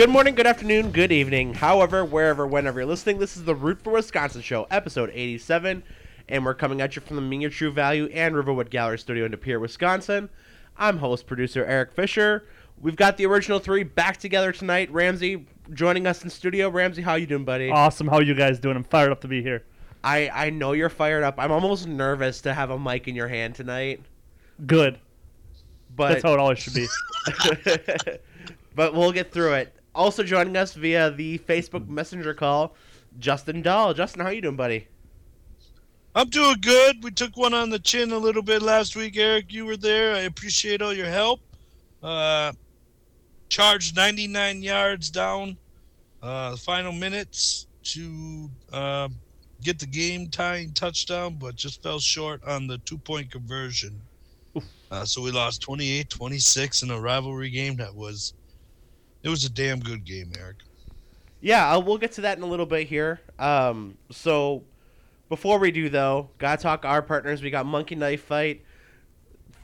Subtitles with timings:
[0.00, 1.52] Good morning, good afternoon, good evening.
[1.52, 5.82] However, wherever, whenever you're listening, this is the Root for Wisconsin show, episode 87,
[6.26, 9.26] and we're coming at you from the Mean Your True Value and Riverwood Gallery Studio
[9.26, 10.30] in De Pere, Wisconsin.
[10.78, 12.46] I'm host producer Eric Fisher.
[12.80, 14.90] We've got the original three back together tonight.
[14.90, 16.70] Ramsey joining us in studio.
[16.70, 17.68] Ramsey, how you doing, buddy?
[17.68, 18.08] Awesome.
[18.08, 18.76] How you guys doing?
[18.76, 19.66] I'm fired up to be here.
[20.02, 21.34] I I know you're fired up.
[21.36, 24.00] I'm almost nervous to have a mic in your hand tonight.
[24.66, 24.98] Good.
[25.94, 26.86] But That's how it always should be.
[28.74, 29.74] but we'll get through it.
[29.94, 32.74] Also joining us via the Facebook Messenger call,
[33.18, 33.92] Justin Dahl.
[33.92, 34.86] Justin, how you doing, buddy?
[36.14, 37.02] I'm doing good.
[37.02, 39.52] We took one on the chin a little bit last week, Eric.
[39.52, 40.14] You were there.
[40.14, 41.40] I appreciate all your help.
[42.02, 42.52] Uh,
[43.48, 45.56] charged 99 yards down
[46.22, 49.08] uh, the final minutes to uh,
[49.62, 54.00] get the game tying touchdown, but just fell short on the two point conversion.
[54.90, 58.34] Uh, so we lost 28 26 in a rivalry game that was
[59.22, 60.56] it was a damn good game, Eric.
[61.40, 63.20] Yeah, uh, we'll get to that in a little bit here.
[63.38, 64.64] Um, so
[65.28, 67.42] before we do though, gotta talk our partners.
[67.42, 68.64] We got Monkey Knife Fight.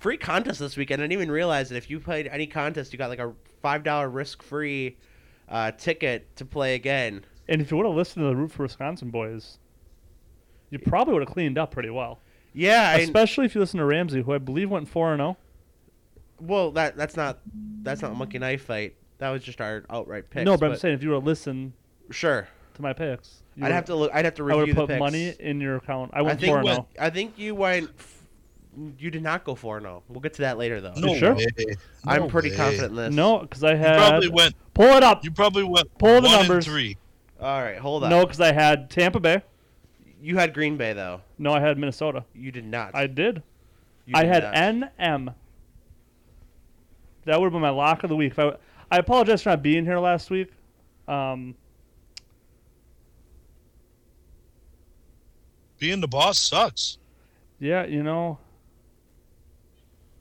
[0.01, 1.03] Free contest this weekend.
[1.03, 3.83] I didn't even realize that if you played any contest, you got like a five
[3.83, 4.97] dollar risk free
[5.49, 7.25] uh, ticket to play again.
[7.49, 9.59] And if you would have listened to the Root for Wisconsin boys,
[10.71, 12.21] you probably would have cleaned up pretty well.
[12.53, 15.25] Yeah, I, Especially if you listen to Ramsey, who I believe went four and oh.
[15.25, 15.37] zero.
[16.41, 17.41] well that that's not
[17.83, 18.97] that's not Monkey Knife Fight.
[19.19, 20.45] That was just our outright picks.
[20.45, 21.73] No, but, I'm saying if you were to listen
[22.11, 22.49] sure.
[22.75, 24.11] to my picks, you I'd would- have to look.
[24.15, 25.01] I'd have to I would review have the put picks.
[25.01, 26.11] money in your account.
[26.15, 26.73] I I went think four and oh.
[26.73, 26.87] zero.
[26.99, 27.91] I think you went.
[27.99, 28.23] f-
[28.99, 30.03] You did not go four zero.
[30.07, 30.13] Oh.
[30.13, 30.93] We'll get to that later though.
[30.97, 31.35] No sure?
[31.35, 31.47] way.
[32.07, 32.57] I'm No pretty way.
[32.57, 33.15] confident in this.
[33.15, 34.55] No, because I You had probably went.
[34.75, 35.25] pull it up.
[35.25, 35.97] You probably went.
[35.99, 36.67] Pull the one and numbers.
[36.67, 36.99] three.
[37.41, 38.11] All right, hold on.
[38.11, 39.43] No, because I had Tampa Bay.
[40.23, 41.23] You had Green Bay though.
[41.39, 42.25] No, I had Minnesota.
[42.35, 42.95] You did not.
[42.95, 43.43] I did.
[44.07, 44.43] You I did had
[44.79, 44.93] not.
[44.99, 45.35] NM.
[47.25, 48.33] That would have been my lock of the week.
[48.33, 48.53] If I,
[48.91, 50.53] I apologize for not being here last week.
[51.09, 51.55] Um,
[55.79, 56.99] Being the boss sucks.
[57.61, 58.39] yeah, you know,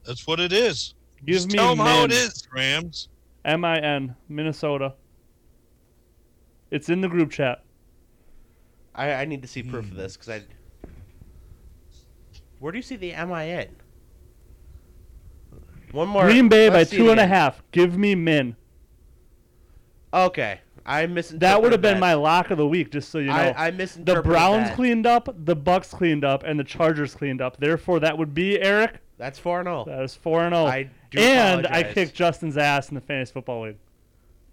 [0.05, 0.95] That's what it is.
[1.25, 2.17] give Just me tell them how it Min.
[2.53, 3.09] Rams.
[3.45, 4.93] M I N Minnesota.
[6.71, 7.63] It's in the group chat.
[8.95, 10.43] I, I need to see proof of this because I.
[12.59, 13.69] Where do you see the MIN?
[15.91, 16.23] One more.
[16.23, 17.29] Green Bay by let's see it two and a again.
[17.29, 17.63] half.
[17.72, 18.56] Give me Min.
[20.13, 22.00] Okay, I misinterpreted That would have been that.
[22.00, 23.34] my lock of the week, just so you know.
[23.34, 24.75] I, I the Browns that.
[24.75, 27.57] cleaned up, the Bucks cleaned up, and the Chargers cleaned up.
[27.57, 29.00] Therefore, that would be Eric.
[29.18, 29.85] That's four and zero.
[29.85, 30.66] That is four and zero.
[30.68, 33.78] I do and I kicked Justin's ass in the fantasy football league.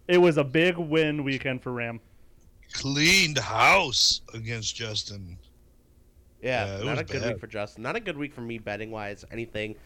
[0.09, 2.00] It was a big win weekend for Ram.
[2.72, 5.37] Cleaned house against Justin.
[6.42, 7.82] Yeah, Yeah, not was a good week for Justin.
[7.82, 9.76] Not a good week for me betting wise, anything.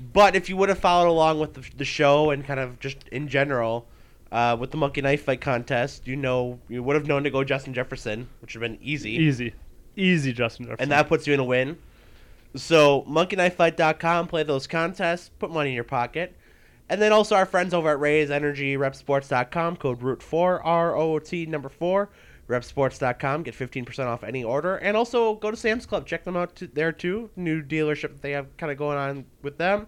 [0.00, 3.06] But if you would have followed along with the, the show and kind of just
[3.12, 3.86] in general
[4.32, 7.44] uh, with the Monkey Knife Fight contest, you know you would have known to go
[7.44, 9.10] Justin Jefferson, which would have been easy.
[9.12, 9.54] Easy,
[9.96, 10.82] easy, Justin Jefferson.
[10.84, 11.78] and that puts you in a win.
[12.56, 16.34] So monkeyknifefight.com, play those contests, put money in your pocket.
[16.88, 21.46] And then also our friends over at Raise Energy, repsports.com, code ROOT4, R O T
[21.46, 22.08] number 4,
[22.50, 24.76] repsports.com, get 15% off any order.
[24.76, 28.22] And also go to Sam's Club, check them out to, there too, new dealership that
[28.22, 29.86] they have kind of going on with them.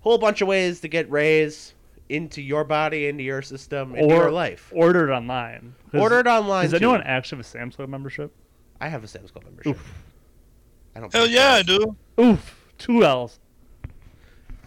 [0.00, 1.74] Whole bunch of ways to get rays
[2.08, 4.72] into your body, into your system, into or your life.
[4.74, 6.64] ordered online Order it online.
[6.64, 6.76] Does too.
[6.76, 8.32] anyone actually have a Sam's Club membership?
[8.80, 9.76] I have a Sam's Club membership.
[9.76, 9.94] Oof.
[10.94, 11.96] I don't Hell yeah, for I do.
[12.20, 13.38] Oof, two L's.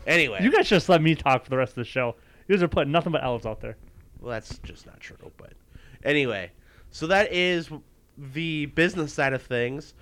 [0.06, 0.40] Anyway.
[0.42, 2.16] You guys just let me talk for the rest of the show.
[2.48, 3.78] You guys are putting nothing but L's out there.
[4.20, 5.18] Well, that's just not true.
[5.38, 5.54] But
[6.04, 6.52] anyway,
[6.94, 7.70] so that is
[8.18, 9.96] the business side of things.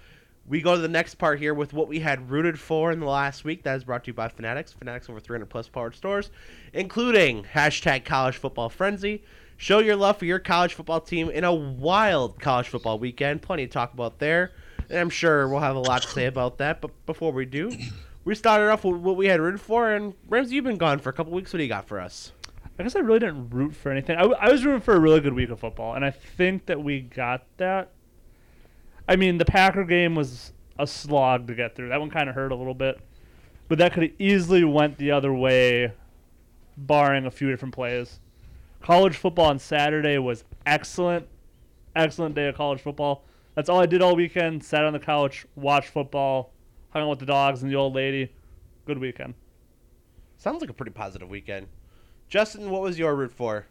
[0.45, 3.05] We go to the next part here with what we had rooted for in the
[3.05, 3.63] last week.
[3.63, 4.73] That is brought to you by Fanatics.
[4.73, 6.31] Fanatics over 300 plus powered stores,
[6.73, 9.23] including hashtag College Football Frenzy.
[9.55, 13.41] Show your love for your college football team in a wild college football weekend.
[13.41, 14.51] Plenty to talk about there,
[14.89, 16.81] and I'm sure we'll have a lot to say about that.
[16.81, 17.71] But before we do,
[18.25, 19.89] we started off with what we had rooted for.
[19.89, 21.53] And Ramsey, you've been gone for a couple weeks.
[21.53, 22.33] What do you got for us?
[22.81, 24.17] I guess I really didn't root for anything.
[24.17, 27.01] I, was rooting for a really good week of football, and I think that we
[27.01, 27.91] got that.
[29.07, 31.89] I mean, the Packer game was a slog to get through.
[31.89, 32.99] That one kind of hurt a little bit,
[33.67, 35.93] but that could have easily went the other way,
[36.75, 38.19] barring a few different plays.
[38.81, 41.27] College football on Saturday was excellent,
[41.95, 43.25] excellent day of college football.
[43.53, 44.63] That's all I did all weekend.
[44.63, 46.51] Sat on the couch, watched football,
[46.89, 48.33] hung out with the dogs and the old lady.
[48.87, 49.35] Good weekend.
[50.37, 51.67] Sounds like a pretty positive weekend.
[52.31, 53.65] Justin, what was your root for?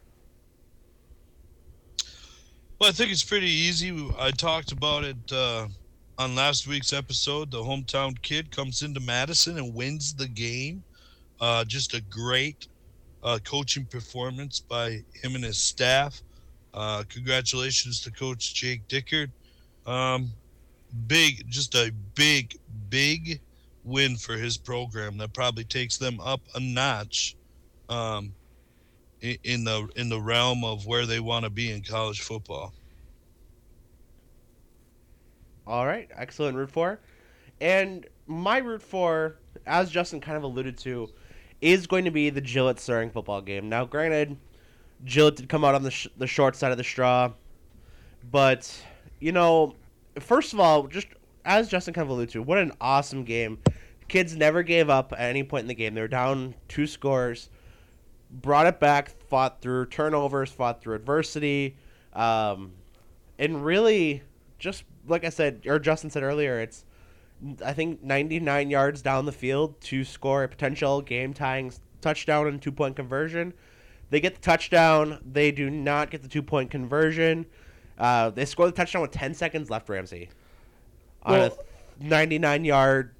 [2.78, 3.90] Well, I think it's pretty easy.
[4.18, 5.68] I talked about it uh,
[6.18, 7.50] on last week's episode.
[7.50, 10.84] The hometown kid comes into Madison and wins the game.
[11.40, 12.68] Uh, just a great
[13.22, 16.22] uh, coaching performance by him and his staff.
[16.74, 19.30] Uh, congratulations to Coach Jake Dickert.
[19.86, 20.32] Um,
[21.06, 22.58] big, just a big,
[22.90, 23.40] big
[23.84, 27.36] win for his program that probably takes them up a notch
[27.88, 28.34] um,
[29.20, 32.72] in, the in the realm of where they want to be in college football.
[35.66, 37.00] All right, excellent root for.
[37.60, 39.36] And my root for,
[39.66, 41.10] as Justin kind of alluded to,
[41.60, 43.68] is going to be the Gillett Suring football game.
[43.68, 44.36] Now, granted,
[45.04, 47.32] Gillett did come out on the, sh- the short side of the straw,
[48.30, 48.82] but,
[49.18, 49.76] you know,
[50.18, 51.06] first of all, just
[51.44, 53.58] as Justin kind of alluded to, what an awesome game.
[54.08, 55.94] Kids never gave up at any point in the game.
[55.94, 57.48] They were down two scores,
[58.30, 61.76] brought it back, fought through turnovers, fought through adversity,
[62.12, 62.72] um,
[63.38, 64.22] and really
[64.58, 66.84] just like I said, or Justin said earlier, it's
[67.64, 72.60] I think 99 yards down the field to score a potential game tying touchdown and
[72.60, 73.54] two point conversion.
[74.10, 75.18] They get the touchdown.
[75.24, 77.46] They do not get the two point conversion.
[77.98, 80.30] Uh, they score the touchdown with 10 seconds left, Ramsey.
[81.22, 81.58] On Well-
[82.00, 83.14] a 99 yard,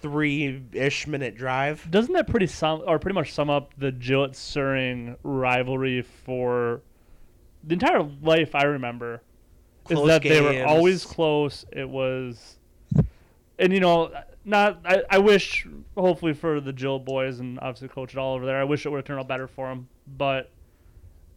[0.00, 1.86] three ish minute drive.
[1.90, 6.82] Doesn't that pretty sum or pretty much sum up the Gillett Suring rivalry for
[7.64, 9.22] the entire life I remember?
[9.84, 11.64] Close is that they were always close.
[11.72, 12.58] It was,
[13.58, 14.12] and you know,
[14.44, 14.80] not.
[14.84, 15.66] I, I wish,
[15.96, 18.60] hopefully, for the Jill boys and obviously Coach it all over there.
[18.60, 19.88] I wish it would have turned out better for them.
[20.06, 20.50] But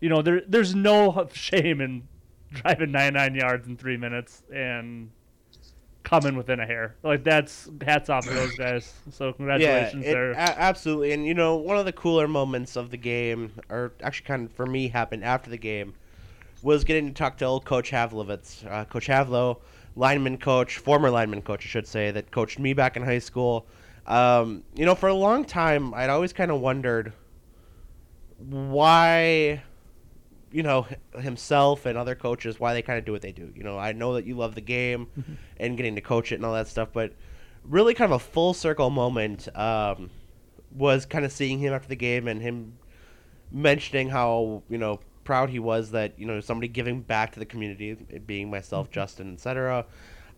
[0.01, 2.07] you know, there there's no shame in
[2.51, 5.09] driving 99 yards in three minutes and
[6.03, 6.95] coming within a hair.
[7.03, 8.93] Like that's hats off to those guys.
[9.11, 10.31] So congratulations yeah, it- there.
[10.31, 11.11] a- absolutely.
[11.13, 14.51] And you know, one of the cooler moments of the game, or actually kind of
[14.53, 15.93] for me, happened after the game,
[16.63, 18.65] was getting to talk to old Coach Havlovitz.
[18.69, 19.57] Uh, coach Havlo,
[19.95, 23.65] lineman coach, former lineman coach, I should say, that coached me back in high school.
[24.07, 27.13] Um, you know, for a long time, I'd always kind of wondered
[28.49, 29.61] why,
[30.51, 30.85] you know,
[31.19, 33.51] himself and other coaches, why they kind of do what they do.
[33.55, 35.07] You know, I know that you love the game
[35.57, 37.13] and getting to coach it and all that stuff, but
[37.63, 40.09] really kind of a full circle moment um,
[40.75, 42.73] was kind of seeing him after the game and him
[43.51, 47.45] mentioning how you know proud he was that you know somebody giving back to the
[47.45, 49.85] community, it being myself, Justin, etc.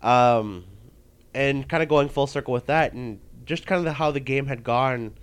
[0.01, 0.65] Um,
[1.33, 4.19] and kind of going full circle with that, and just kind of the, how the
[4.19, 5.13] game had gone.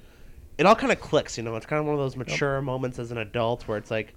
[0.59, 1.57] It all kind of clicks, you know.
[1.57, 4.15] It's kind of one of those mature moments as an adult where it's like,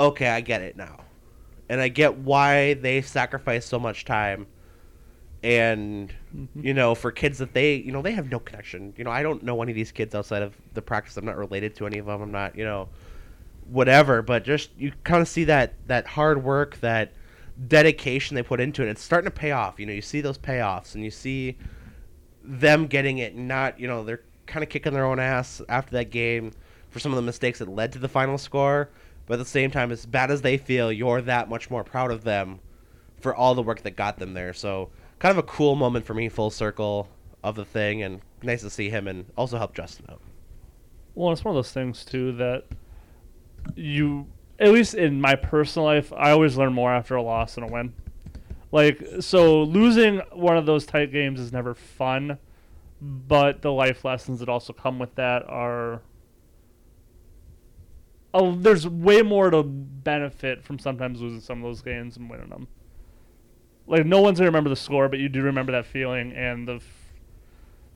[0.00, 1.00] okay, I get it now,
[1.68, 4.46] and I get why they sacrifice so much time
[5.42, 6.64] and Mm-hmm.
[6.64, 8.94] you know for kids that they you know they have no connection.
[8.96, 11.16] You know i don't know any of these kids outside of the practice.
[11.16, 12.88] I'm not related to any of them i'm not you know
[13.68, 14.22] whatever.
[14.22, 17.12] But just you kind of see that that hard work that
[17.66, 18.88] dedication they put into it.
[18.90, 19.80] It's starting to pay off.
[19.80, 21.58] You know you see those payoffs and you see
[22.44, 26.10] them getting it not you know they're kind of kicking their own ass after that
[26.10, 26.52] game
[26.90, 28.88] for some of the mistakes that led to the final score
[29.30, 32.10] but at the same time as bad as they feel you're that much more proud
[32.10, 32.60] of them
[33.20, 34.90] for all the work that got them there so
[35.20, 37.08] kind of a cool moment for me, full circle
[37.44, 40.20] of the thing, and nice to see him and also help Justin out.
[41.14, 42.64] Well, it's one of those things too that
[43.76, 44.26] you,
[44.58, 47.66] at least in my personal life, I always learn more after a loss than a
[47.68, 47.92] win.
[48.72, 52.38] Like, so losing one of those tight games is never fun,
[53.00, 56.02] but the life lessons that also come with that are.
[58.32, 62.48] Oh, there's way more to benefit from sometimes losing some of those games and winning
[62.48, 62.68] them.
[63.86, 66.74] Like no one's gonna remember the score, but you do remember that feeling and the
[66.76, 67.12] f-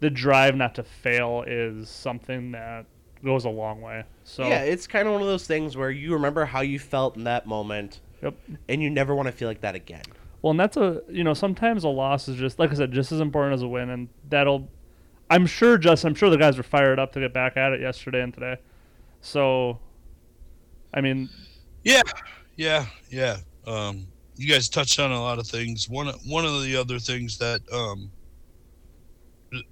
[0.00, 2.87] the drive not to fail is something that
[3.25, 4.05] goes a long way.
[4.25, 7.17] So yeah, it's kind of one of those things where you remember how you felt
[7.17, 8.35] in that moment, Yep.
[8.69, 10.03] and you never want to feel like that again.
[10.43, 13.12] Well, and that's a you know sometimes a loss is just like I said, just
[13.12, 14.69] as important as a win, and that'll.
[15.31, 17.81] I'm sure just I'm sure the guys were fired up to get back at it
[17.81, 18.57] yesterday and today.
[19.23, 19.79] So,
[20.94, 21.28] I mean,
[21.82, 22.02] Yeah,
[22.56, 23.36] yeah, yeah.
[23.66, 25.88] Um, you guys touched on a lot of things.
[25.88, 28.10] One one of the other things that um,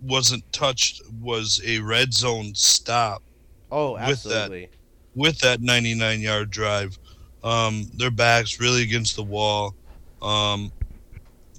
[0.01, 3.23] wasn't touched was a red zone stop
[3.71, 4.69] Oh, With that- absolutely.
[5.15, 6.99] with that 99 yard drive.
[7.43, 9.75] Um, their backs really against the wall.
[10.21, 10.71] Um,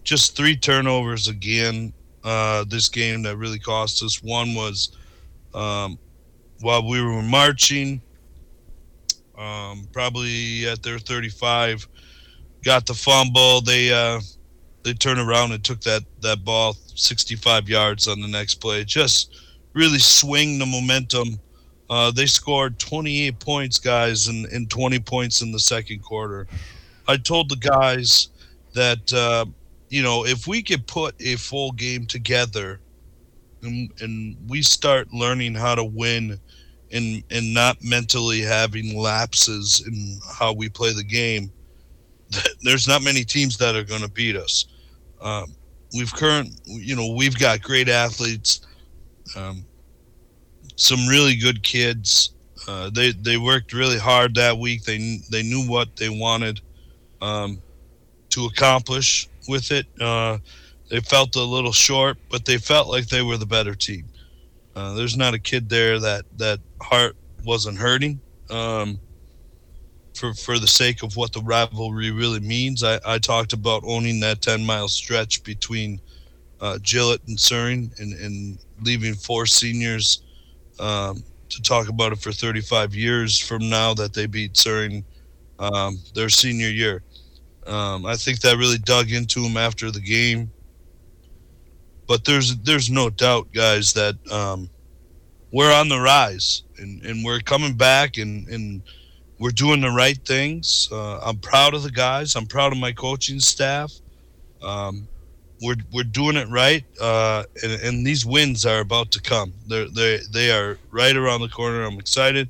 [0.04, 1.92] just three turnovers again.
[2.24, 4.24] Uh, this game that really cost us.
[4.24, 4.96] One was
[5.54, 5.98] um,
[6.62, 8.02] while we were marching,
[9.44, 11.88] um, probably at their 35,
[12.64, 13.62] got the fumble.
[13.62, 14.22] They uh,
[14.84, 18.84] they turned around and took that that ball 65 yards on the next play.
[18.84, 19.36] Just
[19.74, 21.40] really swing the momentum.
[21.90, 26.48] Uh, they scored 28 points, guys, and, and 20 points in the second quarter.
[27.08, 28.30] I told the guys
[28.74, 29.46] that uh,
[29.90, 32.80] you know if we could put a full game together
[33.62, 36.40] and, and we start learning how to win
[36.94, 41.52] and and not mentally having lapses in how we play the game,
[42.62, 44.66] there's not many teams that are going to beat us.
[45.22, 45.56] Um,
[45.96, 48.62] we've current, you know, we've got great athletes,
[49.36, 49.66] um,
[50.76, 52.32] some really good kids.
[52.68, 54.84] Uh, they they worked really hard that week.
[54.84, 56.62] They they knew what they wanted
[57.22, 57.62] um,
[58.30, 59.86] to accomplish with it.
[60.00, 60.38] Uh,
[60.90, 64.06] they felt a little short, but they felt like they were the better team.
[64.76, 68.20] Uh, there's not a kid there that that heart wasn't hurting.
[68.50, 69.00] Um,
[70.16, 74.20] for for the sake of what the rivalry really means, I, I talked about owning
[74.22, 76.00] that 10 mile stretch between
[76.62, 80.22] uh, Gillett and Suring, and, and leaving four seniors
[80.80, 85.04] um, to talk about it for 35 years from now that they beat Suring
[85.60, 87.04] um, their senior year.
[87.68, 90.52] Um, I think that really dug into them after the game
[92.08, 94.70] but there's there's no doubt, guys, that um,
[95.52, 98.82] we're on the rise and, and we're coming back and, and
[99.40, 100.90] we're doing the right things.
[100.92, 102.36] Uh, I'm proud of the guys.
[102.36, 103.94] I'm proud of my coaching staff.
[104.62, 105.08] Um,
[105.62, 109.54] we're we're doing it right, uh, and, and these wins are about to come.
[109.68, 111.84] They're they they are right around the corner.
[111.84, 112.50] I'm excited.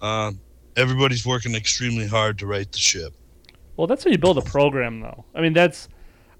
[0.00, 0.32] Uh,
[0.76, 3.14] everybody's working extremely hard to right the ship.
[3.76, 5.24] Well, that's how you build a program, though.
[5.34, 5.88] I mean, that's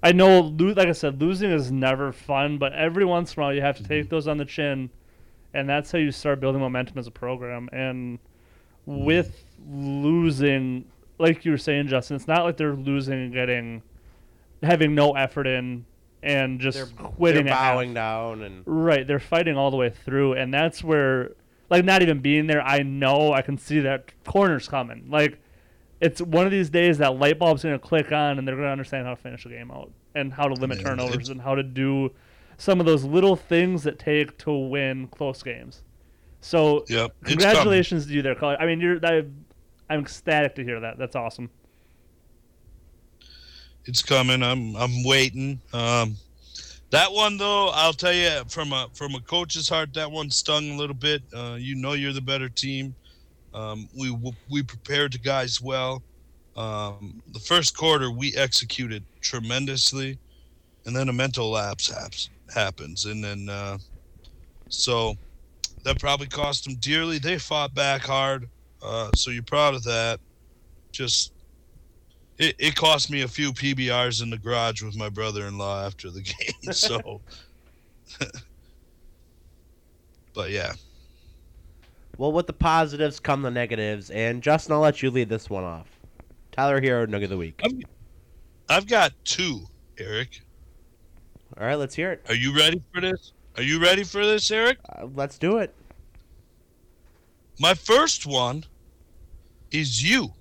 [0.03, 3.53] I know, like I said, losing is never fun, but every once in a while
[3.53, 4.09] you have to take mm-hmm.
[4.09, 4.89] those on the chin,
[5.53, 7.69] and that's how you start building momentum as a program.
[7.71, 8.19] And
[8.85, 10.85] with losing,
[11.19, 13.83] like you were saying, Justin, it's not like they're losing and getting,
[14.63, 15.85] having no effort in,
[16.23, 17.45] and just they're, quitting.
[17.45, 21.31] They're bowing down and right, they're fighting all the way through, and that's where,
[21.69, 25.40] like, not even being there, I know I can see that corners coming, like
[26.01, 28.67] it's one of these days that light bulb's going to click on and they're going
[28.67, 31.39] to understand how to finish the game out and how to limit yeah, turnovers and
[31.39, 32.11] how to do
[32.57, 35.83] some of those little things that take to win close games.
[36.41, 39.23] So, yep, congratulations to you there, I mean, you're I,
[39.89, 40.97] I'm ecstatic to hear that.
[40.97, 41.51] That's awesome.
[43.85, 44.41] It's coming.
[44.41, 45.61] I'm I'm waiting.
[45.73, 46.15] Um,
[46.89, 50.71] that one though, I'll tell you from a from a coach's heart, that one stung
[50.71, 51.21] a little bit.
[51.33, 52.95] Uh, you know, you're the better team.
[53.53, 54.17] Um, we
[54.49, 56.01] we prepared the guys well.
[56.55, 60.17] Um, the first quarter we executed tremendously,
[60.85, 63.77] and then a mental lapse haps, happens, and then uh,
[64.69, 65.15] so
[65.83, 67.19] that probably cost them dearly.
[67.19, 68.47] They fought back hard,
[68.81, 70.19] uh, so you're proud of that.
[70.91, 71.33] Just
[72.37, 76.21] it, it cost me a few PBRs in the garage with my brother-in-law after the
[76.63, 76.73] game.
[76.73, 77.21] So,
[80.33, 80.73] but yeah.
[82.17, 85.63] Well, with the positives come the negatives, and Justin, I'll let you lead this one
[85.63, 85.87] off.
[86.51, 87.59] Tyler Herro Nugget of the Week.
[87.63, 87.79] I've,
[88.69, 89.61] I've got two,
[89.97, 90.41] Eric.
[91.57, 92.25] All right, let's hear it.
[92.29, 93.33] Are you ready for this?
[93.57, 94.77] Are you ready for this, Eric?
[94.87, 95.73] Uh, let's do it.
[97.59, 98.63] My first one
[99.71, 100.33] is you.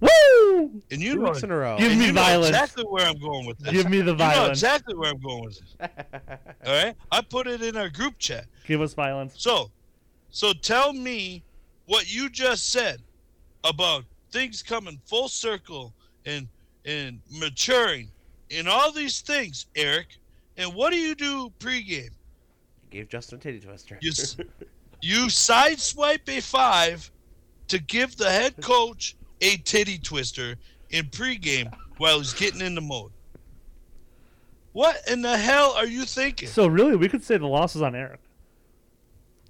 [0.00, 0.82] Woo!
[0.90, 1.78] And you Two know, weeks in a row.
[1.78, 2.48] Give me violence.
[2.48, 3.72] exactly where I'm going with this.
[3.72, 4.36] Give me the violence.
[4.36, 5.88] You know exactly where I'm going with this.
[6.66, 8.46] All right, I put it in our group chat.
[8.66, 9.34] Give us violence.
[9.38, 9.70] So,
[10.36, 11.42] so tell me
[11.86, 13.00] what you just said
[13.64, 15.94] about things coming full circle
[16.26, 16.46] and
[16.84, 18.10] and maturing
[18.50, 20.08] and all these things, Eric.
[20.58, 22.10] And what do you do pregame?
[22.10, 23.98] You gave Justin a titty twister.
[24.02, 24.12] You,
[25.00, 27.10] you sideswipe a five
[27.68, 30.56] to give the head coach a titty twister
[30.90, 33.10] in pregame while he's getting in the mode.
[34.74, 36.46] What in the hell are you thinking?
[36.46, 38.20] So really, we could say the loss is on Eric.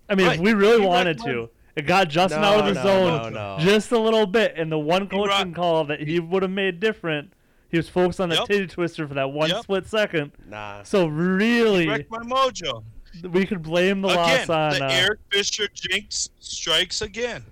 [0.08, 0.36] I mean, right.
[0.36, 3.32] if we really he wanted to, it got Justin no, out of the no, zone
[3.34, 6.80] no, just a little bit, and the one coaching call that he would have made
[6.80, 7.32] different.
[7.68, 8.46] He was focused on the yep.
[8.46, 9.62] titty twister for that one yep.
[9.62, 10.32] split second.
[10.48, 10.82] Nah.
[10.84, 12.82] So really, wrecked my mojo.
[13.22, 17.44] We could blame the again, loss on the uh, Eric Fisher jinx strikes again.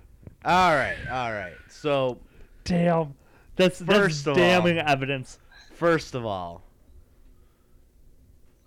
[0.45, 1.55] All right, all right.
[1.71, 2.19] So,
[2.65, 3.15] damn,
[3.57, 5.39] that's that's damning all, evidence.
[5.75, 6.63] First of all,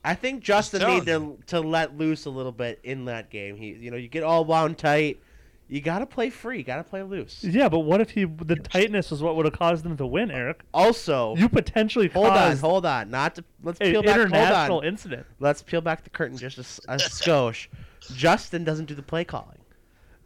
[0.08, 3.58] I think Justin needed to, to let loose a little bit in that game.
[3.58, 5.20] He, you know, you get all wound tight.
[5.68, 6.60] You got to play free.
[6.60, 7.44] You got to play loose.
[7.44, 10.32] Yeah, but what if he the tightness was what would have caused them to win,
[10.32, 10.62] Eric?
[10.74, 13.10] Also, you potentially hold on, hold on.
[13.10, 14.16] Not to let's peel back.
[14.16, 15.26] International incident.
[15.42, 17.68] Let's peel back the curtain just a, a skosh.
[18.16, 19.58] Justin doesn't do the play calling.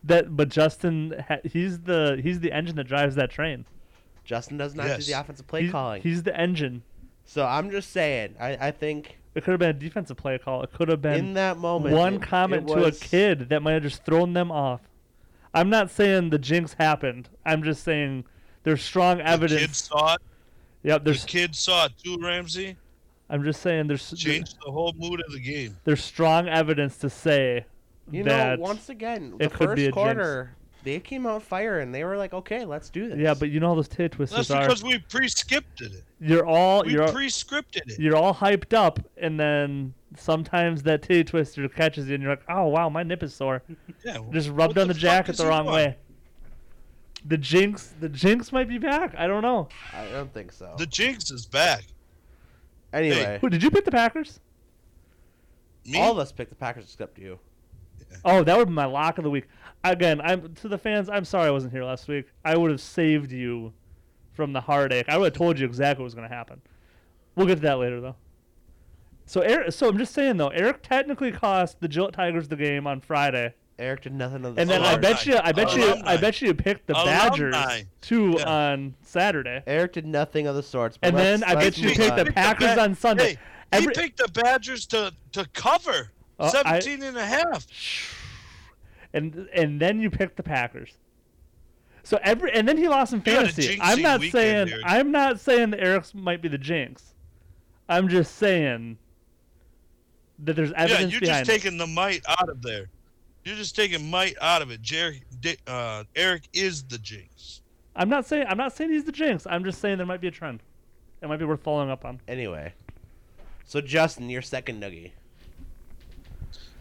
[0.03, 3.65] That, but Justin, he's the he's the engine that drives that train.
[4.23, 5.05] Justin does not yes.
[5.05, 6.03] do the offensive play he's, calling.
[6.03, 6.83] He's the engine.
[7.25, 8.35] So I'm just saying.
[8.39, 10.63] I, I think it could have been a defensive play call.
[10.63, 13.61] It could have been in that moment one it, comment it to a kid that
[13.61, 14.81] might have just thrown them off.
[15.53, 17.29] I'm not saying the jinx happened.
[17.45, 18.25] I'm just saying
[18.63, 19.61] there's strong the evidence.
[19.61, 20.21] Kid saw it.
[20.83, 22.77] Yep, there's the kid saw it too, Ramsey.
[23.29, 25.77] I'm just saying there's changed the whole mood of the game.
[25.85, 27.65] There's strong evidence to say
[28.09, 29.93] You that know, once again, the it could be a first jinx.
[29.93, 33.49] quarter, they came out fire and they were like, "Okay, let's do this." yeah, but
[33.49, 34.61] you know how those tit twisters That's are.
[34.67, 36.03] because we pre-scripted it.
[36.19, 37.99] You're all We you're pre-scripted it.
[37.99, 42.43] you're all hyped up, and then sometimes that titty twister catches you, and you're like,
[42.49, 43.61] "Oh wow, my nip is sore."
[44.03, 44.17] Yeah.
[44.31, 45.75] Just rubbed what on the, fuck jacket is the he wrong want?
[45.75, 45.97] way.
[47.25, 49.13] The jinx, the jinx might be back.
[49.15, 49.69] I don't know.
[49.93, 50.73] I don't think so.
[50.79, 51.83] The Jinx is back.
[52.91, 54.39] anyway, Who did you pick the Packers?
[55.85, 55.99] Me?
[55.99, 57.37] all of us picked the Packers except you.
[58.25, 59.47] Oh, that would be my lock of the week.
[59.83, 61.09] Again, I'm to the fans.
[61.09, 62.25] I'm sorry I wasn't here last week.
[62.45, 63.73] I would have saved you
[64.33, 65.05] from the heartache.
[65.09, 66.61] I would have told you exactly what was going to happen.
[67.35, 68.15] We'll get to that later, though.
[69.25, 72.85] So, Eric, so I'm just saying though, Eric technically cost the Gillett Tigers the game
[72.85, 74.59] on Friday, Eric did nothing of the sort.
[74.59, 77.29] and then I bet you, I bet you, I bet you picked the Alumni.
[77.29, 78.49] Badgers too Yeah.
[78.49, 80.97] on Saturday, Eric did nothing of the sorts.
[80.97, 83.23] but and then I bet you move picked the Picked the Packers Ba- on Sunday.
[83.33, 83.37] Hey,
[83.71, 87.65] Every- he picked the Badgers to, to cover Oh, I- 17 and a half.
[89.13, 90.97] And and then you picked the Packers.
[92.03, 93.79] So every and then he lost in You had a fantasy.
[93.81, 94.83] I'm not weekend, saying Eric.
[94.85, 97.13] I'm not saying that Eric's might be the jinx.
[97.87, 98.97] I'm just saying
[100.39, 101.01] that there's evidence.
[101.01, 101.61] Yeah, you're behind just it.
[101.61, 102.89] taking the might out of there.
[103.43, 104.81] You're just taking might out of it.
[104.81, 105.23] Jerry,
[105.67, 107.61] uh, Eric is the Jinx.
[107.95, 109.45] I'm not saying I'm not saying he's the jinx.
[109.45, 110.61] I'm just saying there might be a trend.
[111.21, 112.21] It might be worth following up on.
[112.27, 112.73] Anyway,
[113.65, 115.11] so Justin, your second noogie.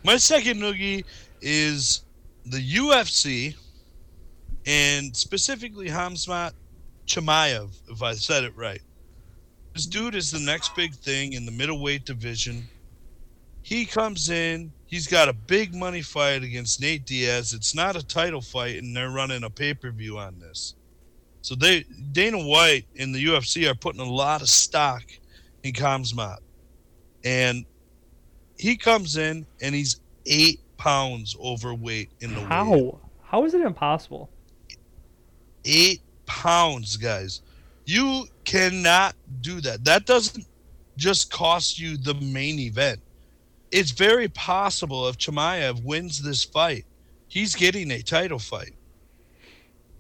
[0.05, 1.05] My second noogie
[1.43, 2.03] is
[2.47, 3.55] the UFC
[4.67, 6.53] and specifically Khamzat
[7.07, 8.83] Chimaev, if I said it right.
[9.75, 12.69] This dude is the next big thing in the middleweight division.
[13.63, 17.53] He comes in, he's got a big money fight against Nate Diaz.
[17.53, 20.75] It's not a title fight, and they're running a pay per view on this.
[21.43, 25.03] So they Dana White and the UFC are putting a lot of stock
[25.63, 26.39] in Khamzat.
[27.25, 27.65] And
[28.59, 32.41] he comes in and he's eight pounds overweight in the.
[32.41, 32.99] How?
[33.23, 34.31] How is it impossible?
[35.65, 37.43] eight pounds, guys.
[37.85, 39.85] You cannot do that.
[39.85, 40.47] That doesn't
[40.97, 43.01] just cost you the main event.
[43.73, 46.85] It's very possible if Chimaev wins this fight,
[47.29, 48.75] he's getting a title fight.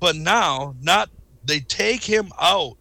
[0.00, 1.10] But now, not
[1.44, 2.76] they take him out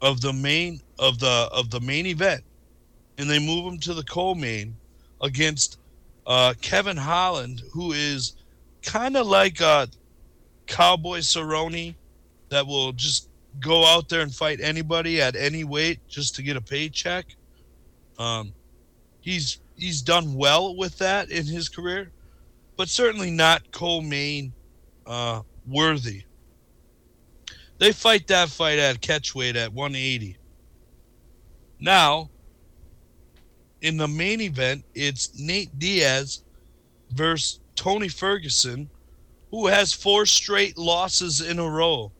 [0.00, 2.42] of the main of the of the main event,
[3.18, 4.76] and they move him to the co-main
[5.20, 5.78] against
[6.26, 8.34] uh, Kevin Holland, who is
[8.82, 9.88] kind of like a
[10.66, 11.94] cowboy Cerrone
[12.48, 13.28] that will just
[13.60, 17.26] go out there and fight anybody at any weight just to get a paycheck.
[18.18, 18.52] Um,
[19.20, 22.10] he's he's done well with that in his career,
[22.76, 24.52] but certainly not co-main
[25.06, 26.24] uh, worthy.
[27.78, 30.36] They fight that fight at catchweight at 180.
[31.80, 32.30] Now,
[33.82, 36.44] in the main event, it's Nate Diaz
[37.10, 38.88] versus Tony Ferguson,
[39.50, 42.10] who has four straight losses in a row.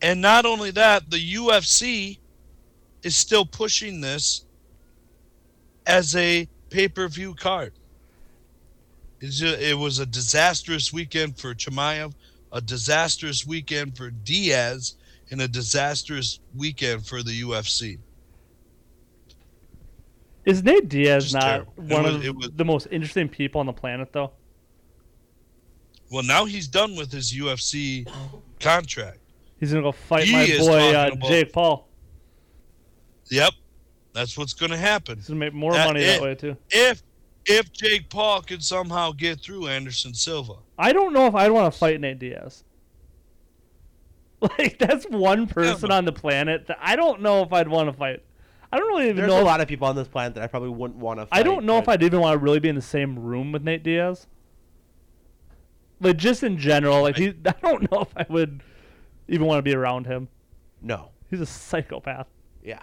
[0.00, 2.18] And not only that, the UFC
[3.02, 4.44] is still pushing this
[5.86, 7.72] as a pay per view card.
[9.20, 12.14] It was a disastrous weekend for Chimaev,
[12.52, 14.96] a disastrous weekend for Diaz,
[15.30, 17.98] and a disastrous weekend for the UFC.
[20.44, 21.72] Is Nate Diaz Just not terrible.
[21.76, 24.32] One was- of was- the most interesting people on the planet, though?
[26.10, 28.06] Well, now he's done with his UFC
[28.60, 29.18] contract.
[29.58, 31.88] He's gonna go fight He my boy uh, about- Jake Paul.
[33.30, 33.52] Yep,
[34.12, 35.16] that's what's going to happen.
[35.16, 36.56] He's gonna make more money that way too.
[36.70, 37.02] If
[37.46, 40.54] if Jake Paul could somehow get through Anderson Silva.
[40.78, 42.64] I don't know if I'd want to fight Nate Diaz.
[44.58, 47.92] Like that's one person on the planet that I don't know if I'd want to
[47.96, 48.24] fight.
[48.72, 49.42] I don't really even There's know.
[49.42, 51.28] a lot of people on this planet that I probably wouldn't want to.
[51.30, 53.62] I don't know if I'd even want to really be in the same room with
[53.62, 54.26] Nate Diaz.
[56.00, 58.62] Like just in general, like he, I don't know if I would
[59.28, 60.28] even want to be around him.
[60.80, 61.10] No.
[61.30, 62.26] He's a psychopath.
[62.64, 62.82] Yeah.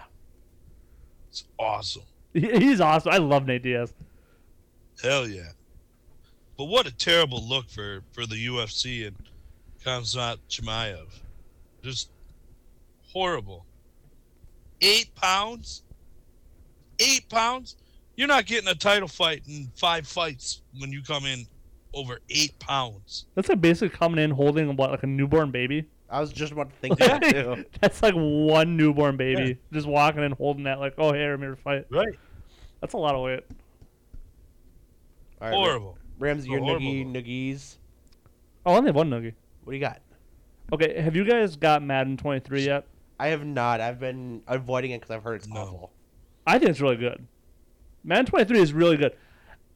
[1.28, 2.02] It's awesome.
[2.32, 3.12] He- He's awesome.
[3.12, 3.92] I love Nate Diaz.
[5.02, 5.50] Hell yeah.
[6.56, 9.16] But what a terrible look for, for the UFC and
[9.84, 11.06] Khamzat Chimaev.
[11.82, 12.10] Just
[13.12, 13.64] horrible.
[14.80, 15.82] Eight pounds?
[16.98, 17.76] Eight pounds?
[18.16, 21.46] You're not getting a title fight in five fights when you come in
[21.94, 23.26] over eight pounds.
[23.34, 25.86] That's like basically coming in holding what like a newborn baby.
[26.08, 27.64] I was just about to think that too.
[27.80, 31.50] That's like one newborn baby just walking in holding that like oh hey I'm here
[31.50, 31.86] to fight.
[31.90, 32.18] Right.
[32.80, 33.44] That's a lot of weight.
[35.40, 35.98] All right, Horrible.
[36.18, 36.86] Ramsey, your Horrible.
[36.86, 37.76] noogie, noogies.
[38.66, 39.32] Oh, I only have one noogie.
[39.64, 40.00] What do you got?
[40.72, 42.86] Okay, have you guys got Madden 23 yet?
[43.20, 43.80] I have not.
[43.80, 45.60] I've been avoiding it because I've heard it's No.
[45.60, 45.92] awful.
[46.46, 47.26] I think it's really good.
[48.02, 49.14] Madden 23 is really good.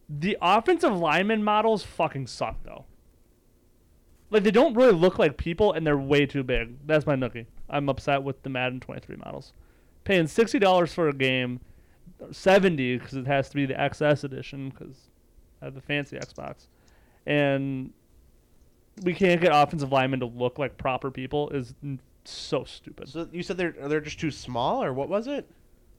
[0.08, 2.84] The offensive lineman models fucking suck though.
[4.30, 6.76] Like they don't really look like people and they're way too big.
[6.86, 7.46] That's my nookie.
[7.68, 9.52] I'm upset with the Madden 23 models.
[10.04, 11.60] Paying sixty dollars for a game,
[12.30, 15.08] seventy because it has to be the XS edition because
[15.62, 16.66] I have the fancy Xbox,
[17.26, 17.90] and
[19.02, 22.00] we can't get offensive linemen to look like proper people is n-
[22.30, 23.08] so stupid.
[23.08, 25.50] So you said they're they're just too small, or what was it?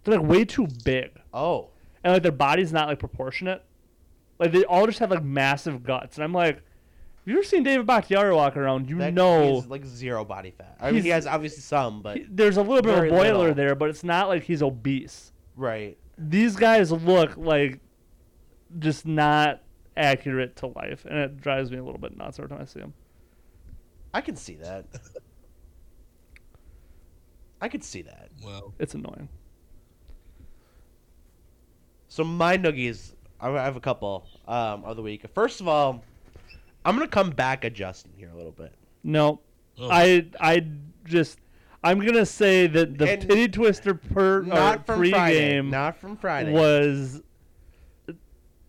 [0.04, 1.12] They're like way too big.
[1.34, 1.70] Oh,
[2.04, 3.64] and like their body's not like proportionate.
[4.40, 6.64] Like they all just have like massive guts, and I'm like, have
[7.26, 8.90] you ever seen David Bakhtiari walk around?
[8.90, 10.78] You that know, he's like zero body fat.
[10.80, 13.02] I mean, he He's- has obviously some, but he- there's a little bit of a
[13.02, 13.54] very boiler little.
[13.56, 15.32] there, but it's not like he's obese.
[15.56, 15.98] right.
[16.18, 17.80] These guys look like
[18.80, 19.62] just not
[19.98, 22.80] accurate to life, and it drives me a little bit nuts every time I see
[22.80, 22.94] them.
[24.14, 24.86] I can see that.
[27.62, 28.30] I could see that.
[28.44, 29.30] Well, It's annoying.
[32.08, 35.26] So my noogies, I have a couple um, of the week.
[35.34, 36.04] First of all,
[36.86, 38.74] I'm gonna come back at Justin here a little bit.
[39.04, 39.42] No,
[39.80, 40.66] oh, I I
[41.06, 41.40] just
[41.84, 45.60] I'm gonna say that the And titty twister per Not or from Friday.
[45.60, 46.54] pregame Not from Friday.
[46.54, 47.22] was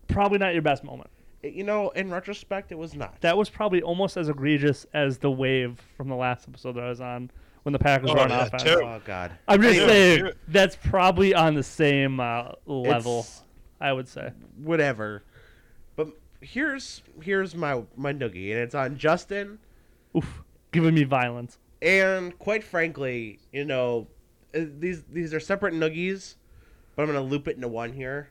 [0.09, 1.11] probably not your best moment.
[1.42, 3.20] You know, in retrospect, it was not.
[3.20, 6.88] That was probably almost as egregious as the wave from the last episode that I
[6.88, 7.31] was on
[7.66, 8.62] when the Packers Oh, were on yeah, offense.
[8.62, 8.88] terrible.
[8.90, 9.33] oh God.
[9.48, 13.20] I'm just Anyway, saying you're- that's probably on the same uh, level.
[13.20, 13.42] It's
[13.81, 14.31] I would say.
[14.62, 15.24] whatever.
[15.96, 19.59] But here's here's my my noogie, and it's on Justin.
[20.16, 21.59] Oof, giving me violence.
[21.83, 24.07] And quite frankly, you know,
[24.55, 26.37] uh, these these are separate noogies,
[26.94, 28.31] but I'm gonna loop it into one here.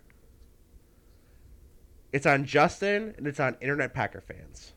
[2.14, 4.72] It's on Justin and it's on Internet Packer fans.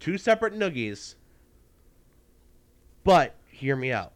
[0.00, 1.14] Two separate noogies.
[3.04, 4.12] But hear me out.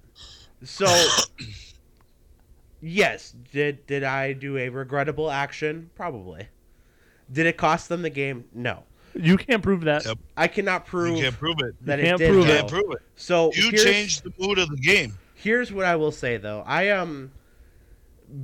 [0.64, 0.86] So
[2.80, 5.90] yes, did did I do a regrettable action?
[5.94, 6.48] Probably.
[7.30, 8.44] Did it cost them the game?
[8.54, 8.84] No.
[9.14, 10.04] You can't prove that.
[10.04, 10.18] Yep.
[10.36, 11.74] I cannot prove you can't prove it.
[11.86, 12.30] that You it can't did.
[12.30, 12.56] prove You it.
[12.58, 12.98] can't prove it.
[13.16, 15.16] So You changed the mood of the game.
[15.34, 16.62] Here's what I will say though.
[16.66, 17.32] I am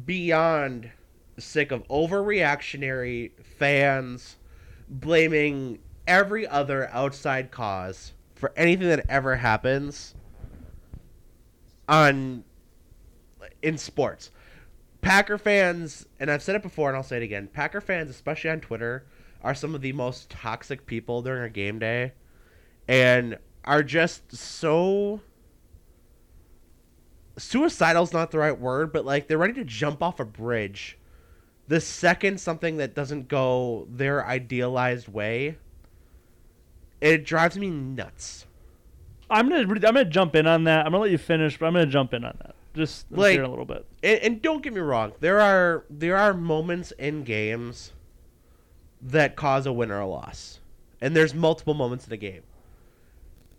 [0.05, 0.91] beyond
[1.39, 4.37] sick of overreactionary fans
[4.89, 10.15] blaming every other outside cause for anything that ever happens
[11.89, 12.45] on
[13.63, 14.31] in sports.
[15.01, 18.51] Packer fans, and I've said it before and I'll say it again, Packer fans, especially
[18.51, 19.07] on Twitter,
[19.43, 22.13] are some of the most toxic people during a game day
[22.89, 25.21] and are just so
[27.37, 30.99] suicidal's not the right word, but like they're ready to jump off a bridge
[31.67, 35.57] the second something that doesn't go their idealized way.
[37.01, 38.47] It drives me nuts.
[39.31, 40.85] I'm gonna I'm gonna jump in on that.
[40.87, 42.55] I'm gonna let you finish, but I'm gonna jump in on that.
[42.75, 43.87] Just Like- hear a little bit.
[44.03, 47.93] And, and don't get me wrong, there are there are moments in games
[49.01, 50.61] that cause a win or a loss,
[51.01, 52.43] and there's multiple moments in the game.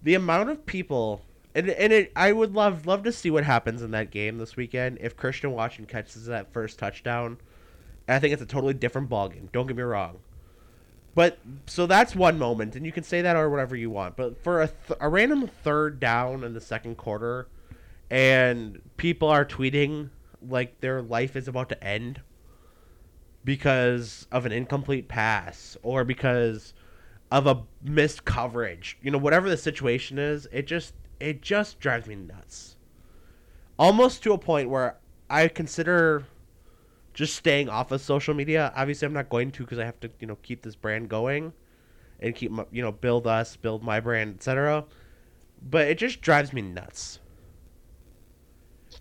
[0.03, 1.21] The amount of people,
[1.55, 4.55] and and it, I would love love to see what happens in that game this
[4.55, 7.37] weekend if Christian Watson catches that first touchdown.
[8.07, 9.51] I think it's a totally different ballgame.
[9.51, 10.19] Don't get me wrong.
[11.15, 14.17] But so that's one moment, and you can say that or whatever you want.
[14.17, 17.47] But for a, th- a random third down in the second quarter,
[18.09, 20.09] and people are tweeting
[20.47, 22.21] like their life is about to end
[23.45, 26.73] because of an incomplete pass or because
[27.31, 28.97] of a missed coverage.
[29.01, 32.75] You know, whatever the situation is, it just it just drives me nuts.
[33.79, 34.97] Almost to a point where
[35.29, 36.25] I consider
[37.15, 38.71] just staying off of social media.
[38.75, 41.53] Obviously, I'm not going to because I have to, you know, keep this brand going
[42.19, 44.83] and keep, my, you know, build us, build my brand, etc.
[45.67, 47.19] But it just drives me nuts.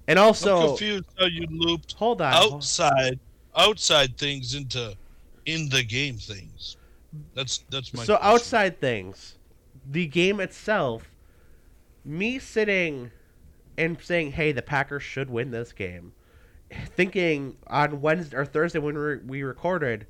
[0.07, 2.33] And I'm also, confused how you looped hold on.
[2.33, 3.19] outside
[3.57, 4.97] outside things into
[5.47, 6.77] in the game things.
[7.35, 8.33] That's that's my so question.
[8.33, 9.37] outside things,
[9.91, 11.11] the game itself,
[12.05, 13.11] me sitting
[13.79, 16.13] and saying, "Hey, the Packers should win this game,"
[16.97, 20.07] thinking on Wednesday or Thursday when we, we recorded,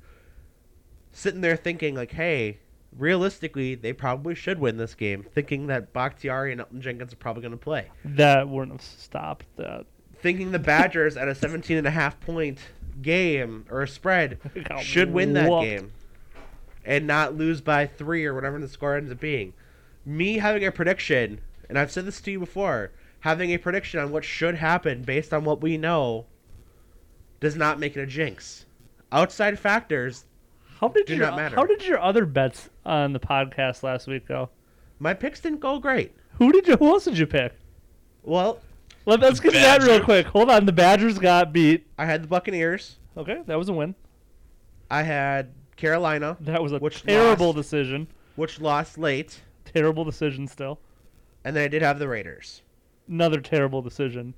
[1.11, 2.59] sitting there thinking like, "Hey,
[2.97, 7.41] realistically, they probably should win this game," thinking that Bakhtiari and Elgton Jenkins are probably
[7.41, 9.85] going to play, That wouldn't have stopped that.
[10.21, 12.59] thinking the Badgers at a 17 and a half point
[13.01, 14.39] game or a spread
[14.81, 15.63] should win that whooped.
[15.65, 15.91] game
[16.85, 19.53] and not lose by three or whatever the score ends up being.
[20.05, 24.11] Me having a prediction, and I've said this to you before, having a prediction on
[24.11, 26.25] what should happen based on what we know
[27.45, 28.65] does not make it a jinx.
[29.11, 30.25] Outside factors,
[30.79, 31.55] How did Do your not matter.
[31.55, 34.49] How did your other bets on the podcast last week go?
[34.97, 36.13] my picks didn't go great.
[36.39, 36.75] Who did you?
[36.77, 37.53] Who else did you pick?
[38.23, 38.61] Well,
[39.05, 40.25] Let, us get to that real quick.
[40.27, 40.65] Hold on.
[40.65, 41.85] The Badgers got beat.
[41.97, 42.97] I had the Buccaneers.
[43.17, 43.93] Okay, that was a win.
[44.89, 47.57] I had Carolina, That was a Which terrible lost?
[47.57, 48.07] decision.
[48.35, 50.79] which lost late, Terrible decision still.
[51.43, 52.61] and then I did have the Raiders.
[53.07, 54.33] Another terrible decision.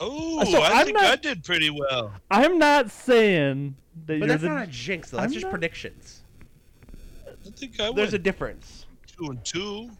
[0.00, 2.12] Oh, So I I'm think not- I did pretty well.
[2.30, 3.76] I'm not saying
[4.06, 5.18] that But you're that's the not a jinx, though.
[5.18, 6.22] That's I'm just not- predictions.
[7.46, 8.86] I think I There's a difference.
[9.06, 9.90] two and two.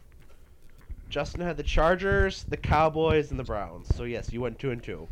[1.09, 3.87] Justin had the Chargers, the Cowboys, and the Browns.
[3.95, 5.07] So yes, you went two and two.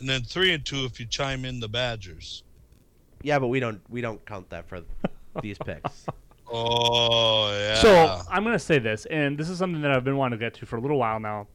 [0.00, 2.42] and then three and two if you chime in the Badgers.
[3.22, 4.82] Yeah, but we don't we don't count that for
[5.42, 6.06] these picks.
[6.48, 7.74] Oh yeah.
[7.80, 10.54] So I'm gonna say this, and this is something that I've been wanting to get
[10.54, 11.48] to for a little while now.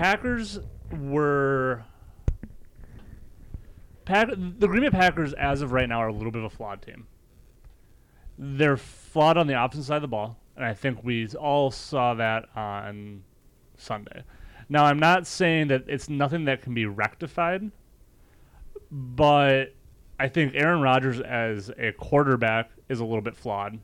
[0.00, 0.58] Packers
[0.98, 1.84] were
[4.06, 6.56] Pack, the Green Bay Packers, as of right now, are a little bit of a
[6.56, 7.06] flawed team.
[8.38, 12.14] They're flawed on the opposite side of the ball, and I think we all saw
[12.14, 13.24] that on
[13.76, 14.24] Sunday.
[14.70, 17.70] Now, I'm not saying that it's nothing that can be rectified,
[18.90, 19.74] but
[20.18, 23.78] I think Aaron Rodgers as a quarterback is a little bit flawed.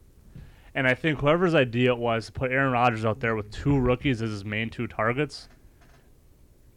[0.74, 3.79] And I think whoever's idea it was to put Aaron Rodgers out there with two
[3.79, 5.50] rookies as his main two targets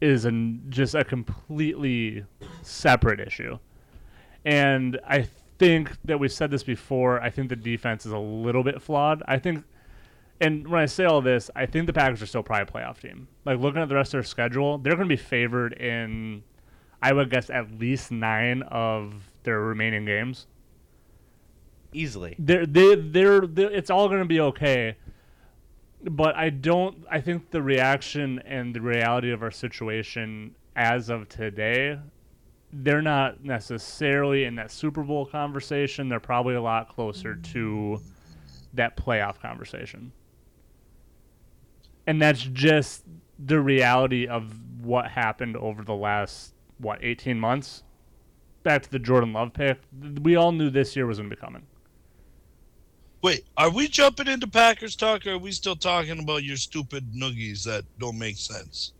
[0.00, 2.24] is an, just a completely
[2.62, 3.58] separate issue.
[4.44, 5.26] And I
[5.58, 7.20] think that we've said this before.
[7.20, 9.22] I think the defense is a little bit flawed.
[9.28, 9.64] I think,
[10.40, 13.00] and when I say all this, I think the Packers are still probably a playoff
[13.00, 13.28] team.
[13.44, 16.42] Like looking at the rest of their schedule, they're going to be favored in,
[17.02, 20.46] I would guess, at least nine of their remaining games.
[21.92, 22.36] Easily.
[22.38, 24.96] They're, they, they're, they're, it's all going to be okay.
[26.02, 31.28] But I don't, I think the reaction and the reality of our situation as of
[31.28, 31.98] today,
[32.72, 36.08] they're not necessarily in that Super Bowl conversation.
[36.08, 38.00] They're probably a lot closer to
[38.72, 40.12] that playoff conversation.
[42.06, 43.04] And that's just
[43.38, 47.82] the reality of what happened over the last, what, 18 months?
[48.62, 49.80] Back to the Jordan Love pick.
[50.22, 51.62] We all knew this year was going to be coming.
[53.22, 57.12] Wait, are we jumping into Packers talk, or are we still talking about your stupid
[57.12, 58.92] noogies that don't make sense?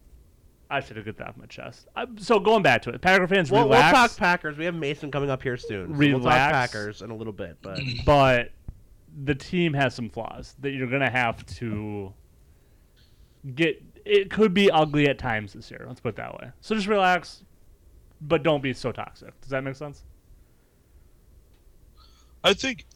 [0.69, 1.89] I should have got that off my chest.
[1.97, 4.57] Uh, so going back to it, Packer fans, We'll, we'll talk Packers.
[4.57, 5.93] We have Mason coming up here soon.
[5.93, 8.51] So we'll talk Packers in a little bit, but but
[9.25, 12.13] the team has some flaws that you're gonna have to
[13.55, 13.83] get.
[14.05, 15.85] It could be ugly at times this year.
[15.89, 16.51] Let's put it that way.
[16.61, 17.43] So just relax,
[18.21, 19.39] but don't be so toxic.
[19.41, 20.05] Does that make sense?
[22.45, 22.87] I think,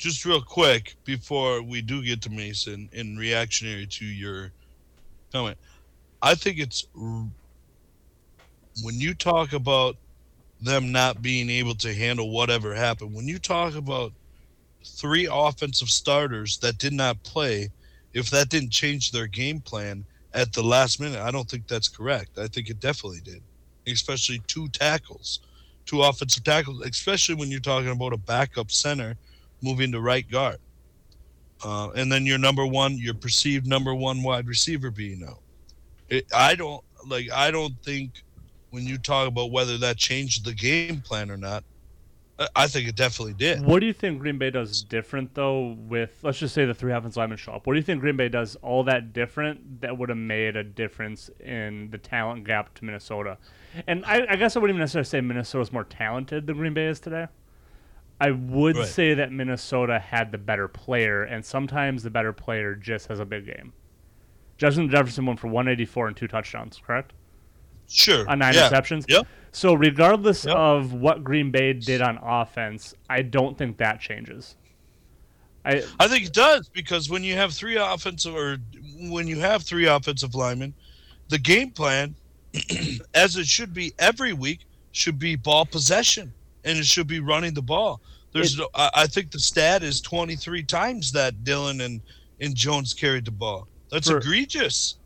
[0.00, 4.50] just real quick before we do get to Mason, in reactionary to your
[5.30, 5.58] comment,
[6.22, 9.96] I think it's when you talk about
[10.62, 14.12] them not being able to handle whatever happened, when you talk about
[14.82, 17.68] three offensive starters that did not play,
[18.14, 21.88] if that didn't change their game plan at the last minute, I don't think that's
[21.88, 22.38] correct.
[22.38, 23.42] I think it definitely did,
[23.86, 25.40] especially two tackles
[25.90, 29.16] two offensive tackles, especially when you're talking about a backup center
[29.62, 30.58] moving to right guard.
[31.62, 35.40] Uh, and then your number one, your perceived number one wide receiver being out.
[36.08, 37.30] It, I don't like.
[37.30, 38.22] I don't think
[38.70, 41.64] when you talk about whether that changed the game plan or not.
[42.56, 43.62] I, think it definitely did.
[43.66, 45.76] What do you think Green Bay does different though?
[45.88, 47.66] With let's just say the three offensive linemen show up.
[47.66, 50.64] What do you think Green Bay does all that different that would have made a
[50.64, 53.36] difference in the talent gap to Minnesota?
[53.86, 56.86] And I, I guess I wouldn't even necessarily say Minnesota's more talented than Green Bay
[56.86, 57.26] is today.
[58.20, 58.86] I would Right.
[58.86, 63.24] say that Minnesota had the better player, and sometimes the better player just has a
[63.24, 63.72] big game.
[64.58, 67.14] Justin Jefferson went for 184 and two touchdowns, correct?
[67.88, 68.28] Sure.
[68.28, 68.64] On nine yeah.
[68.64, 69.06] receptions.
[69.08, 69.26] Yep.
[69.52, 70.54] So regardless Yep.
[70.54, 74.56] of what Green Bay did on offense, I don't think that changes.
[75.64, 78.58] I I think it does because when you have three offensive or
[79.08, 80.72] when you have three offensive linemen,
[81.28, 82.14] the game plan,
[83.14, 84.60] as it should be every week,
[84.92, 86.32] should be ball possession
[86.64, 88.00] and it should be running the ball.
[88.32, 92.00] There's no, I, I think the stat is 23 times that Dillon and
[92.40, 93.68] and Jones carried the ball.
[93.90, 94.96] That's For- egregious,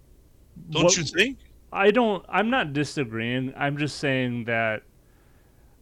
[0.70, 1.38] don't what- you think?
[1.72, 2.24] I don't.
[2.28, 3.52] I'm not disagreeing.
[3.56, 4.82] I'm just saying that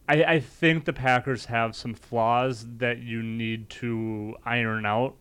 [0.09, 5.13] I, I think the Packers have some flaws that you need to iron out,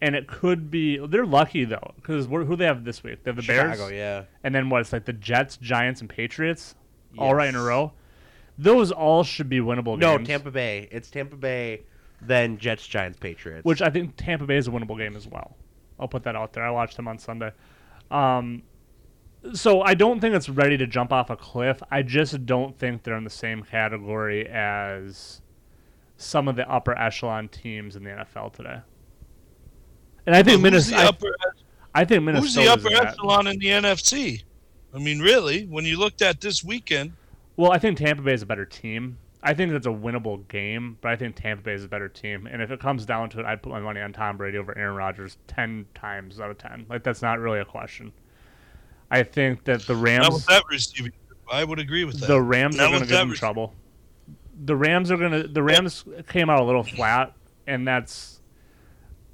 [0.00, 3.22] and it could be they're lucky though because who do they have this week?
[3.24, 4.22] They have the Chicago, Bears, yeah.
[4.42, 4.80] and then what?
[4.80, 6.74] It's like the Jets, Giants, and Patriots,
[7.18, 7.92] all right in a row.
[8.58, 10.00] Those all should be winnable games.
[10.00, 10.28] No, games.
[10.28, 10.88] Tampa Bay.
[10.90, 11.82] It's Tampa Bay,
[12.22, 13.64] then Jets, Giants, Patriots.
[13.64, 15.56] which I think Tampa Bay is a winnable game as well.
[16.00, 16.64] I'll put that out there.
[16.64, 17.52] I watched them on Sunday.
[18.10, 18.62] Um,
[19.52, 21.82] so I don't think it's ready to jump off a cliff.
[21.90, 25.40] I just don't think they're in the same category as
[26.16, 28.78] some of the upper echelon teams in the NFL today.
[30.26, 30.96] And I think Well, Minnesota.
[31.02, 31.26] the upper,
[31.94, 32.80] I, I think who's Minnesota.
[32.82, 34.42] the upper echelon in the NFC?
[34.94, 37.12] I mean, really, when you looked at this weekend,
[37.56, 39.18] Well, I think Tampa Bay is a better team.
[39.42, 42.46] I think it's a winnable game, but I think Tampa Bay is a better team.
[42.46, 44.76] And if it comes down to it, I'd put my money on Tom Brady over
[44.76, 46.86] Aaron Rodgers ten times out of ten.
[46.88, 48.12] Like that's not really a question.
[49.10, 51.12] I think that the Rams, with that receiving.
[51.50, 52.26] I would agree with that.
[52.26, 53.72] the Rams Not are going to that them trouble.
[54.64, 55.46] The Rams are going to.
[55.46, 57.32] The Rams came out a little flat,
[57.68, 58.36] and that's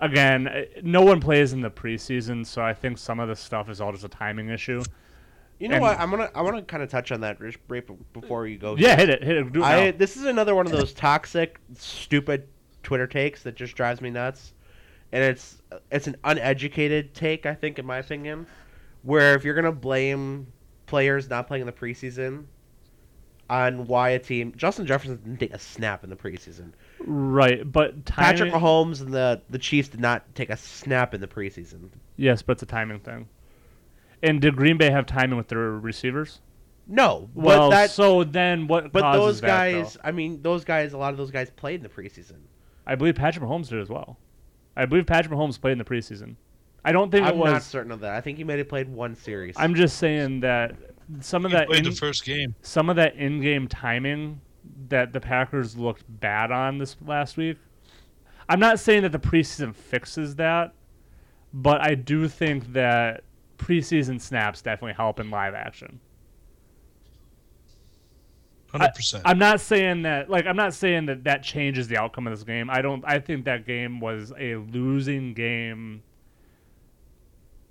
[0.02, 3.80] again, no one plays in the preseason, so I think some of this stuff is
[3.80, 4.82] all just a timing issue.
[5.62, 6.00] You know And- what?
[6.00, 8.76] I'm gonna I want to kind of touch on that right before you go.
[8.76, 9.52] Yeah, hit it, hit it.
[9.52, 12.48] Do it I this is another one of those toxic, stupid
[12.82, 14.54] Twitter takes that just drives me nuts,
[15.12, 17.46] and it's it's an uneducated take.
[17.46, 18.48] I think, in my opinion,
[19.04, 20.48] where if you're gonna blame
[20.86, 22.46] players not playing in the preseason
[23.48, 26.72] on why a team Justin Jefferson didn't take a snap in the preseason.
[26.98, 31.20] Right, but timing, Patrick Mahomes and the the Chiefs did not take a snap in
[31.20, 31.90] the preseason.
[32.16, 33.28] Yes, but it's a timing thing.
[34.22, 36.40] And did Green Bay have timing with their receivers?
[36.86, 38.92] No, Well, that so then what?
[38.92, 40.00] but those guys, though?
[40.04, 42.38] I mean, those guys, a lot of those guys played in the preseason.
[42.86, 44.18] I believe Patrick Mahomes did as well.
[44.76, 46.34] I believe Patrick Mahomes played in the preseason.
[46.84, 47.52] I don't think I'm it was.
[47.52, 48.14] not certain of that.
[48.14, 49.54] I think he may have played one series.
[49.56, 50.74] I'm just saying that
[51.20, 52.54] some of He that played in, the first game.
[52.62, 54.40] some of that in-game timing
[54.88, 57.58] that the Packers looked bad on this last week.
[58.48, 60.74] I'm not saying that the preseason fixes that,
[61.54, 63.22] but I do think that
[63.62, 66.00] preseason snaps definitely help in live action.
[68.70, 69.22] Hundred percent.
[69.26, 72.42] I'm not saying that like I'm not saying that that changes the outcome of this
[72.42, 72.70] game.
[72.70, 76.02] I don't I think that game was a losing game.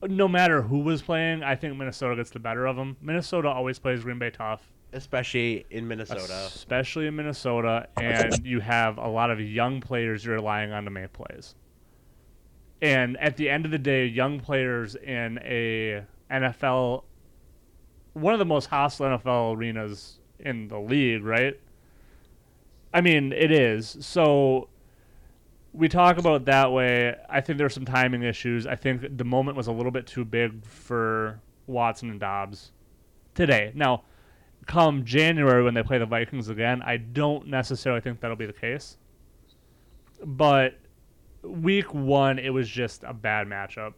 [0.04, 2.98] No matter who was playing, I think Minnesota gets the better of them.
[3.02, 4.62] Minnesota always plays Green Bay tough,
[4.94, 6.46] especially in Minnesota.
[6.48, 10.92] especially in Minnesota, and you have a lot of young players you're relying on to
[10.92, 11.56] make plays.
[12.82, 17.04] And at the end of the day, young players in a NFL,
[18.14, 21.60] one of the most hostile NFL arenas in the league, right?
[22.94, 23.98] I mean, it is.
[24.02, 24.68] So
[25.74, 27.16] we talk about that way.
[27.30, 28.68] I think there's some timing issues.
[28.68, 32.72] I think the moment was a little bit too big for Watson and Dobbs
[33.36, 33.72] today.
[33.76, 34.04] Now,
[34.66, 38.54] come January when they play the Vikings again, I don't necessarily think that'll be the
[38.54, 38.98] case.
[40.24, 40.76] But
[41.44, 43.94] week one, it was just a bad matchup.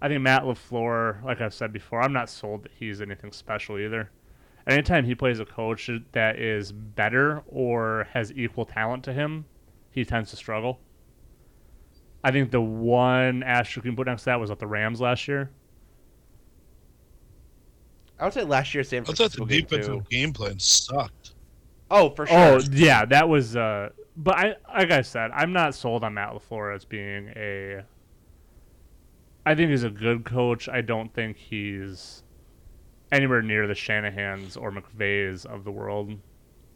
[0.00, 3.78] I think Matt LaFleur, like I've said before, I'm not sold that he's anything special
[3.78, 4.10] either.
[4.66, 9.44] Anytime he plays a coach that is better or has equal talent to him,
[9.90, 10.80] he tends to struggle.
[12.24, 15.00] I think the one asterisk you can put next to that was at the Rams
[15.00, 15.50] last year.
[18.18, 19.76] I would say last year San I thought Francisco the game too.
[19.76, 21.34] defensive game plan sucked.
[21.90, 22.36] Oh, for sure.
[22.38, 23.56] Oh yeah, that was.
[23.56, 27.82] Uh, but I, like I said, I'm not sold on Matt Lafleur as being a.
[29.46, 30.68] I think he's a good coach.
[30.68, 32.22] I don't think he's
[33.10, 36.18] anywhere near the Shanahan's or McVays of the world,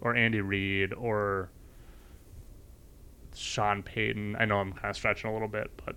[0.00, 1.50] or Andy Reid or
[3.34, 4.36] Sean Payton.
[4.38, 5.96] I know I'm kind of stretching a little bit, but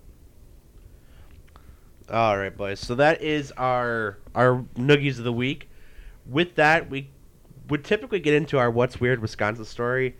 [2.10, 2.80] All right, boys.
[2.80, 5.68] So that is our our noogies of the week.
[6.26, 7.10] With that, we
[7.68, 10.16] would typically get into our what's weird Wisconsin story.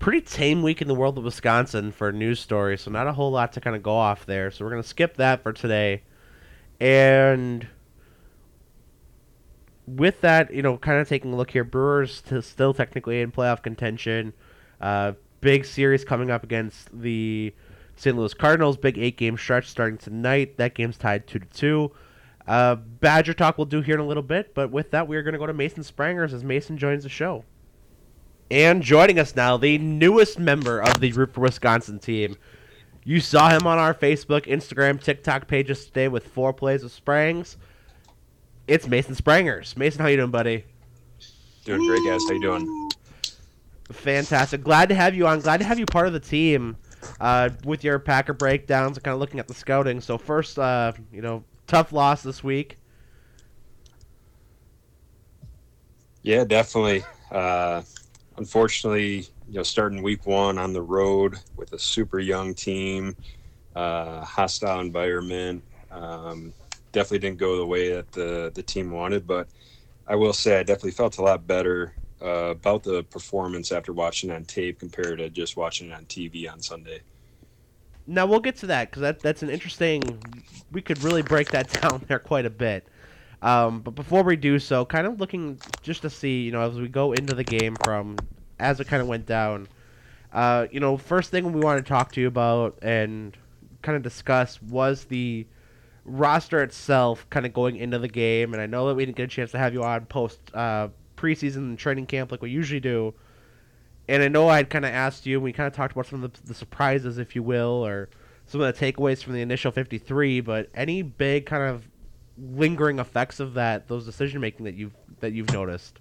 [0.00, 3.30] Pretty tame week in the world of Wisconsin for news stories, so not a whole
[3.30, 4.50] lot to kind of go off there.
[4.50, 6.02] So we're gonna skip that for today,
[6.80, 7.68] and
[9.86, 13.62] with that, you know, kind of taking a look here, Brewers still technically in playoff
[13.62, 14.32] contention.
[14.80, 17.54] Uh, big series coming up against the
[17.96, 18.16] St.
[18.16, 18.76] Louis Cardinals.
[18.76, 20.56] Big eight game stretch starting tonight.
[20.56, 21.92] That game's tied two to two.
[22.46, 25.34] Uh, Badger talk we'll do here in a little bit, but with that, we're going
[25.34, 27.44] to go to Mason Sprangers as Mason joins the show.
[28.50, 32.36] And joining us now, the newest member of the Root for Wisconsin team.
[33.04, 37.56] You saw him on our Facebook, Instagram, TikTok pages today with four plays of Sprangs.
[38.66, 39.76] It's Mason Sprangers.
[39.76, 40.64] Mason, how you doing, buddy?
[41.64, 42.20] Doing great, guys.
[42.28, 42.90] How you doing?
[43.92, 44.62] Fantastic.
[44.62, 45.40] Glad to have you on.
[45.40, 46.76] Glad to have you part of the team
[47.20, 50.00] uh, with your Packer breakdowns and kind of looking at the scouting.
[50.00, 52.78] So first, uh, you know, tough loss this week.
[56.22, 57.02] Yeah, definitely.
[57.30, 57.82] Uh,
[58.40, 63.14] unfortunately, you know, starting week one on the road with a super young team,
[63.76, 66.54] uh, hostile environment, um,
[66.90, 69.26] definitely didn't go the way that the the team wanted.
[69.26, 69.48] But
[70.06, 74.30] I will say, I definitely felt a lot better uh, about the performance after watching
[74.30, 77.02] on tape compared to just watching it on TV on Sunday.
[78.06, 80.02] Now we'll get to that because that that's an interesting.
[80.72, 82.86] We could really break that down there quite a bit.
[83.42, 86.78] Um, but before we do so, kind of looking just to see, you know, as
[86.78, 88.16] we go into the game from
[88.60, 89.66] as it kind of went down.
[90.32, 93.36] Uh, you know, first thing we want to talk to you about and
[93.82, 95.46] kind of discuss was the
[96.04, 98.52] roster itself, kind of going into the game.
[98.52, 100.88] And I know that we didn't get a chance to have you on post uh,
[101.16, 103.14] preseason training camp like we usually do.
[104.08, 106.32] And I know I'd kind of asked you, we kind of talked about some of
[106.32, 108.08] the, the surprises, if you will, or
[108.46, 110.40] some of the takeaways from the initial 53.
[110.40, 111.88] But any big kind of
[112.38, 115.98] lingering effects of that, those decision making that you've that you've noticed?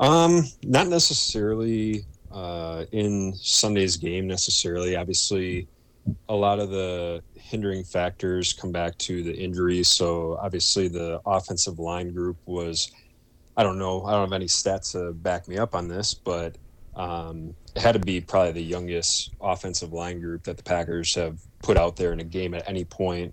[0.00, 4.96] Um, not necessarily uh, in Sunday's game necessarily.
[4.96, 5.68] Obviously,
[6.28, 9.88] a lot of the hindering factors come back to the injuries.
[9.88, 12.90] So obviously, the offensive line group was.
[13.56, 14.04] I don't know.
[14.04, 16.58] I don't have any stats to back me up on this, but
[16.96, 21.38] um, it had to be probably the youngest offensive line group that the Packers have
[21.62, 23.32] put out there in a game at any point.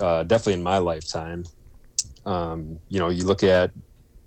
[0.00, 1.44] Uh, definitely in my lifetime.
[2.24, 3.70] Um, you know, you look at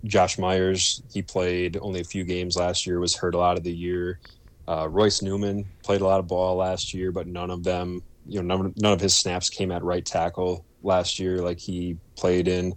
[0.04, 3.64] Josh Myers, he played only a few games last year, was hurt a lot of
[3.64, 4.20] the year.
[4.68, 8.42] Uh, Royce Newman played a lot of ball last year, but none of them, you
[8.42, 12.48] know, none, none of his snaps came at right tackle last year like he played
[12.48, 12.74] in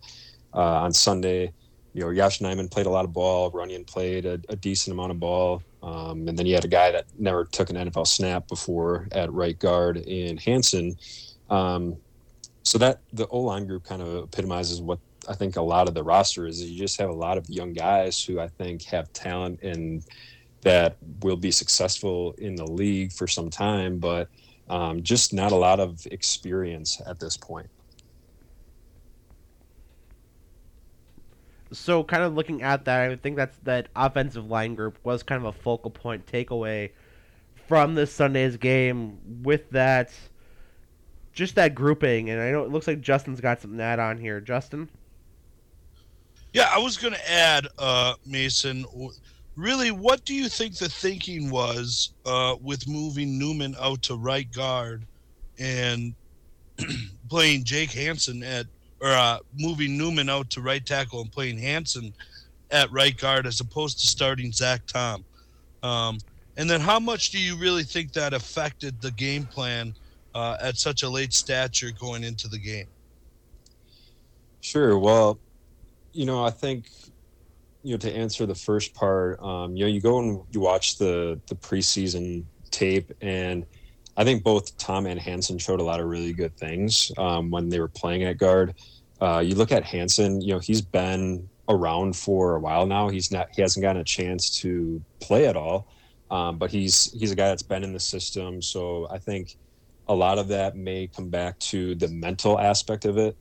[0.54, 1.52] uh, on Sunday.
[1.94, 3.52] You know, Yosh Nijman played a lot of ball.
[3.52, 5.64] Runyan played a, a decent amount of ball.
[5.82, 9.32] Um, and then you had a guy that never took an NFL snap before at
[9.32, 10.96] right guard in Hanson.
[11.50, 11.98] Um,
[12.68, 15.00] so that the O line group kind of epitomizes what
[15.30, 17.72] I think a lot of the roster is you just have a lot of young
[17.72, 20.04] guys who I think have talent and
[20.64, 24.28] that will be successful in the league for some time, but
[24.70, 27.70] um, just not a lot of experience at this point.
[31.72, 35.42] So, kind of looking at that, I think that's that offensive line group was kind
[35.42, 36.92] of a focal point takeaway
[37.68, 39.20] from this Sunday's game.
[39.44, 40.12] With that,
[41.38, 44.18] just that grouping, and I know it looks like Justin's got something to add on
[44.18, 44.42] here.
[44.42, 44.90] Justin.
[46.52, 48.86] Yeah, I was going to add, uh, Mason.
[49.56, 54.52] Really, what do you think the thinking was uh, with moving Newman out to right
[54.52, 55.06] guard
[55.60, 56.16] and
[57.30, 58.66] playing Jake Hanson at,
[59.00, 62.14] or uh, moving Newman out to right tackle and playing Hanson
[62.72, 65.24] at right guard as opposed to starting Zach Tom?
[65.84, 66.18] Um,
[66.58, 69.94] and then, how much do you really think that affected the game plan
[70.34, 72.88] uh, at such a late stature going into the game?
[74.62, 74.98] Sure.
[74.98, 75.40] Well,
[76.14, 76.90] you know, I think
[77.84, 80.98] you know to answer the first part, um, you know, you go and you watch
[80.98, 83.66] the the preseason tape, and
[84.18, 87.70] I think both Tom and Hanson showed a lot of really good things um, when
[87.70, 88.74] they were playing at guard.
[89.22, 93.10] Uh, you look at Hanson, you know, he's been around for a while now.
[93.10, 95.88] He's not he hasn't gotten a chance to play at all,
[96.32, 98.62] um, but he's he's a guy that's been in the system.
[98.62, 99.58] So I think
[100.08, 103.36] a lot of that may come back to the mental aspect of it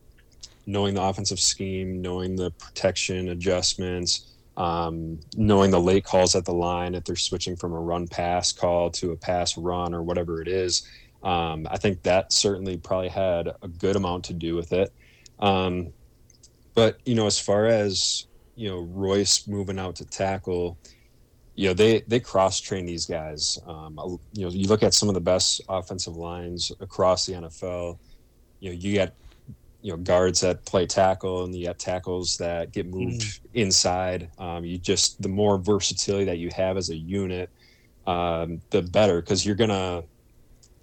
[0.66, 6.52] knowing the offensive scheme, knowing the protection adjustments, um, knowing the late calls at the
[6.52, 10.42] line if they're switching from a run pass call to a pass run or whatever
[10.42, 10.88] it is.
[11.22, 14.92] Um, I think that certainly probably had a good amount to do with it.
[15.38, 15.92] Um,
[16.74, 20.78] but you know, as far as you know, Royce moving out to tackle,
[21.56, 23.58] you know, they they cross train these guys.
[23.66, 23.98] Um,
[24.34, 27.98] you know, you look at some of the best offensive lines across the NFL.
[28.60, 29.12] You know, you got
[29.86, 33.40] you know guards that play tackle and you got tackles that get moved mm.
[33.54, 37.48] inside um, you just the more versatility that you have as a unit
[38.08, 40.02] um, the better because you're gonna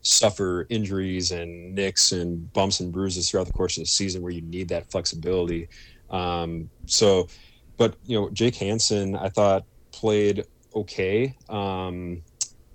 [0.04, 4.32] suffer injuries and nicks and bumps and bruises throughout the course of the season where
[4.32, 5.68] you need that flexibility
[6.10, 7.28] um, so
[7.76, 10.46] but you know jake Hanson, i thought played
[10.76, 12.22] okay um,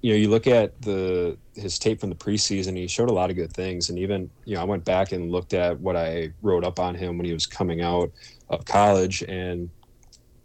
[0.00, 3.30] you know, you look at the his tape from the preseason, he showed a lot
[3.30, 3.90] of good things.
[3.90, 6.94] And even, you know, I went back and looked at what I wrote up on
[6.94, 8.12] him when he was coming out
[8.48, 9.22] of college.
[9.22, 9.68] And,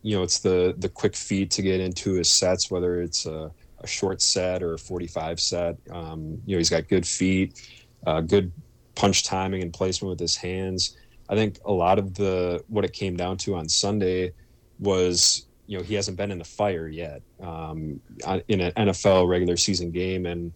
[0.01, 3.51] you know, it's the the quick feet to get into his sets, whether it's a,
[3.79, 5.77] a short set or a 45 set.
[5.91, 7.61] Um, you know, he's got good feet,
[8.07, 8.51] uh, good
[8.95, 10.97] punch timing and placement with his hands.
[11.29, 14.33] I think a lot of the what it came down to on Sunday
[14.79, 17.99] was you know he hasn't been in the fire yet um,
[18.47, 20.51] in an NFL regular season game, and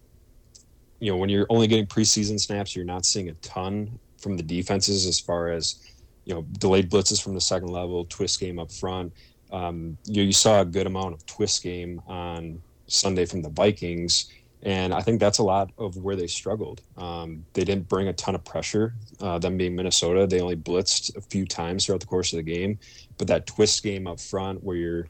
[0.99, 4.43] you know when you're only getting preseason snaps, you're not seeing a ton from the
[4.43, 5.80] defenses as far as
[6.26, 9.14] you know delayed blitzes from the second level, twist game up front.
[9.51, 14.30] Um, you, you saw a good amount of twist game on Sunday from the Vikings.
[14.64, 16.82] And I think that's a lot of where they struggled.
[16.97, 18.95] Um, they didn't bring a ton of pressure.
[19.22, 22.43] Uh, them being Minnesota, they only blitzed a few times throughout the course of the
[22.43, 22.80] game.
[23.18, 25.08] But that twist game up front, where you're,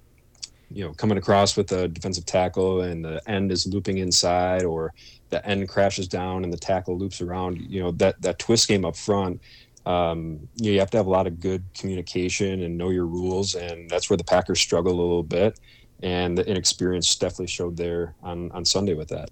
[0.70, 4.94] you know, coming across with a defensive tackle and the end is looping inside, or
[5.30, 8.84] the end crashes down and the tackle loops around, you know, that that twist game
[8.84, 9.42] up front.
[9.86, 13.06] Um, you, know, you have to have a lot of good communication and know your
[13.06, 15.58] rules, and that's where the Packers struggle a little bit
[16.04, 19.30] and the inexperience definitely showed there on, on Sunday with that.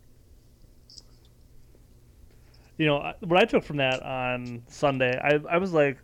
[2.78, 5.98] You know what I took from that on Sunday, I I was like,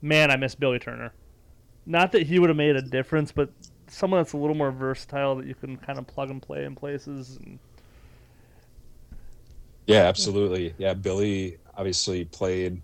[0.00, 1.12] man, I miss Billy Turner.
[1.84, 3.50] not that he would have made a difference, but
[3.88, 6.74] someone that's a little more versatile that you can kind of plug and play in
[6.74, 7.36] places.
[7.44, 7.58] And,
[9.86, 10.74] Yeah, absolutely.
[10.78, 12.82] Yeah, Billy obviously played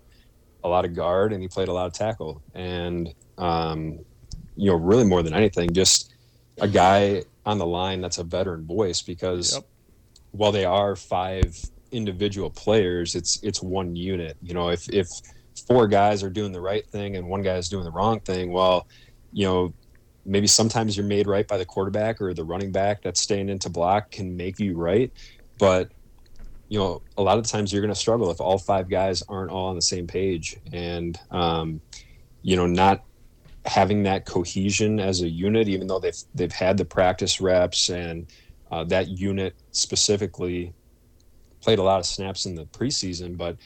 [0.63, 2.41] a lot of guard and he played a lot of tackle.
[2.53, 3.99] And, um,
[4.55, 6.13] you know, really more than anything, just
[6.61, 9.63] a guy on the line that's a veteran voice because Yep.
[10.31, 11.59] while they are five
[11.93, 14.37] individual players, it's it's one unit.
[14.41, 15.07] You know, if if
[15.67, 18.51] four guys are doing the right thing and one guy is doing the wrong thing,
[18.51, 18.87] well,
[19.31, 19.73] you know,
[20.25, 23.69] maybe sometimes you're made right by the quarterback or the running back that's staying into
[23.69, 25.11] block can make you right.
[25.59, 25.91] But
[26.69, 29.51] you know, a lot of times you're going to struggle if all five guys aren't
[29.51, 31.81] all on the same page, and um,
[32.41, 33.03] you know, not
[33.65, 38.27] having that cohesion as a unit, even though they've they've had the practice reps and
[38.71, 40.73] uh, that unit specifically
[41.63, 43.57] played a lot of snaps in the preseason, but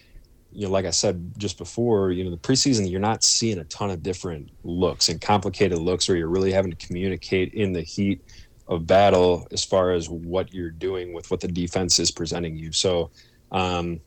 [0.52, 3.64] you know, like I said just before, you know, the preseason you're not seeing a
[3.66, 7.82] ton of different looks and complicated looks where you're really having to communicate in the
[7.82, 8.22] heat
[8.68, 12.72] of battle as far as what you're doing with what the defense is presenting you.
[12.72, 13.12] So,
[13.52, 14.00] um,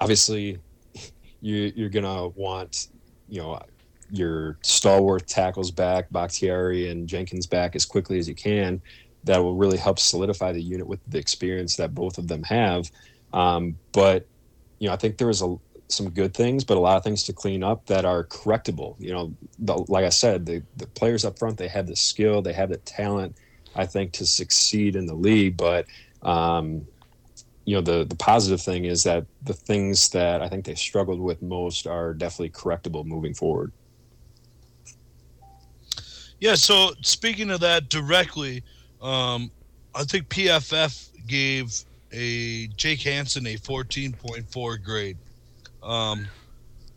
[0.00, 0.58] obviously,
[1.40, 2.88] you, you're gonna want,
[3.28, 3.60] you know,
[4.10, 8.80] your stalwart tackles back, Bakhtiari and Jenkins back as quickly as you can.
[9.24, 12.90] That will really help solidify the unit with the experience that both of them have.
[13.32, 14.26] Um, but
[14.78, 15.56] you know, I think there was a
[15.88, 18.96] some good things, but a lot of things to clean up that are correctable.
[18.98, 22.42] You know, the, like I said, the the players up front they have the skill,
[22.42, 23.36] they have the talent.
[23.74, 25.86] I think to succeed in the league, but
[26.22, 26.86] um,
[27.64, 31.20] you know the the positive thing is that the things that I think they struggled
[31.20, 33.72] with most are definitely correctable moving forward.
[36.40, 38.64] Yeah, so speaking of that directly,
[39.00, 39.52] um,
[39.94, 45.16] I think PFF gave a Jake Hanson a 14.4 grade.
[45.82, 46.26] Um,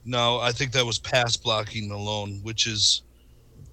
[0.03, 3.03] now, I think that was pass blocking alone, which is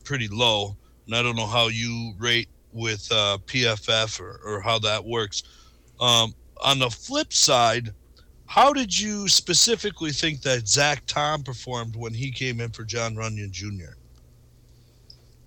[0.04, 0.76] pretty low.
[1.06, 5.42] And I don't know how you rate with uh, PFF or, or how that works.
[6.00, 7.92] Um, on the flip side,
[8.46, 13.14] how did you specifically think that Zach Tom performed when he came in for John
[13.14, 13.94] Runyan Jr.?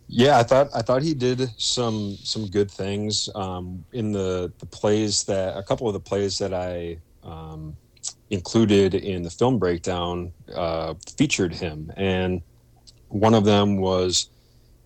[0.07, 4.67] Yeah, I thought I thought he did some some good things um, in the the
[4.67, 7.77] plays that a couple of the plays that I um,
[8.29, 12.43] included in the film breakdown uh, featured him, and
[13.07, 14.29] one of them was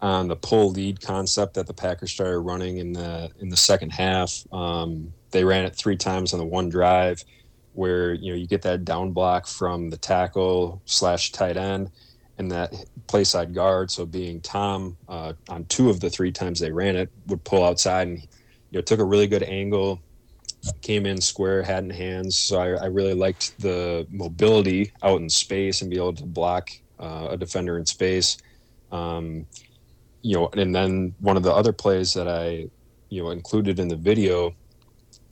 [0.02, 3.90] on the pull lead concept that the Packers started running in the in the second
[3.92, 4.46] half.
[4.54, 7.26] Um, they ran it three times on the one drive,
[7.74, 11.92] where you know you get that down block from the tackle slash tight end
[12.38, 12.74] and that
[13.10, 16.96] play side guard, so being Tom uh, on two of the three times they ran
[16.96, 20.00] it, would pull outside and you know took a really good angle,
[20.82, 22.38] came in square, had in hands.
[22.38, 26.70] So I, I really liked the mobility out in space and be able to block
[27.00, 28.38] uh, a defender in space.
[28.92, 29.48] Um,
[30.22, 32.70] you know, and then one of the other plays that I
[33.10, 34.54] you know included in the video,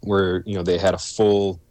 [0.01, 1.61] where you know they had a full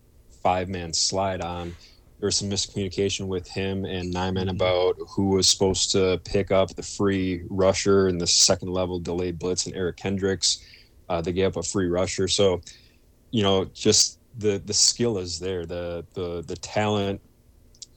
[0.42, 1.74] five man slide on
[2.18, 6.74] there was some miscommunication with him and Nijman about who was supposed to pick up
[6.74, 10.64] the free rusher in the second level delayed blitz and Eric Kendricks.
[11.08, 12.26] Uh, they gave up a free rusher.
[12.26, 12.62] So,
[13.30, 17.20] you know, just the the skill is there, the the the talent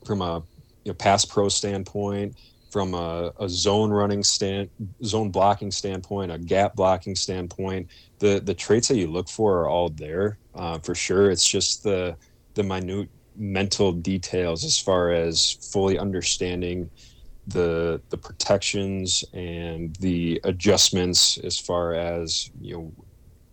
[0.04, 0.42] from a
[0.84, 2.36] you know, pass pro standpoint,
[2.70, 4.68] from a, a zone running stand,
[5.02, 7.88] zone blocking standpoint, a gap blocking standpoint.
[8.18, 11.30] The the traits that you look for are all there uh, for sure.
[11.30, 12.16] It's just the
[12.54, 16.90] the minute mental details as far as fully understanding
[17.46, 22.92] the the protections and the adjustments as far as you know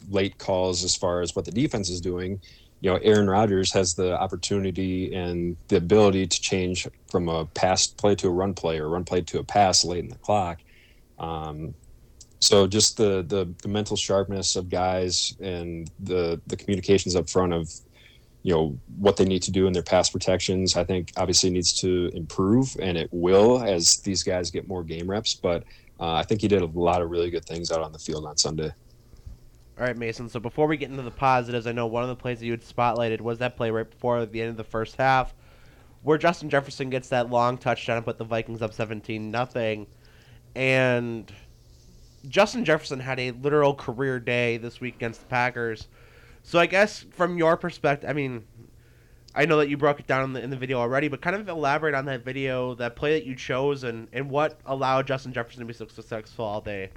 [0.10, 2.40] late calls as far as what the defense is doing.
[2.82, 7.88] You know Aaron Rodgers has the opportunity and the ability to change from a pass
[7.88, 10.60] play to a run play or run play to a pass late in the clock.
[11.18, 11.74] Um,
[12.40, 17.54] so just the, the the mental sharpness of guys and the the communications up front
[17.54, 17.72] of
[18.44, 21.74] you know what they need to do in their pass protections i think obviously needs
[21.74, 25.64] to improve and it will as these guys get more game reps but
[26.00, 28.26] uh, i think he did a lot of really good things out on the field
[28.26, 28.72] on sunday
[29.78, 30.28] All right, Mason.
[30.28, 32.52] So before we get into the positives, I know one of the plays that you
[32.52, 35.36] had spotlighted was that play right before the end of the first half,
[36.02, 39.86] where Justin Jefferson gets that long touchdown and put the Vikings up seventeen nothing,
[40.56, 41.32] and
[42.28, 45.88] Justin Jefferson had a literal career day this week against the Packers.
[46.44, 48.46] So I guess from your perspective, I mean,
[49.36, 51.36] I know that you broke it down in the, in the video already, but kind
[51.36, 55.32] of elaborate on that video, that play that you chose, and, and what allowed Justin
[55.34, 56.90] Jefferson to be so successful all day.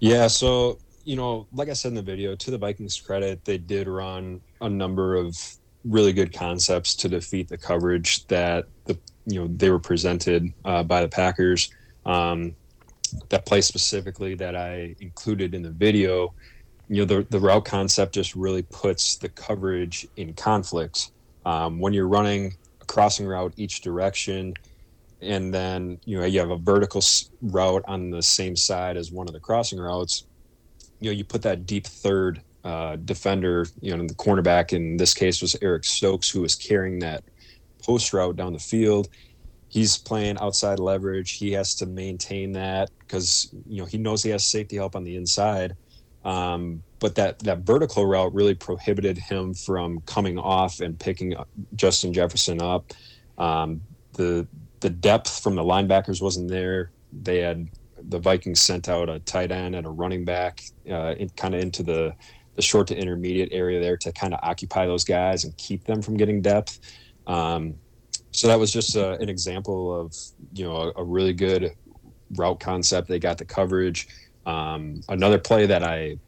[0.00, 3.58] Yeah, so you know, like I said in the video, to the Vikings' credit, they
[3.58, 5.36] did run a number of
[5.84, 10.82] really good concepts to defeat the coverage that the you know they were presented uh,
[10.82, 11.70] by the Packers.
[12.04, 12.54] Um,
[13.28, 16.34] that play specifically that I included in the video,
[16.88, 21.10] you know, the, the route concept just really puts the coverage in conflicts.
[21.46, 24.54] Um, when you're running a crossing route each direction,
[25.20, 27.02] and then you know you have a vertical
[27.42, 30.26] route on the same side as one of the crossing routes,
[31.00, 35.12] you know, you put that deep third uh, defender, you know, the cornerback in this
[35.12, 37.24] case was Eric Stokes, who was carrying that
[37.82, 39.08] post route down the field
[39.74, 41.32] he's playing outside leverage.
[41.32, 45.02] He has to maintain that because you know he knows he has safety help on
[45.02, 45.76] the inside.
[46.24, 51.34] Um, but that that vertical route really prohibited him from coming off and picking
[51.76, 52.92] Justin Jefferson up.
[53.36, 53.82] Um,
[54.14, 54.46] the
[54.80, 56.90] the depth from the linebackers wasn't there.
[57.12, 57.68] They had
[58.08, 61.60] the Vikings sent out a tight end and a running back, uh, in, kind of
[61.60, 62.14] into the
[62.56, 66.00] the short to intermediate area there to kind of occupy those guys and keep them
[66.00, 66.78] from getting depth.
[67.26, 67.74] Um,
[68.30, 70.14] so that was just uh, an example of
[70.52, 71.72] you know a, a, really good
[72.36, 73.08] route concept.
[73.08, 74.08] They got the coverage.
[74.46, 76.18] Um, another play that I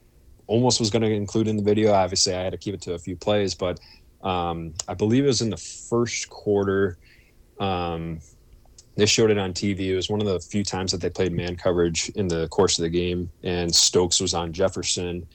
[0.46, 1.92] almost was going to include in the video.
[1.92, 3.80] Obviously, I had to keep it to a few plays, but
[4.22, 6.98] um, I believe it was in the first quarter.
[7.58, 8.20] Um,
[8.96, 9.80] they showed it on TV.
[9.80, 12.78] It was one of the few times that they played man coverage in the course
[12.78, 15.26] of the game, and Stokes was on Jefferson,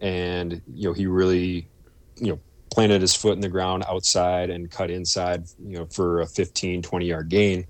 [0.00, 1.68] and you know he really,
[2.16, 6.20] you know, planted his foot in the ground outside and cut inside, you know, for
[6.20, 7.66] a 15, 20 yard gain.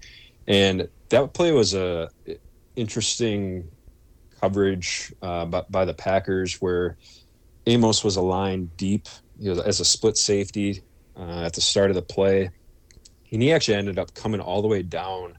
[0.48, 2.10] And that play was a
[2.74, 3.70] interesting
[4.40, 6.96] coverage uh, by, by, the Packers where
[7.66, 9.08] Amos was aligned deep
[9.38, 10.82] you know, as a split safety
[11.16, 12.50] uh, at the start of the play.
[13.32, 15.36] And he actually ended up coming all the way down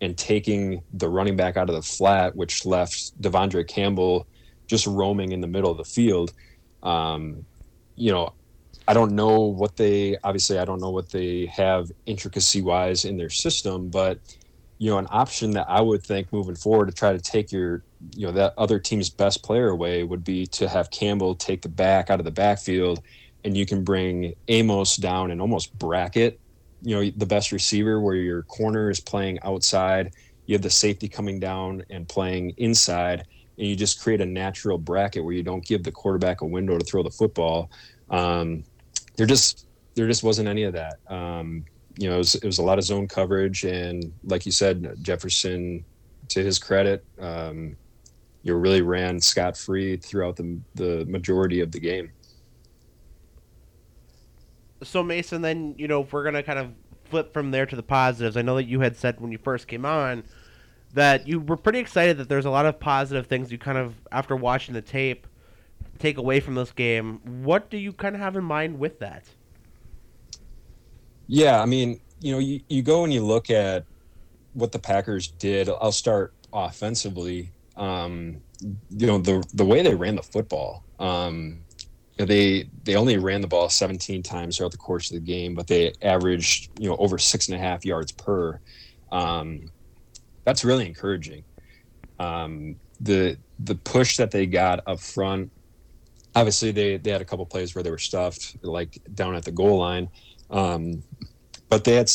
[0.00, 4.26] and taking the running back out of the flat, which left De'Vondre Campbell
[4.66, 6.32] just roaming in the middle of the field.
[6.82, 7.44] Um,
[7.96, 8.32] you know,
[8.86, 13.16] I don't know what they obviously I don't know what they have intricacy wise in
[13.18, 14.18] their system, but
[14.78, 17.82] you know, an option that I would think moving forward to try to take your
[18.14, 21.68] you know that other team's best player away would be to have Campbell take the
[21.68, 23.02] back out of the backfield
[23.44, 26.40] and you can bring Amos down and almost bracket,
[26.82, 30.12] you know, the best receiver where your corner is playing outside,
[30.46, 33.26] you have the safety coming down and playing inside,
[33.58, 36.78] and you just create a natural bracket where you don't give the quarterback a window
[36.78, 37.70] to throw the football.
[38.10, 38.64] Um,
[39.16, 40.98] there just there just wasn't any of that.
[41.08, 41.64] Um,
[41.98, 44.94] you know, it was, it was, a lot of zone coverage, and like you said,
[45.02, 45.84] Jefferson,
[46.28, 47.76] to his credit, um,
[48.42, 52.10] you really ran scot free throughout the the majority of the game.
[54.82, 56.72] So Mason, then you know, if we're gonna kind of
[57.04, 59.66] flip from there to the positives, I know that you had said when you first
[59.66, 60.24] came on
[60.94, 63.94] that you were pretty excited that there's a lot of positive things you kind of
[64.10, 65.26] after watching the tape
[65.98, 67.20] take away from this game.
[67.42, 69.24] What do you kind of have in mind with that?
[71.28, 73.84] Yeah, I mean, you know, you, you go and you look at
[74.54, 75.68] what the Packers did.
[75.68, 77.52] I'll start offensively.
[77.76, 78.40] Um,
[78.90, 80.82] you know, the the way they ran the football.
[80.98, 81.60] Um,
[82.16, 85.68] they they only ran the ball 17 times throughout the course of the game, but
[85.68, 88.58] they averaged you know over six and a half yards per.
[89.12, 89.70] Um,
[90.44, 91.44] that's really encouraging.
[92.18, 95.52] Um, the the push that they got up front
[96.34, 99.52] obviously they they had a couple plays where they were stuffed, like down at the
[99.52, 100.08] goal line,
[100.50, 101.02] um,
[101.68, 102.10] but they had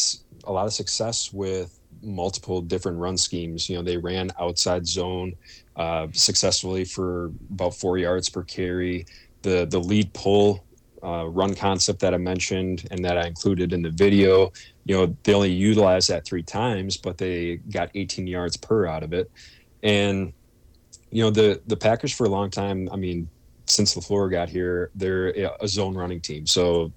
[0.46, 3.70] a lot of success with multiple different run schemes.
[3.70, 5.34] You know, they ran outside zone
[5.76, 9.06] uh, successfully for about four yards per carry.
[9.42, 10.64] The the lead pull
[11.04, 14.54] uh, run concept that I mentioned and that I included in the video,
[14.86, 19.04] you know, they only utilized that three times, but they got 18 yards per out
[19.04, 19.30] of it.
[19.82, 20.32] And
[21.12, 23.30] you know, the the Packers for a long time, I mean,
[23.68, 25.28] since LaFleur got here, they're
[25.60, 26.48] a zone running team.
[26.48, 26.92] So,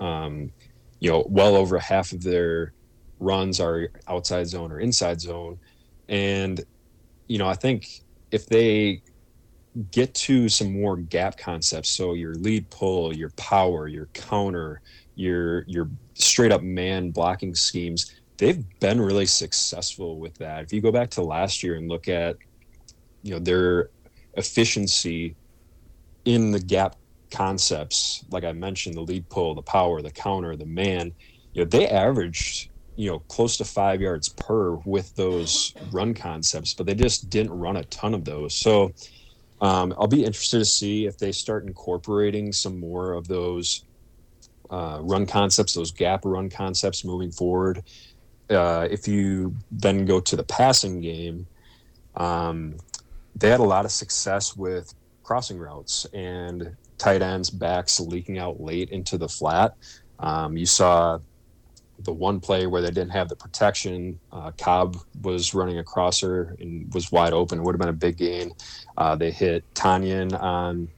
[0.00, 0.52] um,
[1.00, 2.72] you know, well over half of their
[3.18, 5.58] runs are outside zone or inside zone.
[6.08, 6.62] And,
[7.26, 7.88] you know, I think
[8.30, 9.02] if they
[9.90, 14.80] get to some more gap concepts, so your lead pull, your power, your counter,
[15.16, 20.64] your your straight up man blocking schemes, they've been really successful with that.
[20.64, 22.36] If you go back to last year and look at,
[23.22, 23.90] you know, their
[24.34, 25.36] efficiency
[26.24, 26.96] in the gap
[27.34, 31.12] concepts, like I mentioned, the lead pull, the power, the counter, the man,
[31.52, 36.74] you know, they averaged, you know, close to five yards per with those run concepts,
[36.74, 38.54] but they just didn't run a ton of those.
[38.54, 38.92] So
[39.60, 43.84] um, I'll be interested to see if they start incorporating some more of those
[44.70, 47.82] uh, run concepts, those gap run concepts moving forward.
[48.50, 51.46] Uh, if you then go to the passing game,
[52.16, 52.76] um,
[53.36, 58.60] they had a lot of success with crossing routes and tight ends, backs leaking out
[58.60, 59.74] late into the flat.
[60.18, 61.18] Um, you saw
[62.00, 66.56] the one play where they didn't have the protection, uh, Cobb was running across her
[66.60, 67.58] and was wide open.
[67.58, 68.52] It would have been a big gain.
[68.96, 70.88] Uh, they hit Tonyan on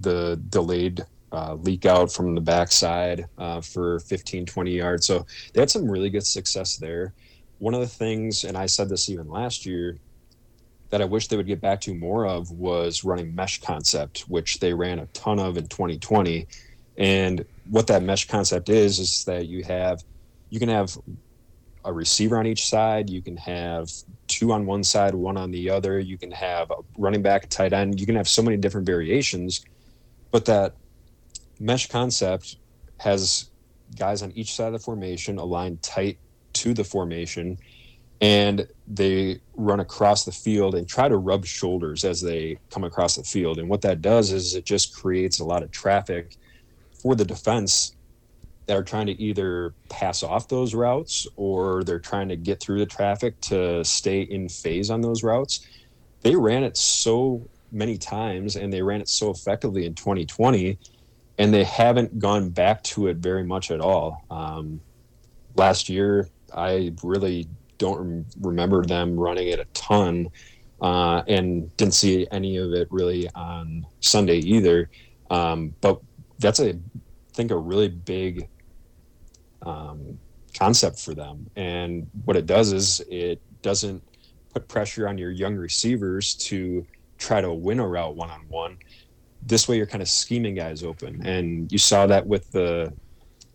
[0.00, 5.06] the delayed uh, leak out from the backside uh, for 15, 20 yards.
[5.06, 7.14] So they had some really good success there.
[7.58, 9.98] One of the things, and I said this even last year,
[10.90, 14.58] that I wish they would get back to more of was running mesh concept, which
[14.58, 16.46] they ran a ton of in 2020.
[16.98, 20.02] And what that mesh concept is, is that you have,
[20.50, 20.96] you can have
[21.84, 23.08] a receiver on each side.
[23.08, 23.90] You can have
[24.26, 25.98] two on one side, one on the other.
[25.98, 28.00] You can have a running back, tight end.
[28.00, 29.64] You can have so many different variations.
[30.30, 30.74] But that
[31.58, 32.56] mesh concept
[32.98, 33.50] has
[33.96, 36.18] guys on each side of the formation aligned tight
[36.52, 37.58] to the formation
[38.20, 43.16] and they run across the field and try to rub shoulders as they come across
[43.16, 46.36] the field and what that does is it just creates a lot of traffic
[46.92, 47.94] for the defense
[48.66, 52.78] that are trying to either pass off those routes or they're trying to get through
[52.78, 55.66] the traffic to stay in phase on those routes
[56.22, 60.78] they ran it so many times and they ran it so effectively in 2020
[61.38, 64.24] and they haven't gone back to it very much at all.
[64.30, 64.80] Um,
[65.56, 67.48] last year, I really
[67.80, 70.28] don't rem- remember them running it a ton,
[70.80, 74.88] uh, and didn't see any of it really on Sunday either.
[75.30, 76.00] Um, but
[76.38, 76.78] that's a, I
[77.32, 78.48] think, a really big
[79.62, 80.16] um,
[80.56, 81.50] concept for them.
[81.56, 84.02] And what it does is it doesn't
[84.54, 86.86] put pressure on your young receivers to
[87.18, 88.78] try to win a route one on one
[89.42, 91.26] this way you're kind of scheming guys open.
[91.26, 92.92] And you saw that with the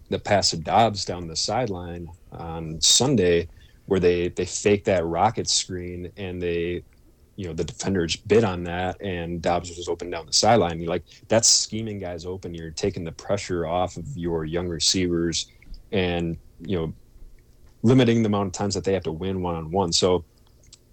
[0.10, 3.48] the pass of Dobbs down the sideline on Sunday,
[3.86, 6.84] where they they faked that rocket screen and they,
[7.36, 10.80] you know, the defenders bid on that and Dobbs was open down the sideline.
[10.80, 12.54] You're like, that's scheming guys open.
[12.54, 15.48] You're taking the pressure off of your young receivers
[15.92, 16.94] and, you know,
[17.84, 19.92] limiting the amount of times that they have to win one on one.
[19.92, 20.26] So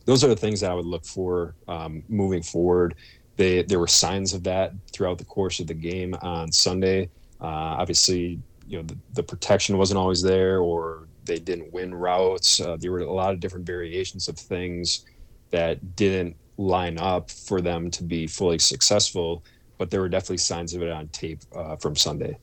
[0.05, 2.97] those are the things that I would look for um, moving forward.
[3.37, 7.09] They, there were signs of that throughout the course of the game on Sunday.
[7.41, 12.61] Uh, obviously, you know the, the, protection wasn't always there, or they didn't win routes.
[12.61, 15.05] Uh, there were a lot of different variations of things
[15.51, 19.45] that didn't line up for them to be fully successful.
[19.79, 22.37] But there were definitely signs of it on tape uh, from Sunday.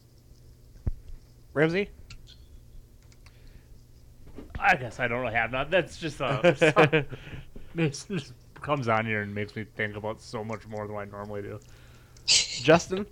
[1.53, 1.89] Ramsey.
[4.59, 5.71] I guess I don't really have that.
[5.71, 7.05] That's just a.
[8.61, 11.59] comes on here and makes me think about so much more than I normally do.
[12.27, 13.05] Justin?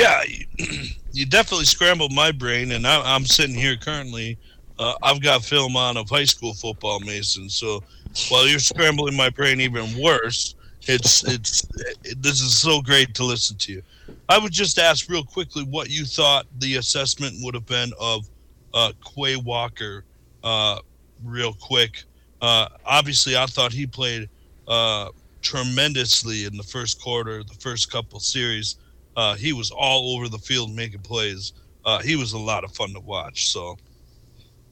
[0.00, 0.22] Yeah,
[1.12, 4.38] you definitely scrambled my brain, and I'm sitting here currently.
[4.78, 7.50] Uh, I've got film on of high school football, Mason.
[7.50, 7.82] So
[8.30, 11.66] while you're scrambling my brain even worse, it's it's
[12.04, 13.82] it, this is so great to listen to you.
[14.30, 18.26] I would just ask real quickly what you thought the assessment would have been of
[18.72, 20.04] uh, Quay Walker,
[20.42, 20.78] uh,
[21.22, 22.04] real quick.
[22.40, 24.30] Uh, obviously, I thought he played
[24.66, 25.10] uh,
[25.42, 28.76] tremendously in the first quarter, the first couple series.
[29.16, 31.52] Uh, he was all over the field making plays.
[31.84, 33.50] Uh, he was a lot of fun to watch.
[33.50, 33.76] So,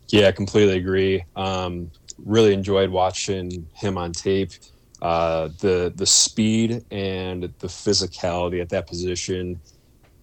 [0.09, 1.24] yeah, I completely agree.
[1.36, 4.53] Um, really enjoyed watching him on tape.
[5.01, 9.61] Uh, the the speed and the physicality at that position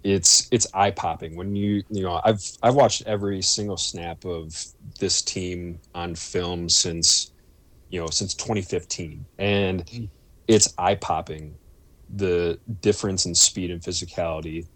[0.04, 4.64] it's it's eye popping when you you know I've I've watched every single snap of
[5.00, 7.32] this team on film since
[7.90, 9.26] you know, since 2015.
[9.38, 10.10] And mm.
[10.48, 11.56] it's eye popping
[12.16, 14.68] the difference in speed and physicality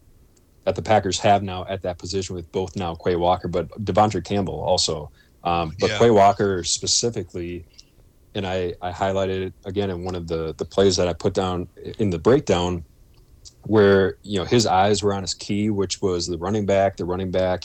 [0.65, 4.23] that the Packers have now at that position with both now Quay Walker, but De'Vondre
[4.23, 5.11] Campbell also.
[5.43, 5.97] Um, but yeah.
[5.97, 7.65] Quay Walker specifically,
[8.35, 11.33] and I, I highlighted it again in one of the, the plays that I put
[11.33, 11.67] down
[11.97, 12.83] in the breakdown
[13.63, 16.97] where, you know, his eyes were on his key, which was the running back.
[16.97, 17.63] The running back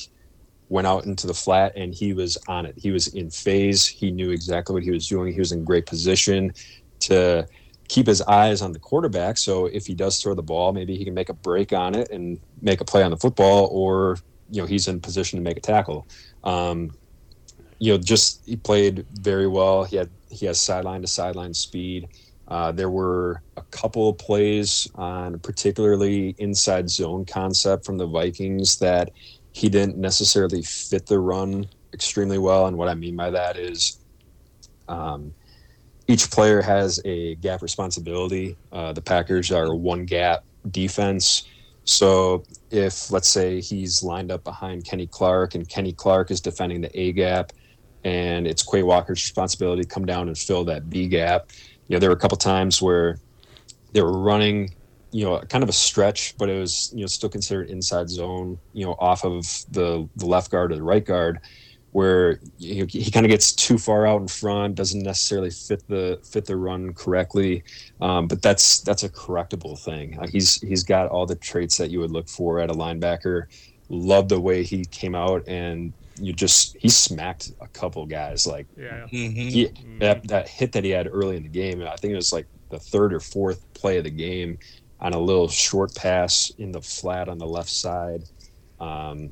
[0.68, 2.74] went out into the flat and he was on it.
[2.76, 3.86] He was in phase.
[3.86, 5.32] He knew exactly what he was doing.
[5.32, 6.52] He was in great position
[7.00, 7.46] to
[7.88, 9.38] keep his eyes on the quarterback.
[9.38, 12.10] So if he does throw the ball, maybe he can make a break on it
[12.10, 14.18] and make a play on the football, or
[14.50, 16.06] you know he's in position to make a tackle.
[16.42, 16.90] Um,
[17.78, 19.84] you know, just he played very well.
[19.84, 22.08] He had he has sideline to sideline speed.
[22.46, 28.78] Uh, there were a couple of plays on particularly inside zone concept from the Vikings
[28.78, 29.10] that
[29.52, 32.66] he didn't necessarily fit the run extremely well.
[32.66, 33.98] And what I mean by that is
[34.88, 35.32] um,
[36.06, 38.56] each player has a gap responsibility.
[38.72, 41.48] Uh, the Packers are one gap defense.
[41.84, 46.80] So if, let's say, he's lined up behind Kenny Clark and Kenny Clark is defending
[46.80, 47.52] the A gap,
[48.04, 51.50] and it's Quay Walker's responsibility to come down and fill that B gap.
[51.88, 53.18] You know, there were a couple times where
[53.92, 54.74] they were running
[55.14, 58.58] you know, kind of a stretch, but it was, you know, still considered inside zone,
[58.72, 61.38] you know, off of the, the left guard or the right guard,
[61.94, 66.18] where he, he kind of gets too far out in front, doesn't necessarily fit the
[66.24, 67.62] fit the run correctly.
[68.00, 70.18] Um, but that's that's a correctable thing.
[70.18, 73.44] Uh, he's he's got all the traits that you would look for at a linebacker.
[73.90, 78.66] Love the way he came out and you just he smacked a couple guys like
[78.76, 79.06] Yeah.
[79.12, 79.50] Mhm.
[79.52, 79.70] he,
[80.00, 81.80] that that hit that he had early in the game.
[81.80, 84.58] I think it was like the third or fourth play of the game
[84.98, 88.24] on a little short pass in the flat on the left side.
[88.80, 89.30] Um,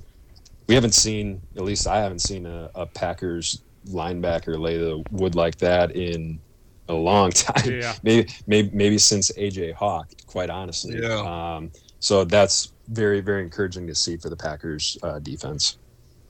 [0.66, 5.34] we haven't seen, at least I haven't seen a, a Packers linebacker lay the wood
[5.34, 6.40] like that in
[6.88, 7.70] a long time.
[7.70, 7.94] Yeah.
[8.02, 10.98] maybe, maybe maybe since AJ Hawk, quite honestly.
[11.00, 11.54] Yeah.
[11.56, 15.78] Um, so that's very very encouraging to see for the Packers uh, defense.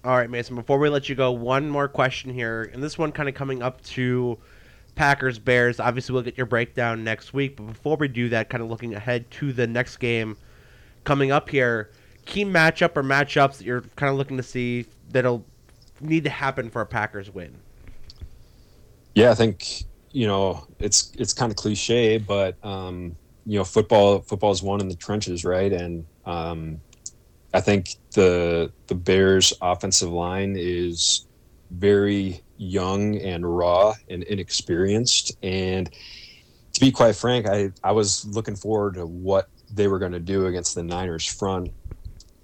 [0.05, 0.57] All right, Mason.
[0.57, 3.63] Before we let you go, one more question here, and this one kind of coming
[3.63, 4.37] up to
[4.97, 5.79] Packers Bears.
[5.79, 8.95] Obviously, we'll get your breakdown next week, but before we do that, kind of looking
[8.95, 10.37] ahead to the next game
[11.05, 11.91] coming up here,
[12.25, 15.45] key matchup or matchups that you're kind of looking to see that'll
[16.01, 17.55] need to happen for a Packers win.
[19.15, 23.17] Yeah, I think you know it's it's kind of cliche, but um,
[23.47, 25.73] you know football football is won in the trenches, right?
[25.73, 26.81] And um,
[27.53, 31.27] I think the the Bears' offensive line is
[31.71, 35.37] very young and raw and inexperienced.
[35.43, 35.91] And
[36.73, 40.21] to be quite frank, I I was looking forward to what they were going to
[40.21, 41.71] do against the Niners front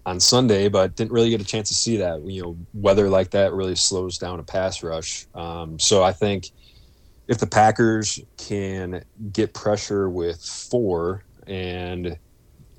[0.08, 2.24] on Sunday, but didn't really get a chance to see that.
[2.24, 5.26] You know, weather like that really slows down a pass rush.
[5.34, 6.50] Um, so I think
[7.28, 12.18] if the Packers can get pressure with four and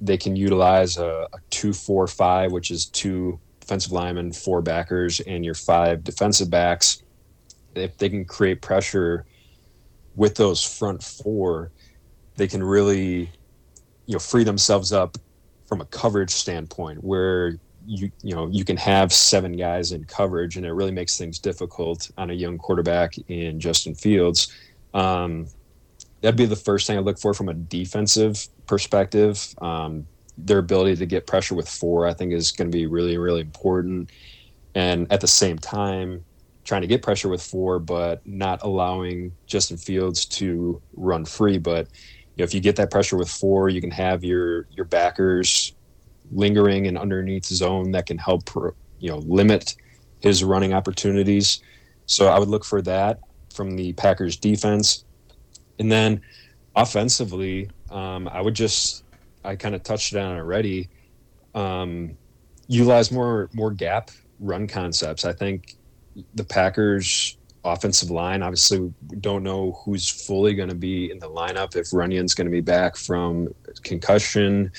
[0.02, 5.20] they can utilize a, a two, four, five, which is two defensive linemen, four backers,
[5.20, 7.04] and your five defensive backs,
[7.76, 9.24] if they can create pressure
[10.16, 11.72] with those front four,
[12.38, 13.30] they can really,
[14.08, 15.16] you know, free themselves up
[15.70, 20.58] from a coverage standpoint where you you know you can have seven guys in coverage
[20.58, 24.54] and it really makes things difficult on a young quarterback in Justin Fields.
[24.94, 25.48] Um,
[26.22, 29.56] that'd be the first thing I look for from a defensive perspective.
[29.62, 30.08] Um,
[30.38, 33.42] their ability to get pressure with four, I think, is going to be really really
[33.42, 34.10] important.
[34.74, 36.26] And at the same time,
[36.64, 41.60] trying to get pressure with four, but not allowing Justin Fields to run free.
[41.60, 41.88] But
[42.40, 45.74] know, if you get that pressure with four, you can have your your backers
[46.32, 48.50] lingering and underneath zone that can help
[49.00, 49.76] you know limit
[50.20, 51.62] his running opportunities.
[52.06, 53.20] So I would look for that
[53.54, 55.06] from the Packers defense,
[55.80, 56.22] and then
[56.76, 59.04] offensively, um, I would just
[59.44, 60.90] I kind of touched on already.
[61.56, 62.18] Um,
[62.68, 65.26] utilize more more gap run concepts.
[65.26, 65.76] I think
[66.36, 68.42] the Packers offensive line.
[68.42, 71.76] Obviously, we don't know who's fully going to be in the lineup.
[71.76, 73.54] If Runyan's going to be back from
[73.84, 74.72] concussion,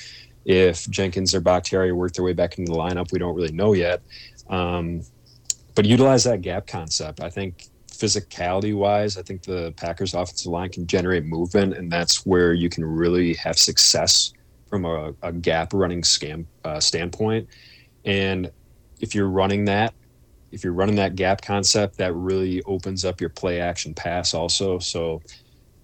[0.44, 3.72] if Jenkins or Bakhtiari work their way back into the lineup, we don't really know
[3.74, 4.02] yet.
[4.48, 5.02] Um,
[5.74, 7.20] but utilize that gap concept.
[7.20, 12.24] I think physicality wise, I think the Packers offensive line can generate movement, and that's
[12.24, 14.32] where you can really have success
[14.68, 17.48] from a, a gap running scam, uh, standpoint.
[18.04, 18.50] And
[19.00, 19.92] if you're running that,
[20.52, 24.78] if you're running that gap concept, that really opens up your play action pass also.
[24.78, 25.22] So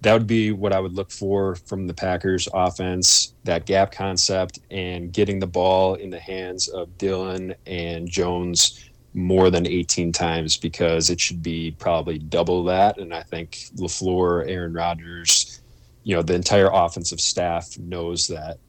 [0.01, 4.59] that would be what I would look for from the Packers offense, that gap concept
[4.69, 10.57] and getting the ball in the hands of Dillon and Jones more than 18 times
[10.57, 12.99] because it should be probably double that.
[12.99, 15.61] And I think LaFleur, Aaron Rodgers,
[16.03, 18.59] you know, the entire offensive staff knows that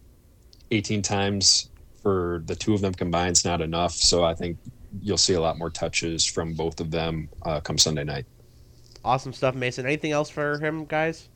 [0.70, 1.68] 18 times
[2.02, 3.92] for the two of them combined is not enough.
[3.92, 4.56] So I think
[5.02, 8.26] you'll see a lot more touches from both of them uh, come Sunday night.
[9.04, 9.86] Awesome stuff, Mason.
[9.86, 11.28] Anything else for him, guys?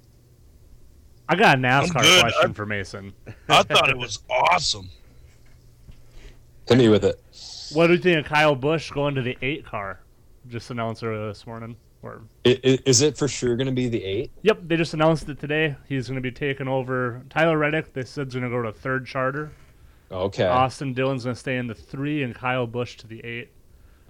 [1.29, 3.13] I got a NASCAR question I- for Mason.
[3.49, 4.91] I thought it was awesome.
[6.69, 7.21] Hit me with it.
[7.73, 10.01] What do you think of Kyle Busch going to the eight car?
[10.49, 11.77] Just announced earlier this morning.
[12.03, 14.33] Or I- i- Is it for sure going to be the eight?
[14.43, 15.77] yep, they just announced it today.
[15.89, 17.93] He's going to be taking over Tyler Reddick.
[17.93, 19.53] They said he's going to go to third charter.
[20.13, 20.45] Okay.
[20.45, 23.51] Austin Dillon's going to stay in the three, and Kyle Busch to the eight.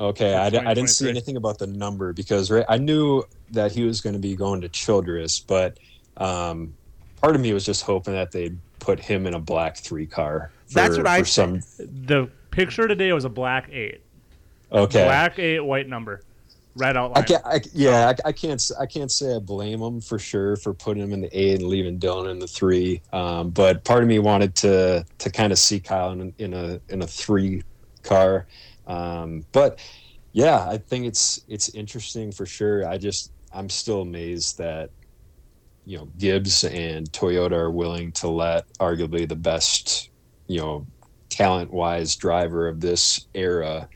[0.01, 0.35] Okay.
[0.35, 3.85] for I, I didn't see anything about the number because right, I knew that he
[3.85, 5.79] was going to be going to Childress, but
[6.17, 6.75] um,
[7.21, 10.51] part of me was just hoping that they'd put him in a black three car.
[10.67, 11.61] For, That's what I for some.
[11.79, 14.01] The picture today was a black eight.
[14.73, 15.05] Okay.
[15.05, 16.23] Black eight, white number,
[16.75, 17.45] red I can't.
[17.45, 18.71] I, yeah, I, I can't.
[18.79, 21.69] I can't say I blame him for sure for putting him in the eight and
[21.69, 23.03] leaving Dillon in the three.
[23.13, 26.81] Um, but part of me wanted to to kind of see Kyle in, in a
[26.89, 27.63] in a three
[28.03, 28.47] car.
[28.87, 29.79] Um, but
[30.33, 32.89] yeah, I think it's it's interesting for sure.
[32.89, 34.91] I just I'm still amazed that
[35.85, 40.11] you know Gibbs and Toyota are willing to let arguably the best
[40.47, 40.87] you know
[41.29, 43.89] talent wise driver of this era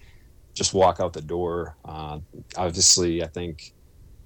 [0.57, 1.76] just walk out the door.
[1.84, 2.18] Uh,
[2.57, 3.72] obviously, I think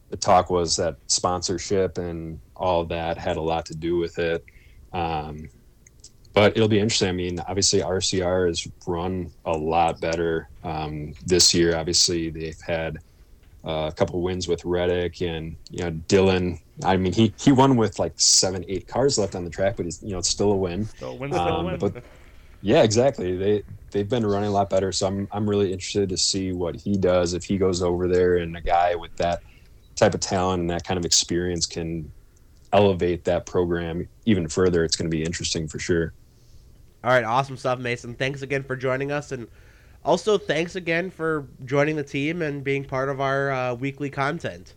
[0.08, 4.44] the talk was that sponsorship and all that had a lot to do with it.
[4.92, 5.48] Um,
[6.32, 7.08] but it'll be interesting.
[7.08, 11.76] I mean, obviously, RCR has run a lot better um, this year.
[11.76, 12.98] Obviously, they've had
[13.64, 16.60] uh, a couple wins with Reddick and you know Dillon.
[16.84, 19.86] I mean, he he won with like seven, eight cars left on the track, but
[19.86, 20.86] he's you know it's still a win.
[20.86, 21.78] Still win, still Um, win.
[21.80, 22.02] but
[22.62, 23.36] yeah, exactly.
[23.36, 24.92] They they've been running a lot better.
[24.92, 28.36] So I'm I'm really interested to see what he does if he goes over there
[28.36, 29.42] and a guy with that
[29.96, 32.10] type of talent and that kind of experience can
[32.72, 34.84] elevate that program even further.
[34.84, 36.12] It's going to be interesting for sure.
[37.02, 38.14] All right, awesome stuff, Mason.
[38.14, 39.48] Thanks again for joining us, and
[40.04, 44.74] also thanks again for joining the team and being part of our uh, weekly content.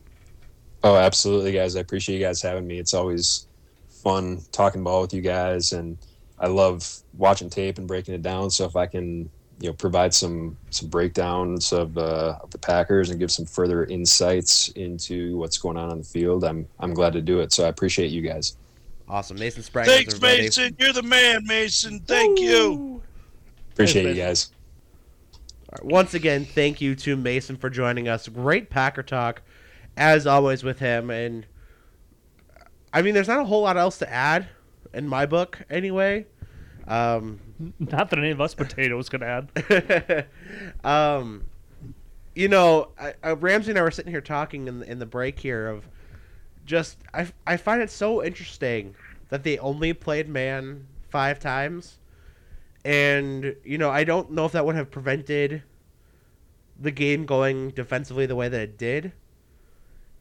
[0.83, 1.75] Oh, absolutely, guys.
[1.75, 2.79] I appreciate you guys having me.
[2.79, 3.47] It's always
[3.89, 5.97] fun talking ball with you guys, and
[6.39, 6.85] I love
[7.17, 8.49] watching tape and breaking it down.
[8.49, 9.29] So if I can,
[9.59, 13.85] you know, provide some some breakdowns of, uh, of the Packers and give some further
[13.85, 17.53] insights into what's going on on the field, I'm I'm glad to do it.
[17.53, 18.57] So I appreciate you guys.
[19.07, 19.85] Awesome, Mason Sprangers.
[19.85, 20.21] Thanks.
[20.21, 20.75] Mason.
[20.79, 21.99] You're the man, Mason.
[22.01, 23.01] Thank you.
[23.71, 24.51] Appreciate you guys.
[25.69, 28.27] All right, Once again, thank you to Mason for joining us.
[28.27, 29.41] Great Packer talk,
[29.97, 31.09] as always, with him.
[31.09, 31.45] And
[32.93, 34.47] I mean, there's not a whole lot else to add
[34.93, 36.25] in my book, anyway.
[36.87, 37.39] Um,
[37.79, 40.27] Not that any of us potatoes could add.
[40.83, 41.45] um,
[42.35, 45.05] you know, I, I, Ramsey and I were sitting here talking in the, in the
[45.05, 45.87] break here of
[46.65, 48.95] just I, I find it so interesting
[49.29, 51.99] that they only played man five times,
[52.85, 55.63] and you know I don't know if that would have prevented
[56.79, 59.11] the game going defensively the way that it did.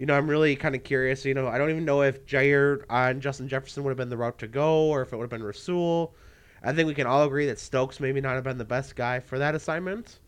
[0.03, 1.25] You know, I'm really kind of curious.
[1.25, 4.17] You know, I don't even know if Jaire on Justin Jefferson would have been the
[4.17, 6.13] route to go, or if it would have been Rasul.
[6.61, 9.21] I think we can all agree that Stokes maybe not have been the best guy
[9.21, 10.19] for that assignment,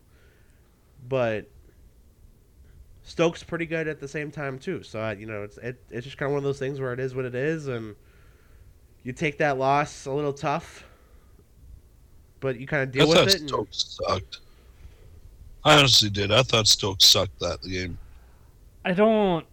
[1.09, 1.49] but
[3.03, 4.81] Stokes pretty good at the same time too.
[4.81, 6.93] So uh, you know, it's it, it's just kind of one of those things where
[6.93, 7.97] it is what it is, and
[9.03, 10.85] you take that loss a little tough,
[12.39, 13.41] but you kind of I deal thought with it.
[13.41, 14.39] and- Stokes sucked.
[15.65, 16.31] I honestly did.
[16.31, 17.97] I thought Stokes sucked that game.
[18.85, 19.45] I don't.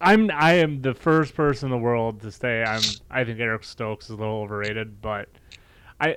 [0.00, 3.64] I'm I am the first person in the world to say I'm I think Eric
[3.64, 5.28] Stokes is a little overrated, but
[6.00, 6.16] I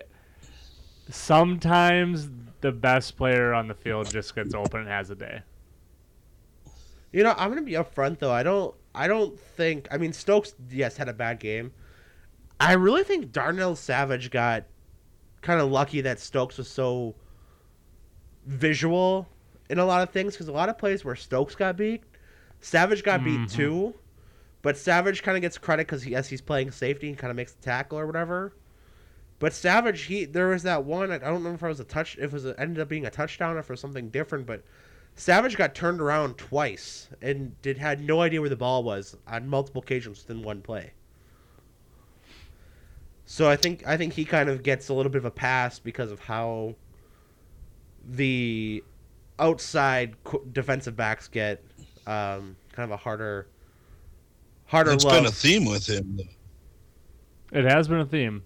[1.10, 2.30] sometimes
[2.62, 5.42] the best player on the field just gets open and has a day.
[7.14, 8.32] You know, I'm gonna be upfront though.
[8.32, 8.74] I don't.
[8.94, 9.88] I don't think.
[9.92, 11.72] I mean, Stokes, yes, had a bad game.
[12.60, 14.64] I really think Darnell Savage got
[15.42, 17.16] kind of lucky that Stokes was so
[18.46, 19.28] visual
[19.70, 22.04] in a lot of things because a lot of plays where Stokes got beat,
[22.66, 23.52] Savage got beat Mhm.
[23.52, 23.94] too.
[24.64, 27.54] But Savage kind of gets credit because yes, he's playing safety and kind of makes
[27.54, 28.54] the tackle or whatever.
[29.38, 31.12] But Savage, he there was that one.
[31.12, 33.06] I don't remember if it was a touch, if it was a, ended up being
[33.06, 34.48] a touchdown or for something different.
[34.48, 34.64] But
[35.14, 39.48] Savage got turned around twice and did had no idea where the ball was on
[39.48, 40.94] multiple occasions within one play.
[43.26, 45.78] So I think I think he kind of gets a little bit of a pass
[45.78, 46.74] because of how
[48.04, 48.84] the
[49.38, 50.16] outside
[50.52, 51.62] defensive backs get
[52.08, 53.48] um, kind of a harder
[54.66, 55.14] harder It's love.
[55.16, 56.18] been a theme with him.
[56.18, 57.58] though.
[57.60, 58.44] It has been a theme.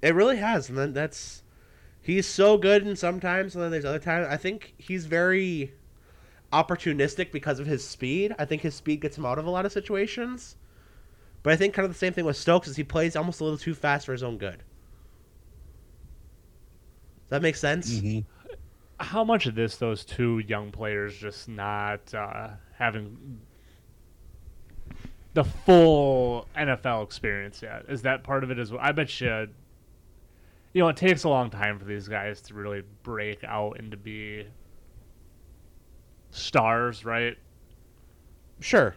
[0.00, 1.42] It really has, and then that's
[2.00, 4.26] he's so good, and sometimes, and then there's other times.
[4.28, 5.72] I think he's very
[6.52, 8.34] opportunistic because of his speed.
[8.38, 10.56] I think his speed gets him out of a lot of situations.
[11.42, 13.44] But I think kind of the same thing with Stokes is he plays almost a
[13.44, 14.58] little too fast for his own good.
[14.58, 14.64] Does
[17.30, 17.98] that make sense?
[17.98, 18.24] Mhm.
[19.00, 22.50] How much of this those two young players just not uh,
[22.82, 23.38] having
[25.34, 27.84] the full NFL experience yet?
[27.88, 28.80] Is that part of it as well?
[28.82, 29.48] I bet you.
[30.74, 33.90] You know, it takes a long time for these guys to really break out and
[33.90, 34.46] to be
[36.30, 37.36] stars, right?
[38.60, 38.94] Sure.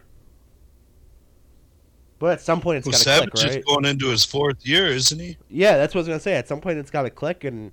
[2.18, 3.58] But at some point it's Well, got to Savage click, right?
[3.58, 5.36] is going into his fourth year, isn't he?
[5.50, 6.32] Yeah, that's what I was gonna say.
[6.34, 7.72] At some point, it's got to click, and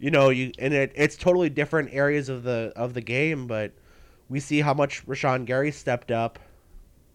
[0.00, 3.46] you know, you and it, it's totally different areas of the of the game.
[3.46, 3.72] But
[4.28, 6.38] we see how much Rashan Gary stepped up,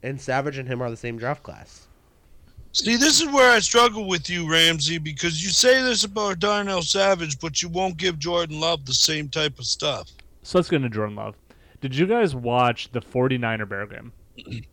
[0.03, 1.87] and Savage and him are the same draft class.
[2.73, 6.81] See, this is where I struggle with you, Ramsey, because you say this about Darnell
[6.81, 10.09] Savage, but you won't give Jordan Love the same type of stuff.
[10.43, 11.35] So let's get into Jordan Love.
[11.81, 14.13] Did you guys watch the 49er Bear game?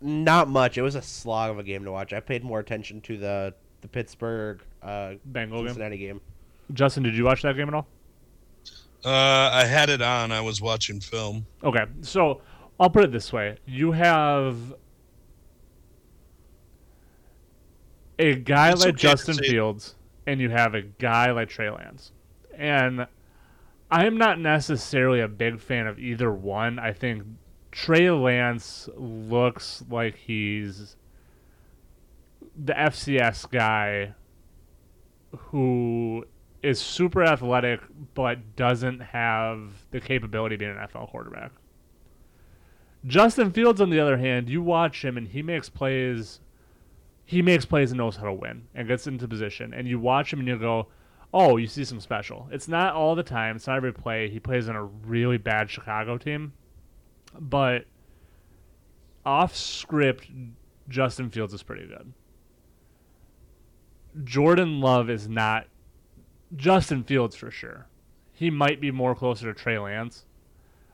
[0.00, 0.78] Not much.
[0.78, 2.12] It was a slog of a game to watch.
[2.12, 5.68] I paid more attention to the the Pittsburgh uh, Bengal game?
[5.68, 6.20] Cincinnati game.
[6.72, 7.86] Justin, did you watch that game at all?
[9.06, 10.32] Uh, I had it on.
[10.32, 11.46] I was watching film.
[11.62, 12.40] Okay, so
[12.80, 14.74] I'll put it this way: you have
[18.18, 19.94] a guy It's like okay Justin Fields,
[20.26, 22.10] and you have a guy like Trey Lance,
[22.58, 23.06] and
[23.92, 26.80] I'm not necessarily a big fan of either one.
[26.80, 27.22] I think
[27.70, 30.96] Trey Lance looks like he's
[32.56, 34.14] the FCS guy
[35.30, 36.24] who
[36.62, 37.80] is super athletic
[38.14, 41.52] but doesn't have the capability of being an NFL quarterback.
[43.06, 46.40] Justin Fields, on the other hand, you watch him and he makes plays.
[47.24, 49.72] He makes plays and knows how to win and gets into position.
[49.74, 50.88] And you watch him and you go,
[51.32, 53.56] "Oh, you see some special." It's not all the time.
[53.56, 54.28] It's not every play.
[54.28, 56.52] He plays on a really bad Chicago team,
[57.38, 57.86] but
[59.24, 60.28] off script,
[60.88, 62.12] Justin Fields is pretty good.
[64.24, 65.66] Jordan Love is not
[66.54, 67.86] Justin Fields for sure.
[68.32, 70.26] He might be more closer to Trey Lance,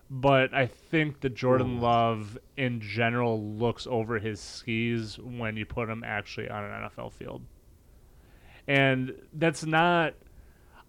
[0.09, 5.89] but I think that Jordan Love in general looks over his skis when you put
[5.89, 7.43] him actually on an NFL field.
[8.69, 10.15] And that's not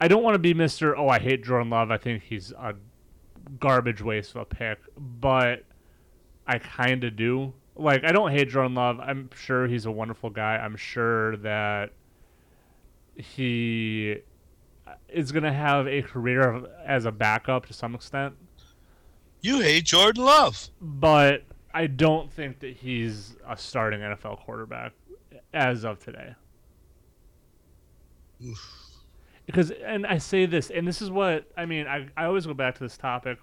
[0.04, 0.94] I don't want to be Mr.
[0.98, 1.90] Oh, I hate Jordan Love.
[1.90, 2.76] I think he's a
[3.60, 5.64] garbage waste of a pick, but
[6.46, 7.54] I kind of do.
[7.76, 9.00] Like I don't hate Jordan Love.
[9.00, 10.58] I'm sure he's a wonderful guy.
[10.58, 11.92] I'm sure that
[13.16, 14.18] he
[15.10, 18.36] is going to have a career as a backup to some extent,
[19.42, 20.70] You hate Jordan Love.
[20.82, 24.94] but I don't think that he's a starting NFL quarterback
[25.54, 26.36] as of today.
[29.46, 31.88] Because, and I say this, and this is what I mean.
[31.88, 33.38] I, I always go back to this topic,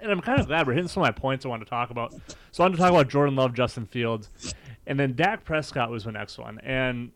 [0.00, 1.90] and I'm kind of glad we're hitting some of my points I want to talk
[1.90, 2.12] about.
[2.52, 4.54] So I want to talk about Jordan Love, Justin Fields,
[4.86, 6.60] and then Dak Prescott was my next one.
[6.60, 7.10] And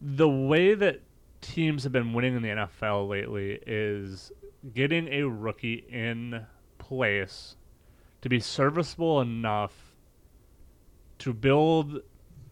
[0.00, 1.00] the way that
[1.44, 4.32] teams have been winning in the NFL lately is
[4.72, 6.46] getting a rookie in
[6.78, 7.56] place
[8.22, 9.94] to be serviceable enough
[11.18, 12.00] to build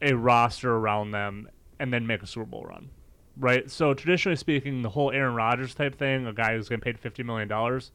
[0.03, 1.49] a roster around them
[1.81, 2.91] and then make a Super Bowl run.
[3.39, 3.71] Right?
[3.71, 7.23] So traditionally speaking, the whole Aaron Rodgers type thing, a guy who's getting paid fifty
[7.23, 7.93] million dollars,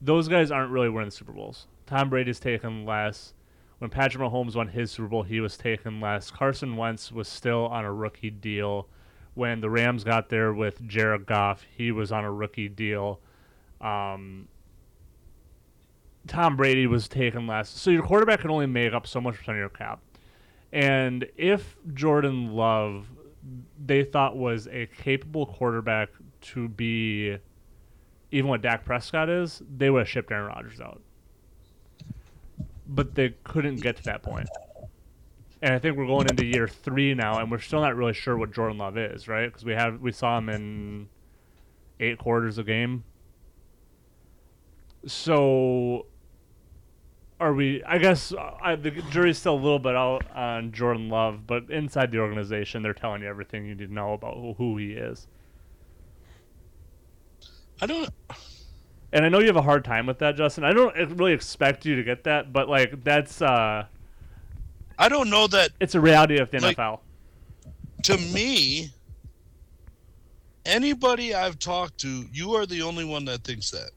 [0.00, 1.68] those guys aren't really winning Super Bowls.
[1.86, 3.34] Tom Brady's taken less.
[3.78, 6.32] When Patrick Mahomes won his Super Bowl, he was taken less.
[6.32, 8.88] Carson Wentz was still on a rookie deal.
[9.38, 13.20] When the Rams got there with Jared Goff, he was on a rookie deal.
[13.80, 14.48] Um,
[16.26, 17.68] Tom Brady was taken less.
[17.68, 20.00] So your quarterback can only make up so much percent of your cap.
[20.72, 23.06] And if Jordan Love,
[23.86, 26.08] they thought was a capable quarterback
[26.40, 27.38] to be
[28.32, 31.00] even what Dak Prescott is, they would have shipped Aaron Rodgers out.
[32.88, 34.48] But they couldn't get to that point.
[35.60, 38.36] And I think we're going into year three now, and we're still not really sure
[38.36, 39.46] what Jordan Love is, right?
[39.46, 41.08] Because we have we saw him in
[41.98, 43.04] eight quarters a game.
[45.06, 46.06] So,
[47.40, 47.82] are we?
[47.84, 51.70] I guess uh, I, the jury's still a little bit out on Jordan Love, but
[51.70, 54.92] inside the organization, they're telling you everything you need to know about who, who he
[54.92, 55.26] is.
[57.80, 58.08] I don't.
[59.12, 60.64] And I know you have a hard time with that, Justin.
[60.64, 63.86] I don't really expect you to get that, but like that's uh,
[64.98, 67.00] I don't know that it's a reality of the Like- NFL.
[68.04, 68.90] to me.
[70.66, 73.90] Anybody I've talked to, you are the only one that thinks that.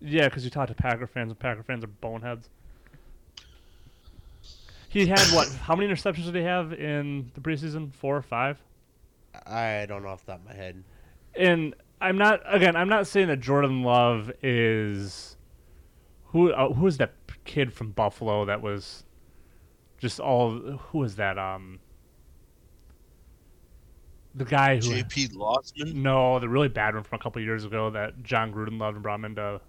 [0.00, 2.48] Yeah, because you talk to Packer fans, and Packer fans are boneheads.
[4.88, 5.48] He had what?
[5.62, 7.92] How many interceptions did he have in the preseason?
[7.92, 8.58] Four or five?
[9.44, 10.82] I don't know off the top of my head.
[11.34, 12.76] and I'm not again.
[12.76, 15.36] I'm not saying that Jordan Love is
[16.26, 16.52] who.
[16.52, 17.12] Uh, who is that
[17.44, 19.04] kid from Buffalo that was
[20.06, 20.50] just all?
[20.90, 21.38] Who is that?
[21.38, 21.80] Um,
[24.34, 24.82] the guy who.
[24.82, 25.28] J.P.
[25.28, 25.94] Losman.
[25.94, 29.02] No, the really bad one from a couple years ago that Jon Gruden loved and
[29.02, 29.60] brought him into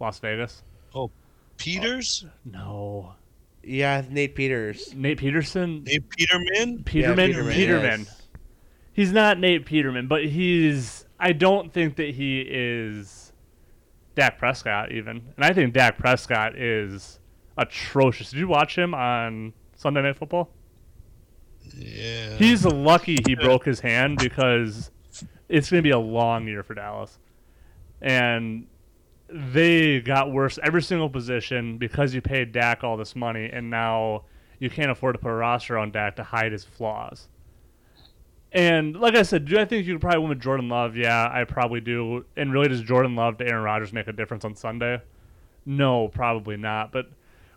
[0.00, 0.62] Las Vegas.
[0.94, 1.10] Oh,
[1.58, 2.24] Peters.
[2.44, 3.14] No,
[3.62, 4.94] Yeah, Nate Peters.
[4.94, 5.84] Nate Peterson.
[5.84, 6.84] Nate Peterman.
[6.84, 7.26] Peterman.
[7.26, 8.00] Peterman, Peterman.
[8.00, 8.22] yes.
[8.92, 11.04] He's not Nate Peterman, but he's.
[11.20, 13.32] I don't think that he is
[14.14, 17.18] Dak Prescott even, and I think Dak Prescott is
[17.58, 18.30] atrocious.
[18.30, 20.48] Did you watch him on Sunday Night Football?
[21.76, 22.36] Yeah.
[22.36, 24.90] He's lucky he broke his hand because
[25.48, 27.18] it's going to be a long year for Dallas,
[28.00, 28.66] and
[29.28, 34.24] they got worse every single position because you paid Dak all this money, and now
[34.58, 37.28] you can't afford to put a roster on Dak to hide his flaws.
[38.50, 40.96] And like I said, do I think you could probably win with Jordan Love?
[40.96, 42.24] Yeah, I probably do.
[42.36, 45.02] And really, does Jordan Love to Aaron Rodgers make a difference on Sunday?
[45.66, 46.90] No, probably not.
[46.90, 47.10] But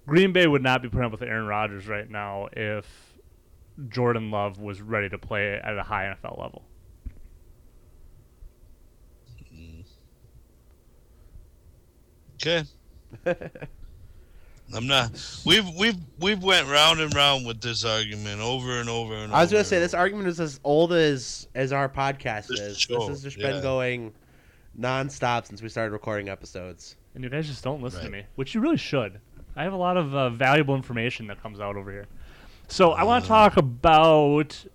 [0.08, 2.86] Green Bay would not be putting up with Aaron Rodgers right now if
[3.90, 6.64] Jordan Love was ready to play at a high NFL level.
[12.42, 12.64] okay.
[14.74, 15.12] I'm not.
[15.46, 19.36] We've we've we've went round and round with this argument over and over and over.
[19.36, 22.78] I was gonna say this argument is as old as as our podcast This is.
[22.78, 23.52] show, this has just yeah.
[23.52, 24.14] been going
[24.80, 26.96] nonstop since we started recording episodes.
[27.14, 29.20] And you guys just don't listen to me, which you really should.
[29.56, 32.08] I have a lot of uh, valuable information that comes out over here.
[32.68, 34.66] So I want to talk about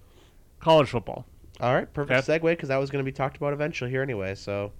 [0.61, 1.24] college football.
[1.61, 2.39] All right, perfect Okay.
[2.39, 4.35] segue because that was going to be talked about eventually here anyway.
[4.35, 4.73] So,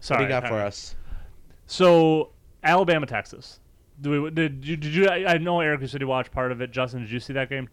[0.00, 0.22] Sorry.
[0.22, 0.96] what do you got for us?
[1.66, 2.30] So
[2.64, 3.60] Alabama, Texas.
[4.00, 4.76] Do we, did you?
[4.76, 5.06] Did you?
[5.08, 5.82] I, I know Eric.
[5.82, 6.70] You said you watched part of it.
[6.70, 7.68] Justin, did you see that game?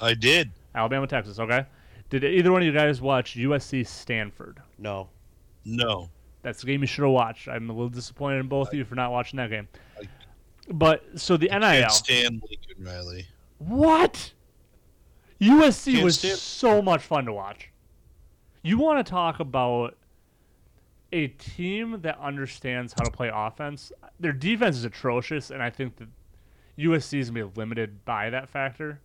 [0.00, 0.50] I did.
[0.74, 1.38] Alabama, Texas.
[1.38, 1.64] Okay.
[2.10, 4.60] Did either one of you guys watch USC Stanford?
[4.78, 5.08] No.
[5.64, 6.10] No.
[6.42, 7.48] That's the game you should have watched.
[7.48, 9.68] I'm a little disappointed in both of you for not watching that game.
[10.70, 11.60] But so the NIL.
[11.60, 13.26] Can't stand Lincoln Riley.
[13.58, 14.32] What?
[15.40, 17.70] USC Can't was stand- so much fun to watch.
[18.62, 19.96] You want to talk about
[21.12, 23.90] a team that understands how to play offense?
[24.20, 26.08] Their defense is atrocious, and I think that
[26.78, 29.00] USC is going to be limited by that factor.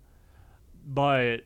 [0.87, 1.37] But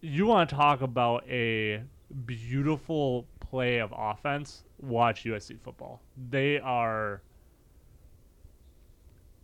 [0.00, 1.82] you want to talk about a
[2.24, 4.64] beautiful play of offense?
[4.80, 6.00] Watch USC football.
[6.30, 7.22] They are.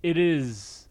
[0.03, 0.83] It is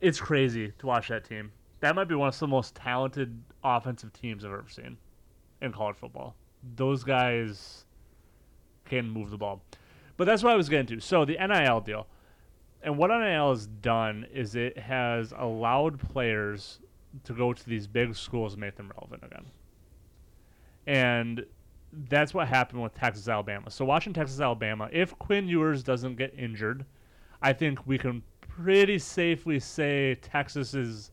[0.00, 1.52] it's crazy to watch that team.
[1.80, 4.96] That might be one of the most talented offensive teams I've ever seen
[5.60, 6.34] in college football.
[6.76, 7.84] Those guys
[8.84, 9.62] can move the ball.
[10.16, 11.00] But that's what I was getting to.
[11.00, 12.06] So the NIL deal.
[12.82, 16.80] And what NIL has done is it has allowed players
[17.24, 19.46] to go to these big schools and make them relevant again.
[20.86, 21.44] And
[22.08, 23.70] that's what happened with Texas Alabama.
[23.70, 26.84] So watching Texas Alabama, if Quinn Ewers doesn't get injured,
[27.42, 31.10] I think we can pretty safely say Texas is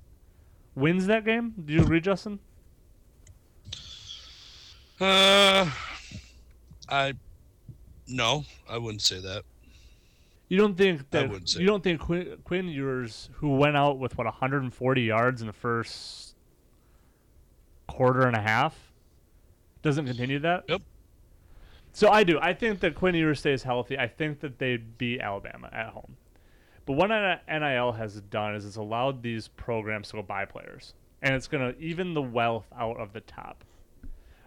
[0.75, 1.53] wins that game.
[1.65, 2.39] Do you agree, Justin?
[4.99, 5.69] Uh,
[6.89, 7.13] I
[8.07, 9.43] no, I wouldn't say that.
[10.49, 14.25] You don't think that you don't think Quinn, Quinn Ewers, who went out with what
[14.25, 16.35] 140 yards in the first
[17.87, 18.93] quarter and a half,
[19.81, 20.63] doesn't continue that?
[20.69, 20.81] Yep.
[21.97, 22.37] So I do.
[22.39, 23.97] I think that Quinn Ewers stays healthy.
[23.97, 26.15] I think that they beat Alabama at home.
[26.85, 30.93] But what NIL has done is it's allowed these programs to go buy players,
[31.23, 33.63] and it's going to even the wealth out of the top.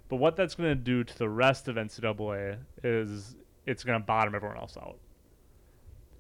[0.09, 3.35] But what that's going to do to the rest of NCAA is
[3.67, 4.99] it's going to bottom everyone else out.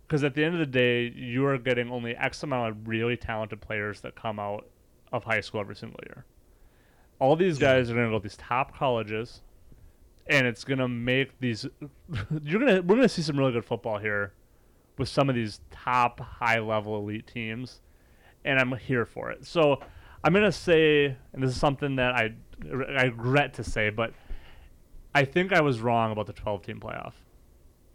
[0.08, 3.16] Because at the end of the day, you are getting only X amount of really
[3.16, 4.66] talented players that come out
[5.12, 6.24] of high school every single year.
[7.20, 9.42] All these guys are going to go to these top colleges,
[10.26, 11.66] and it's to make these.
[12.42, 14.32] you're gonna we're to see some really good football here
[14.98, 17.80] with some of these top high level elite teams,
[18.44, 19.46] and I'm here for it.
[19.46, 19.80] So
[20.22, 22.34] I'm to say, and this is something that I
[22.96, 24.12] I regret to say, but
[25.14, 27.14] I think I was wrong about the 12 team playoff.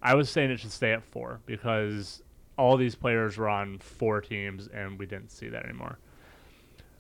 [0.02, 2.22] I was saying it should stay at four because
[2.58, 6.00] all these players were on four teams and we didn't see that anymore.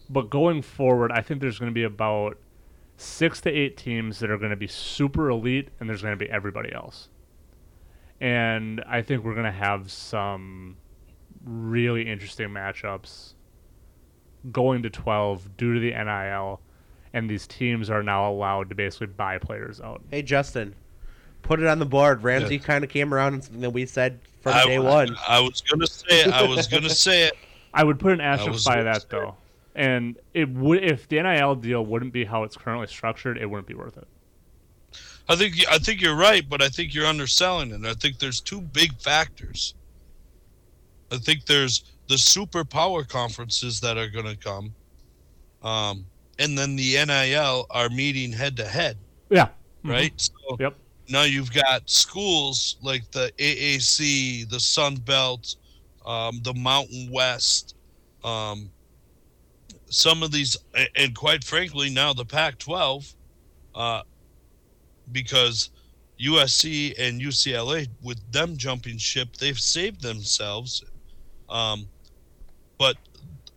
[0.09, 2.37] But going forward, I think there's going to be about
[2.97, 6.23] six to eight teams that are going to be super elite and there's going to
[6.23, 7.09] be everybody else.
[8.21, 10.77] And I think we're going to have some
[11.43, 13.33] really interesting matchups
[14.51, 16.61] going to 12 due to the NIL.
[17.13, 20.01] And these teams are now allowed to basically buy players out.
[20.09, 20.75] Hey, Justin,
[21.41, 22.23] put it on the board.
[22.23, 25.15] Ramsey kind of came around and something that we said from I, day one.
[25.27, 26.27] I was gonna say it.
[26.27, 27.33] I was gonna say it.
[27.73, 29.07] I would put an asterisk by that say.
[29.11, 29.35] though,
[29.75, 33.67] and it would if the NIL deal wouldn't be how it's currently structured, it wouldn't
[33.67, 34.07] be worth it.
[35.27, 37.85] I think I think you're right, but I think you're underselling it.
[37.85, 39.73] I think there's two big factors.
[41.11, 44.73] I think there's the superpower conferences that are going to come,
[45.63, 46.05] um,
[46.39, 48.97] and then the NIL are meeting head to head,
[49.29, 49.49] Yeah.
[49.83, 50.13] right?
[50.19, 50.75] So Yep.
[51.09, 55.55] now you've got schools like the AAC, the Sun Belt,
[56.05, 57.75] um, the Mountain West,
[58.23, 58.69] um,
[59.95, 60.57] some of these,
[60.97, 63.13] and quite frankly, now the Pac-12,
[63.73, 64.01] uh,
[65.13, 65.69] because
[66.19, 70.83] USC and UCLA, with them jumping ship, they've saved themselves.
[71.47, 71.87] Um,
[72.77, 72.97] but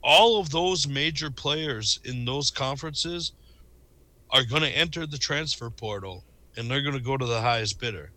[0.01, 3.33] all of those major players in those conferences
[4.31, 6.23] are going to enter the transfer portal,
[6.57, 8.13] and they're going to go to the highest bidder.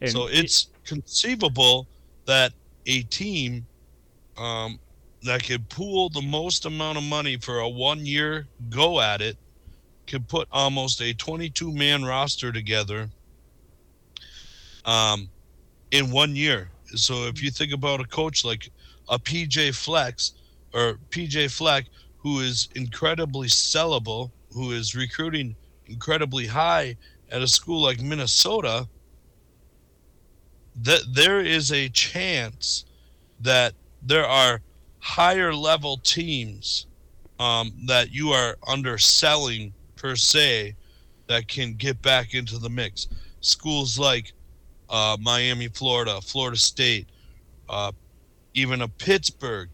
[0.00, 1.86] And so it's conceivable
[2.26, 2.54] that
[2.86, 3.64] a team
[4.36, 4.80] um,
[5.24, 9.36] that could pool the most amount of money for a one year go at it
[10.06, 13.08] could put almost a 22 man roster together
[14.84, 15.28] um,
[15.90, 16.70] in one year.
[16.94, 18.70] So if you think about a coach like
[19.08, 20.32] a PJ Flex
[20.74, 21.86] or PJ Fleck,
[22.18, 26.96] who is incredibly sellable, who is recruiting incredibly high
[27.30, 28.88] at a school like Minnesota,
[30.82, 32.84] that there is a chance
[33.40, 34.60] that there are
[35.02, 36.86] higher level teams
[37.40, 40.76] um, that you are underselling per se
[41.26, 43.08] that can get back into the mix.
[43.40, 44.32] Schools like
[44.88, 47.08] uh, Miami, Florida, Florida State,
[47.68, 47.90] uh,
[48.54, 49.68] even a Pittsburgh.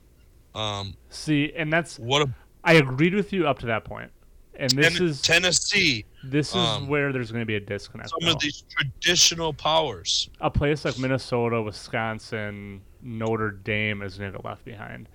[0.54, 2.30] Um, See, and that's what a
[2.64, 4.10] I agreed with you up to that point.
[4.54, 6.04] and this Ten- is Tennessee.
[6.24, 8.10] this is um, where there's going to be a disconnect.
[8.10, 8.32] Some though.
[8.32, 10.30] of these traditional powers.
[10.40, 15.08] a place like Minnesota, Wisconsin, Notre Dame is going to get left behind,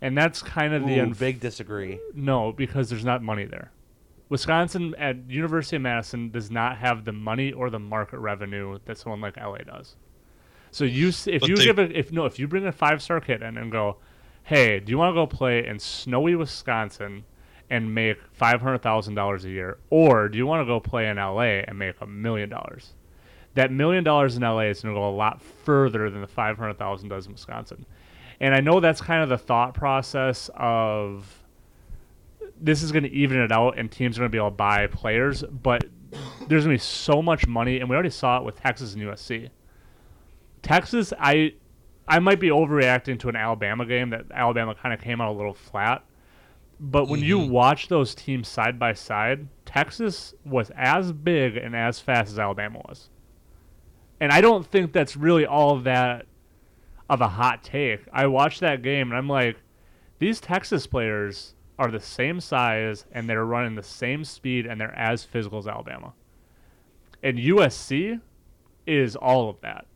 [0.00, 1.98] and that's kind of the Ooh, unf- big disagree.
[2.14, 3.70] no because there's not money there.
[4.28, 8.98] Wisconsin at University of Madison does not have the money or the market revenue that
[8.98, 9.94] someone like LA does.
[10.72, 13.00] So you if But you they- give a if no if you bring a five
[13.02, 13.96] star kid in and go,
[14.42, 17.24] hey, do you want to go play in snowy Wisconsin
[17.70, 21.08] and make five hundred thousand dollars a year, or do you want to go play
[21.08, 22.94] in LA and make a million dollars?
[23.54, 26.58] That million dollars in LA is going to go a lot further than the five
[26.58, 27.86] hundred thousand does in Wisconsin,
[28.40, 31.42] and I know that's kind of the thought process of
[32.60, 34.56] this is going to even it out and teams are going to be able to
[34.56, 35.84] buy players, but
[36.48, 39.02] there's going to be so much money, and we already saw it with Texas and
[39.02, 39.50] USC.
[40.62, 41.54] Texas, I
[42.08, 45.36] I might be overreacting to an Alabama game that Alabama kind of came out a
[45.36, 46.04] little flat.
[46.78, 47.50] But when you mm-hmm.
[47.50, 52.82] watch those teams side by side, Texas was as big and as fast as Alabama
[52.86, 53.08] was.
[54.20, 56.26] And I don't think that's really all that
[57.08, 58.00] of a hot take.
[58.12, 59.56] I watched that game and I'm like,
[60.18, 64.98] these Texas players are the same size and they're running the same speed and they're
[64.98, 66.12] as physical as Alabama.
[67.22, 68.20] And USC
[68.86, 69.86] is all of that.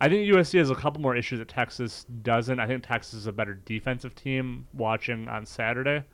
[0.00, 2.60] I think USC has a couple more issues that Texas doesn't.
[2.60, 6.04] I think Texas is a better defensive team watching on Saturday.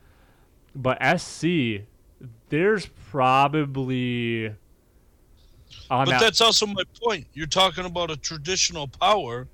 [0.75, 1.83] But SC,
[2.49, 4.55] there's probably
[5.91, 7.27] on But that, that's also my point.
[7.35, 9.49] You're talking about a traditional power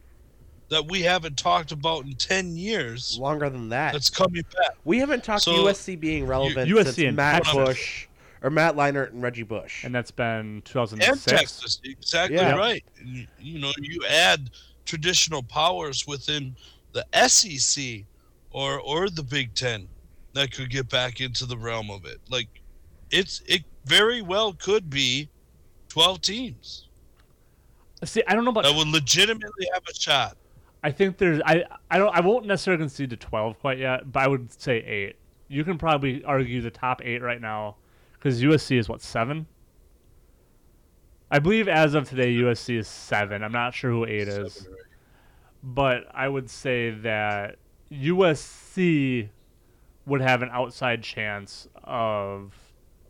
[0.70, 3.92] that we haven't talked about in 10 years Longer than that.
[3.92, 4.76] that's coming back.
[4.84, 7.54] we haven't talked So, USC being relevant USC since and Matt Texas.
[7.54, 8.06] Bush
[8.42, 9.84] or Matt Leinart and Reggie Bush.
[9.84, 11.08] and that's been 2006.
[11.10, 11.40] And 2006.
[11.60, 12.54] Texas, exactly Yeah.
[12.56, 12.84] right.
[13.04, 14.50] You, you know, you add
[14.86, 16.56] traditional powers within
[16.92, 18.04] the SEC
[18.50, 19.86] or or the Big Ten
[20.32, 22.20] that could get back into the realm of it.
[22.30, 22.48] Like,
[23.10, 25.28] it's it very well could be
[25.88, 26.86] 12 teams
[28.04, 30.36] See, I don't know about that would legitimately have a shot.
[30.82, 34.22] I think there's I I don't I won't necessarily concede to twelve quite yet, but
[34.22, 35.16] I would say eight.
[35.48, 37.76] You can probably argue the top eight right now
[38.14, 39.46] because USC is what seven.
[41.30, 43.42] I believe as of today USC is seven.
[43.42, 44.68] I'm not sure who eight is,
[45.62, 47.56] but I would say that
[47.92, 49.28] USC
[50.06, 52.54] would have an outside chance of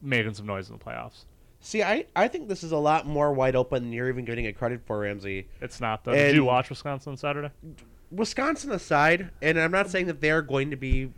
[0.03, 1.25] making some noise in the playoffs.
[1.61, 4.47] See, I, I think this is a lot more wide open than you're even getting
[4.47, 5.47] it credit for, Ramsey.
[5.61, 6.13] It's not though.
[6.13, 7.51] Did you watch Wisconsin Saturday?
[8.11, 11.13] Wisconsin aside, and I'm not saying that they're going to be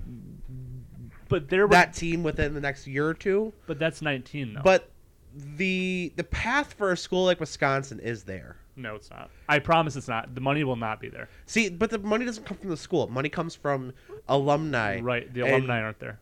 [1.29, 4.61] But there were that team within the next year or two, but that's 19 though.
[4.63, 4.91] but
[5.35, 8.57] the the path for a school like Wisconsin is there.
[8.77, 9.31] No, it's not.
[9.49, 10.35] I promise it's not.
[10.35, 11.29] The money will not be there.
[11.47, 13.07] See, but the money doesn't come from the school.
[13.09, 13.93] Money comes from
[14.29, 14.99] alumni.
[15.01, 15.33] Right.
[15.33, 16.19] The alumni aren't there.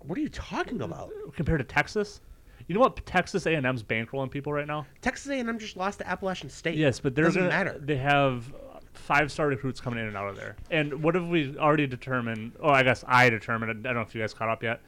[0.00, 1.10] What are you talking about?
[1.34, 2.20] Compared to Texas,
[2.68, 4.86] you know what Texas A&M's bankrolling people right now?
[5.00, 6.76] Texas A&M just lost to Appalachian State.
[6.76, 7.78] Yes, but they're doesn't gonna, matter.
[7.78, 8.52] They have
[8.92, 10.56] five-star recruits coming in and out of there.
[10.70, 12.52] And what have we already determined?
[12.62, 13.70] Oh, I guess I determined.
[13.70, 14.82] I don't know if you guys caught up yet,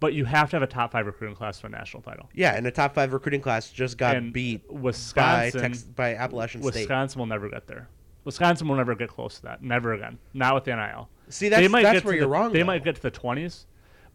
[0.00, 2.28] but you have to have a top five recruiting class for a national title.
[2.34, 6.14] Yeah, and a top five recruiting class just got and beat by Wisconsin, Tex- by
[6.14, 6.80] Appalachian State.
[6.80, 7.88] Wisconsin will never get there.
[8.24, 9.62] Wisconsin will never get close to that.
[9.62, 10.18] Never again.
[10.34, 11.08] Not with the NIL.
[11.28, 12.52] See, that's, they might that's get where to you're the, wrong.
[12.52, 12.66] They though.
[12.66, 13.66] might get to the twenties,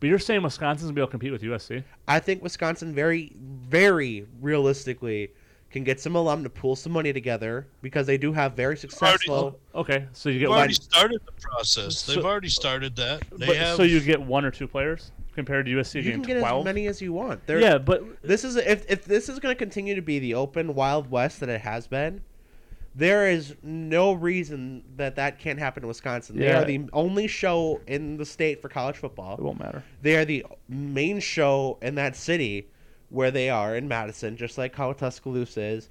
[0.02, 1.82] but you're saying Wisconsin's gonna be able to compete with USC?
[2.10, 5.32] I think Wisconsin very, very realistically
[5.69, 9.57] can get some alum to pool some money together because they do have very successful.
[9.73, 10.82] Oh, okay, so you They've get already one.
[10.82, 11.98] started the process.
[11.99, 13.22] So- They've already started that.
[13.32, 13.78] They But, have.
[13.78, 16.60] so you get one or two players compared to USC You can get twelve.
[16.60, 17.48] as many as you want.
[17.48, 20.34] There, yeah, but This is if if this is going to continue to be the
[20.34, 22.22] open Wild West that it has been.
[22.93, 26.38] There is no reason that that can't happen in Wisconsin.
[26.38, 29.35] They are the only show in the state for college football.
[29.35, 29.84] it won't matter.
[30.01, 32.68] They are the main show in that city
[33.09, 35.89] where they are in Madison, just like how Tuscaloosa is.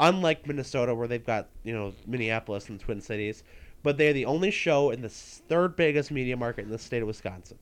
[0.00, 3.44] Unlike Minnesota, where they've got you know Minneapolis and the Twin Cities,
[3.82, 7.06] but they're the only show in the third biggest media market in the state of
[7.06, 7.58] Wisconsin.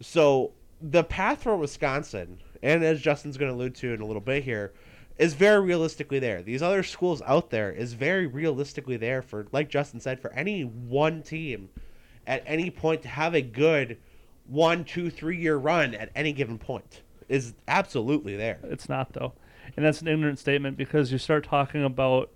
[0.00, 4.20] So the path for Wisconsin, and as Justin's going to allude to in a little
[4.20, 4.72] bit here,
[5.18, 6.42] is very realistically there.
[6.42, 10.62] These other schools out there is very realistically there for, like Justin said, for any
[10.62, 11.68] one team
[12.26, 13.98] at any point to have a good
[14.46, 18.58] one, two, three year run at any given point is absolutely there.
[18.64, 19.32] It's not though,
[19.76, 22.30] and that's an ignorant statement because you start talking about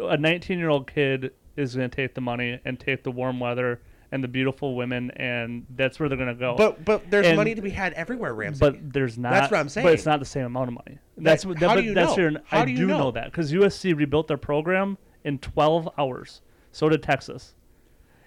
[0.00, 3.38] a 19 year old kid is going to take the money and take the warm
[3.38, 3.80] weather
[4.12, 6.56] and the beautiful women, and that's where they're going to go.
[6.56, 8.58] But but there's And- money to be had everywhere, Ramsey.
[8.60, 9.32] But there's not.
[9.32, 9.86] That's what I'm saying.
[9.86, 10.98] But it's not the same amount of money.
[11.16, 11.58] That's what.
[11.58, 12.22] how that, do but you that's know?
[12.22, 12.98] Your, How I do you know?
[12.98, 16.42] know that because USC rebuilt their program in 12 hours.
[16.72, 17.54] So did Texas.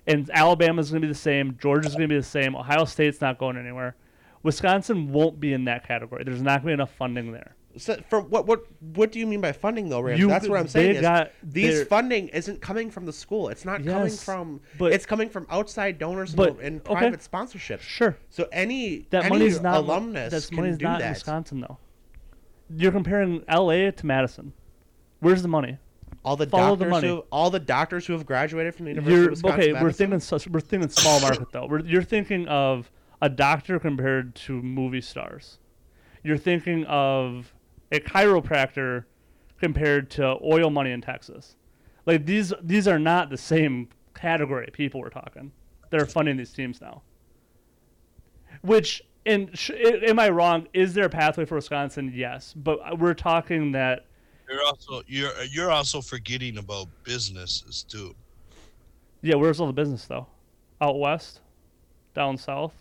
[0.05, 1.57] And Alabama's going to be the same.
[1.61, 2.55] Georgia's going to be the same.
[2.57, 3.95] Ohio State's not going anywhere.
[4.43, 6.25] Wisconsin won't be in that category.
[6.25, 7.55] There's not going to be enough funding there.
[7.77, 10.21] So from what what what do you mean by funding though, Ramsey?
[10.21, 10.95] You- That's what I'm saying.
[10.97, 13.49] is got these funding isn't coming from the school.
[13.49, 14.61] It's not coming from.
[14.77, 16.93] but- it's coming from outside donors But- and, okay.
[16.93, 17.79] private sponsorships.
[17.81, 18.15] Sure.
[18.29, 19.77] So any That any money's not.
[19.77, 21.09] alumnus That's money's not in.
[21.09, 21.77] Wisconsin though.
[22.75, 24.53] You're comparing LA to Madison.
[25.19, 25.77] Where's the money?
[26.25, 27.07] All the Follow the doctors money.
[27.07, 29.59] who all the doctors who have graduated from the University You're of Wisconsin.
[29.59, 29.73] okay.
[29.73, 30.47] We're Madison, thinking such.
[30.47, 31.65] We're thinking small market though.
[31.67, 32.89] We're, you're thinking of
[33.21, 35.57] a doctor compared to movie stars.
[36.23, 37.52] You're thinking of
[37.93, 39.05] a chiropractor
[39.59, 41.55] compared to oil money in Texas.
[42.05, 45.51] Like these, these are not the same category of people we're talking.
[45.89, 47.03] that are funding these teams now.
[48.61, 50.67] Which, and sh- am I wrong?
[50.73, 52.11] Is there a pathway for Wisconsin?
[52.13, 54.05] Yes, but uh, we're talking that
[54.49, 58.15] You're also you're you're also forgetting about businesses too.
[59.21, 60.27] Yeah, where's all the business though?
[60.81, 61.39] Out west,
[62.13, 62.73] down south.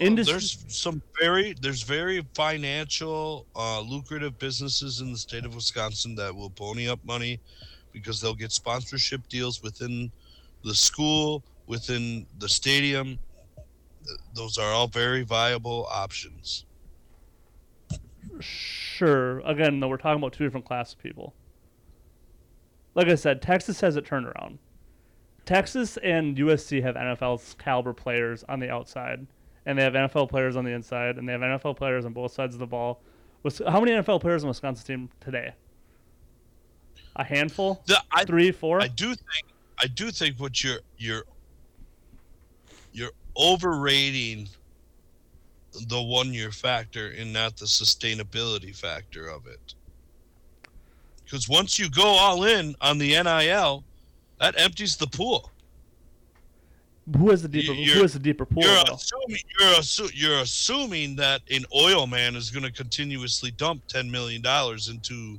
[0.00, 0.32] Industry.
[0.32, 6.34] There's some very there's very financial, uh, lucrative businesses in the state of Wisconsin that
[6.34, 7.40] will pony up money
[7.92, 10.10] because they'll get sponsorship deals within
[10.64, 13.18] the school, within the stadium.
[14.34, 16.66] Those are all very viable options.
[18.40, 19.40] Sure.
[19.40, 21.34] Again, though, we're talking about two different classes of people.
[22.94, 24.58] Like I said, Texas has it turned around.
[25.44, 29.26] Texas and USC have NFL caliber players on the outside,
[29.66, 32.32] and they have NFL players on the inside, and they have NFL players on both
[32.32, 33.00] sides of the ball.
[33.66, 35.54] How many NFL players on Wisconsin team today?
[37.16, 37.82] A handful?
[37.86, 38.80] The, I, Three, four?
[38.80, 39.46] I do think
[39.78, 41.24] I do think what you're you're
[42.92, 44.48] you're overrating
[45.88, 49.74] the one year factor and not the sustainability factor of it.
[51.24, 53.84] Because once you go all in on the NIL,
[54.40, 55.50] that empties the pool.
[57.16, 57.72] Who has the deeper?
[57.72, 58.62] You- Who has the deeper pool?
[58.62, 58.94] You're though?
[58.94, 64.10] assuming you're assu- you're assuming that an oil man is going to continuously dump ten
[64.10, 65.38] million dollars into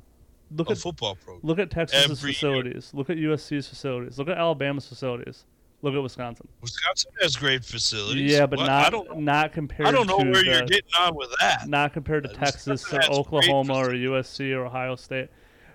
[0.51, 1.41] Look a at football program.
[1.43, 2.33] Look at Texas's Every year.
[2.33, 2.91] facilities.
[2.93, 4.17] Look at USC's facilities.
[4.19, 5.45] Look at Alabama's facilities.
[5.81, 6.47] Look at Wisconsin.
[6.61, 8.31] Wisconsin has great facilities.
[8.31, 8.67] Yeah, but What?
[8.67, 9.19] not I don't.
[9.19, 9.87] not compared.
[9.87, 11.67] I don't know to where the, you're getting on with that.
[11.67, 13.89] Not compared to Uh, Texas or Oklahoma or.
[13.89, 15.29] USC or Ohio State.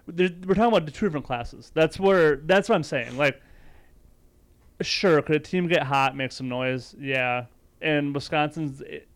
[0.06, 1.70] We're talking about the two different classes.
[1.74, 2.36] That's where.
[2.36, 3.16] That's what I'm saying.
[3.16, 3.40] Like,
[4.82, 6.94] sure, could a team get hot, make some noise?
[6.98, 7.46] Yeah.
[7.80, 8.80] And Wisconsin's.
[8.82, 9.08] It,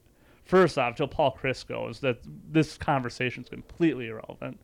[0.44, 2.18] first off, till Paul Chryst goes, that
[2.50, 4.58] this conversation's completely irrelevant.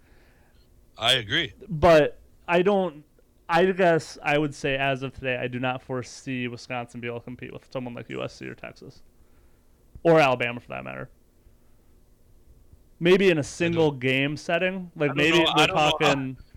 [0.98, 1.52] I agree.
[1.68, 2.18] but
[2.48, 3.05] I don't.
[3.48, 7.18] I guess I would say as of today, I do not foresee Wisconsin be able
[7.18, 9.02] to compete with someone like USC or Texas,
[10.05, 11.09] or Alabama for that matter.
[13.01, 15.90] Maybe in a single game setting, like maybe know- I we're know how-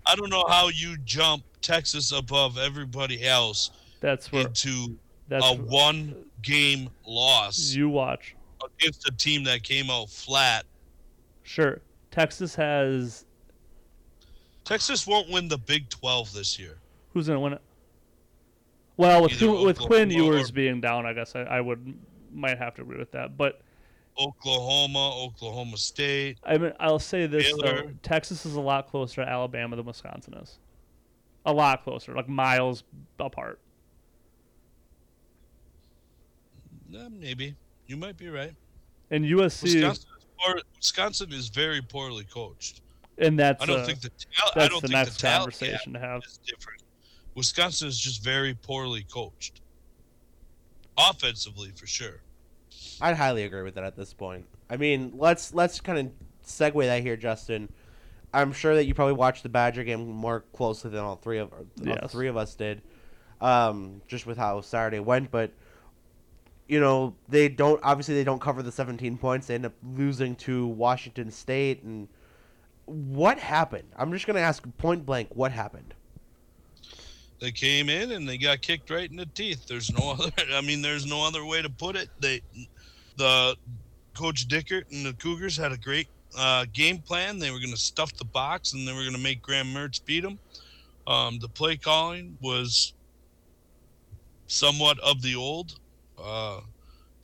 [0.05, 3.71] I don't know how you jump Texas above everybody else
[4.03, 4.97] That's where into
[5.29, 8.35] that's a one game loss you watch.
[8.77, 10.65] against a team that came out flat.
[11.43, 11.79] Sure,
[12.11, 13.23] Texas has
[14.65, 16.79] Texas won't win the Big 12 this year.
[17.13, 17.61] who's gonna win it.
[18.97, 21.97] Well, with Either with Quinn Ewers being down, I guess I, I would
[22.29, 23.61] might have to agree with that, but.
[24.19, 26.37] Oklahoma, Oklahoma State.
[26.43, 30.35] I mean, I'll say this though: Texas is a lot closer to Alabama than Wisconsin
[30.35, 30.59] is.
[31.45, 32.83] A lot closer, like miles
[33.17, 33.59] apart.
[36.95, 37.55] Eh, maybe.
[37.87, 38.53] You might be right.
[39.11, 42.81] And USC, Wisconsin is, poor, Wisconsin is very poorly coached.
[43.17, 45.51] and that's I don't uh, think the tal- I don't the think next the talent
[45.51, 46.21] gap conversation to have.
[46.25, 46.81] is different.
[47.35, 49.61] Wisconsin is just very poorly coached.
[50.97, 52.21] Offensively, for sure.
[53.01, 54.45] I'd highly agree with that at this point.
[54.69, 56.11] I mean, let's let's kind of
[56.45, 57.69] segue that here, Justin.
[58.33, 61.51] I'm sure that you probably watched the Badger game more closely than all three of
[61.75, 62.81] than all three of us did,
[63.41, 65.31] um, just with how Saturday went.
[65.31, 65.51] But
[66.67, 69.47] you know, they don't obviously they don't cover the 17 points.
[69.47, 71.83] They end up losing to Washington State.
[71.83, 72.07] And
[72.85, 73.89] what happened?
[73.97, 75.93] I'm just gonna ask point blank, what happened?
[77.39, 79.67] They came in and they got kicked right in the teeth.
[79.67, 80.31] There's no other.
[80.53, 82.09] I mean, there's no other way to put it.
[82.19, 82.41] They,
[83.17, 83.57] the
[84.13, 86.07] coach Dickert and the Cougars had a great
[86.37, 87.39] uh, game plan.
[87.39, 90.03] They were going to stuff the box and they were going to make Graham Mertz
[90.03, 90.39] beat them.
[91.05, 92.93] Um, the play calling was
[94.47, 95.79] somewhat of the old.
[96.21, 96.61] Uh,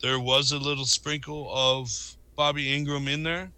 [0.00, 3.50] there was a little sprinkle of Bobby Engram in there.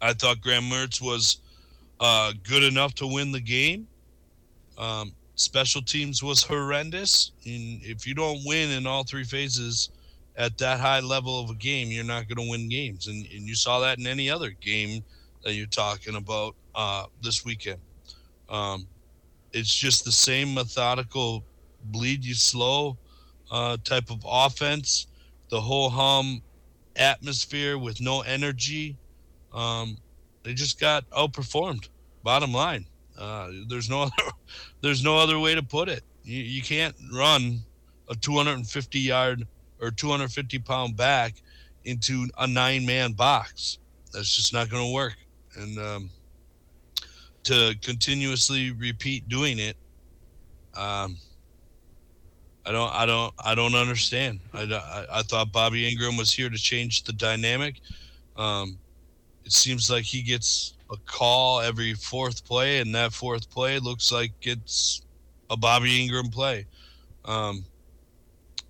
[0.00, 1.38] I thought Graham Mertz was
[2.00, 3.86] uh, good enough to win the game.
[4.76, 7.30] Um, Special teams was horrendous.
[7.46, 9.90] And if you don't win in all three phases
[10.36, 13.06] at that high level of a game, you're not going to win games.
[13.06, 15.00] And, and you saw that in any other game
[15.44, 17.78] that you're talking about uh, this weekend.
[18.48, 18.88] Um,
[19.52, 21.44] it's just the same methodical,
[21.84, 22.98] bleed you slow
[23.50, 25.06] uh, type of offense.
[25.50, 26.42] The whole hum
[26.96, 28.96] atmosphere with no energy.
[29.52, 29.96] Um,
[30.42, 31.88] they just got outperformed.
[32.22, 32.84] Bottom line,
[33.18, 34.12] uh, there's no other,
[34.82, 36.02] there's no other way to put it.
[36.24, 37.60] You, you can't run
[38.10, 39.46] a 250 yard
[39.80, 41.34] or 250 pound back
[41.84, 43.78] into a nine man box.
[44.12, 45.16] That's just not going to work.
[45.56, 46.10] And um,
[47.44, 49.76] to continuously repeat doing it,
[50.74, 51.16] um,
[52.68, 54.40] I don't, I don't, I don't understand.
[54.52, 57.80] I, I, I, thought Bobby Engram was here to change the dynamic.
[58.36, 58.76] Um,
[59.46, 64.12] it seems like he gets a call every fourth play, and that fourth play looks
[64.12, 65.00] like it's
[65.48, 66.66] a Bobby Engram play.
[67.24, 67.64] Um,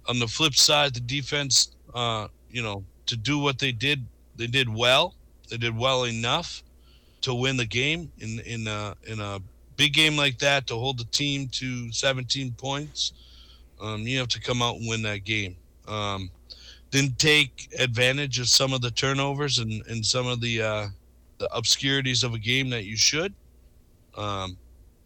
[0.08, 4.06] on the flip side, the defense, uh, you know, to do what they did,
[4.36, 5.16] they did well.
[5.50, 6.62] They did well enough
[7.22, 9.40] to win the game in in a, in a
[9.76, 13.12] big game like that to hold the team to 17 points.
[13.80, 15.56] Um, you have to come out and win that game.
[15.86, 16.30] Um,
[16.90, 20.86] didn't take advantage of some of the turnovers and, and some of the uh,
[21.38, 23.32] the obscurities of a game that you should.
[24.16, 24.56] Um,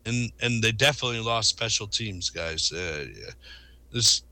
[0.07, 2.73] and and they definitely lost special teams, guys.
[2.73, 3.07] Uh,
[3.93, 4.23] this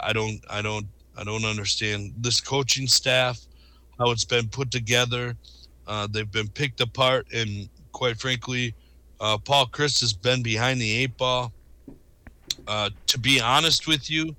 [0.00, 0.86] I don't I don't
[1.16, 3.40] I don't understand this coaching staff,
[3.98, 5.36] how it's been put together.
[5.86, 8.74] Uh, they've been picked apart, and quite frankly,
[9.20, 11.52] uh, Paul Chryst has been behind the eight ball.
[12.66, 14.34] Uh, to be honest with you,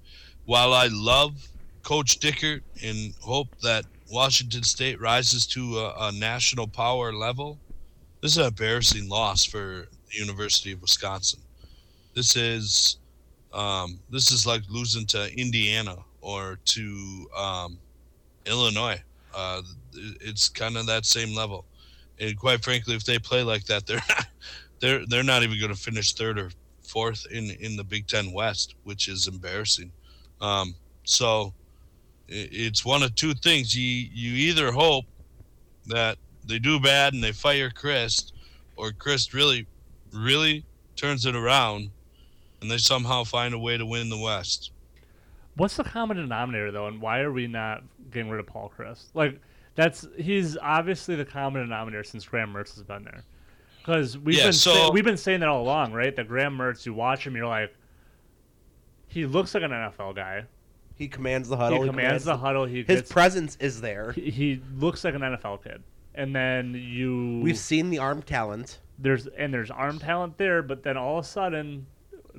[0.45, 1.47] while I love
[1.83, 7.57] Coach Dickert and hope that Washington State rises to a, a national power level,
[8.21, 11.39] this is an embarrassing loss for the University of Wisconsin.
[12.13, 12.97] This is
[13.53, 17.77] um, this is like losing to Indiana or to um,
[18.45, 19.01] Illinois.
[19.35, 19.61] Uh,
[19.93, 21.65] it's kind of that same level.
[22.19, 24.01] And quite frankly, if they play like that, they're
[24.79, 26.51] they're they're not even going to finish third or
[26.93, 29.91] fourth in in the Big Ten West, which is embarrassing.
[30.39, 31.53] Um, so
[32.27, 33.75] it's one of two things.
[33.75, 35.05] You you either hope
[35.87, 38.31] that they do bad and they fire Chryst,
[38.75, 39.65] or Chryst really
[40.13, 40.63] really
[40.95, 41.89] turns it around,
[42.61, 44.71] and they somehow find a way to win the West.
[45.55, 49.05] What's the common denominator though, and why are we not getting rid of Paul Chryst?
[49.13, 49.39] Like
[49.75, 53.23] that's he's obviously the common denominator since Graham Mertz has been there.
[53.83, 56.15] Because we've Yeah, been so- say, we've been saying that all along, right?
[56.15, 57.75] That Graham Mertz, you watch him, you're like,
[59.07, 60.45] he looks like an NFL guy.
[60.95, 61.81] He commands the huddle.
[61.81, 62.65] he commands the huddle.
[62.65, 64.11] He His gets, presence is there.
[64.13, 65.83] he, he looks like an NFL kid.
[66.15, 68.79] And then you We've seen the arm talent.
[68.99, 71.87] there's and there's arm talent there, but then all of a sudden,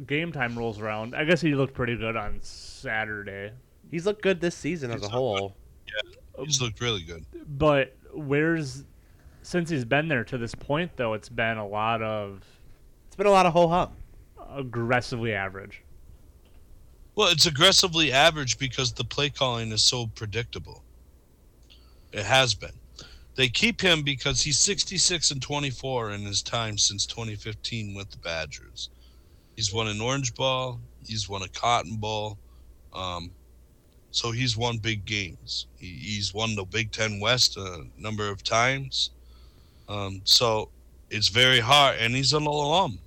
[0.07, 1.15] game time rolls around.
[1.15, 3.51] I guess he looked pretty good on Saturday,
[3.91, 5.57] He's looked good this season as a He's whole.
[6.45, 7.25] He's looked really good.
[7.59, 8.85] but where's
[9.45, 12.43] since he's been there to this point though, it's been a lot of
[13.07, 13.91] It's been a lot of ho hum.
[14.51, 15.83] aggressively average.
[17.15, 20.83] Well, it's aggressively average because the play calling is so predictable.
[22.13, 22.73] It has been.
[23.37, 28.17] They keep him because he's 66 and 24 in his time since 2015 with the
[28.19, 28.91] Badgers.
[29.57, 30.81] He's won an Orange Bowl.
[31.05, 32.39] He's won a Cotton Bowl.
[32.93, 33.31] Um,
[34.11, 35.67] so he's won big games.
[35.77, 39.11] He, he's won the Big Ten West a number of times.
[39.89, 40.71] Um, so
[41.11, 42.99] it's very hard, and he's an alum,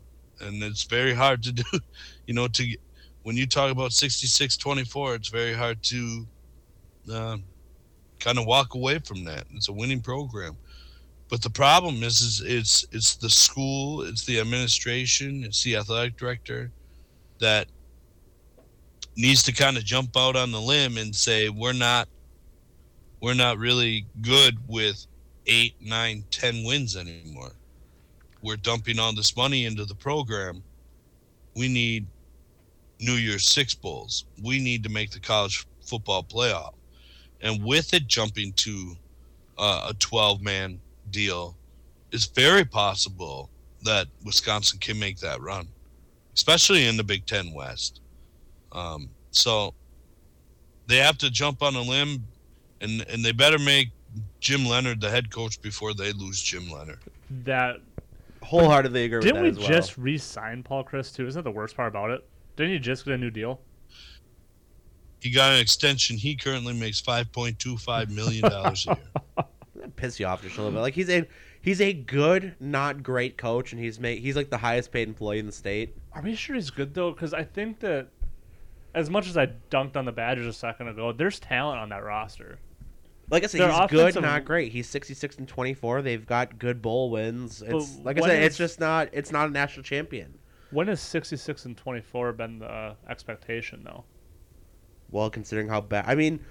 [0.41, 1.63] and it's very hard to do.
[2.27, 2.77] You know, to
[3.23, 6.25] when you talk about 66 24 it's very hard to
[7.11, 7.37] uh,
[8.21, 10.55] kind of walk away from that it's a winning program
[11.29, 16.15] but the problem is, is it's it's the school it's the administration it's the athletic
[16.15, 16.71] director
[17.39, 17.67] that
[19.17, 22.07] needs to kind of jump out on the limb and say we're not
[23.21, 25.06] we're not really good with
[25.47, 27.51] eight nine ten wins anymore
[28.41, 30.61] we're dumping all this money into the program
[31.55, 32.05] we need
[32.99, 34.25] New Year's Six Bowls.
[34.43, 36.73] We need to make the college football playoff.
[37.41, 38.95] And with it jumping to
[39.57, 40.79] uh, a 12 man
[41.11, 41.55] deal,
[42.11, 43.49] it's very possible
[43.83, 45.67] that Wisconsin can make that run,
[46.33, 48.01] especially in the Big Ten West.
[48.71, 49.73] Um, so
[50.87, 52.23] they have to jump on a limb,
[52.81, 53.89] and, and they better make
[54.39, 56.99] Jim Leonhard the head coach before they lose Jim Leonhard.
[57.43, 57.81] That
[58.43, 59.79] Wholeheartedly agree didn't we with that as well.
[59.79, 61.27] just re-sign Paul Chryst too?
[61.27, 62.27] Isn't that the worst part about it?
[62.55, 63.59] Didn't he just get a new deal?
[65.19, 66.17] He got an extension.
[66.17, 68.97] He currently makes $5.25 million a year.
[69.75, 70.81] that piss you off just a little bit.
[70.81, 71.27] Like he's a
[71.61, 75.39] he's a good, not great coach, and he's made he's like the highest paid employee
[75.39, 75.95] in the state.
[76.13, 77.11] Are we sure he's good though?
[77.11, 78.07] Because I think that
[78.93, 82.03] as much as I dunked on the Badgers a second ago, there's talent on that
[82.03, 82.59] roster.
[83.29, 84.71] Like I said, Their he's good, offensive- not great.
[84.71, 86.01] He's 66 and 24.
[86.01, 87.61] They've got good bowl wins.
[87.61, 89.09] It's But like I what said, it's just not.
[89.11, 90.39] It's not a national champion.
[90.71, 94.05] When has 66 and 24 been the uh, expectation though?
[95.11, 96.05] Well, considering how bad.
[96.07, 96.41] I mean,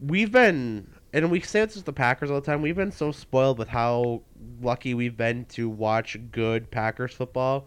[0.00, 2.60] we've been, and we say this with the Packers all the time.
[2.62, 4.22] We've been so spoiled with how
[4.60, 7.66] lucky we've been to watch good Packers football,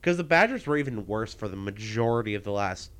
[0.00, 2.90] because the Badgers were even worse for the majority of the last.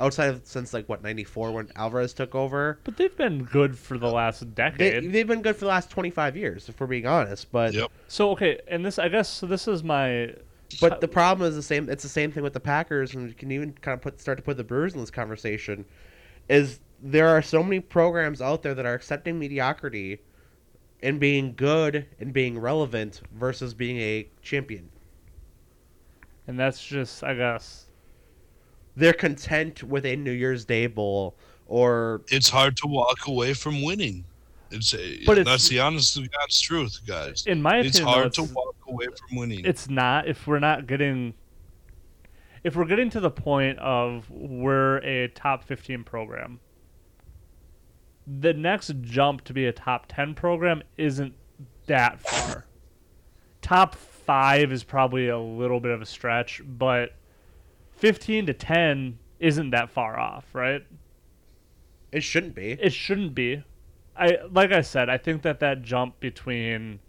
[0.00, 3.96] Outside of since like what '94 when Alvarez took over, But they've been good for
[3.96, 5.12] the last they, decade.
[5.12, 7.52] they've been good for the last 25 years, if we're being honest.
[7.52, 7.90] But Yep.
[8.08, 9.46] so okay, and this I guess so.
[9.46, 10.34] This is my.
[10.80, 11.88] But the problem is the same.
[11.88, 14.38] It's the same thing with the Packers, and you can even kind of put start
[14.38, 15.84] to put the Brewers in this conversation.
[16.48, 20.22] Is there are so many programs out there that are accepting mediocrity,
[21.02, 24.88] and being good and being relevant versus being a champion.
[26.48, 27.86] and that's just I guess
[28.96, 33.82] They're content with a New Year's Day bowl or It's hard to walk away from
[33.82, 34.24] winning.
[34.70, 34.92] It's,
[35.26, 37.44] But it's- that's the honest to God's truth, guys.
[37.46, 39.64] in my It's opinion, hard though, to walk away from winning.
[39.64, 41.34] it's not if we're not getting
[42.64, 46.60] if we're getting to the point of we're a top 15 program
[48.26, 51.34] the next jump to be a top 10 program isn't
[51.86, 52.64] that far
[53.60, 57.14] top 5 is probably a little bit of a stretch but
[57.96, 60.84] 15 to 10 isn't that far off right
[62.14, 62.70] it shouldn't be.
[62.80, 63.64] it shouldn't be.
[64.16, 67.00] I like I said, I think that that jump between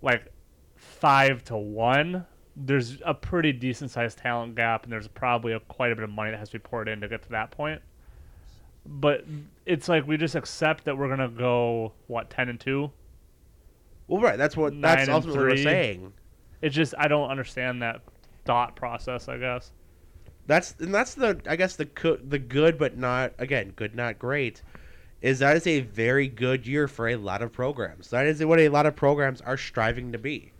[0.00, 0.32] like
[0.74, 2.24] five to one,
[2.56, 6.08] there's a pretty decent sized talent gap, and there's probably a, quite a bit of
[6.08, 7.82] money that has to be poured in to get to that point.
[8.86, 9.26] But
[9.66, 12.90] it's like we just accept that we're gonna go what ten and two.
[14.08, 14.38] Well, right.
[14.38, 14.72] That's what.
[14.72, 16.14] Nine That's ultimately what we're saying.
[16.62, 18.00] It's just I don't understand that
[18.50, 19.28] thought process.
[19.28, 19.70] I guess.
[20.48, 21.88] That's and that's the I guess the
[22.24, 24.62] the good but not again good not great
[25.22, 28.10] is that is a very good year for a lot of programs.
[28.10, 30.50] That is what a lot of programs are striving to be.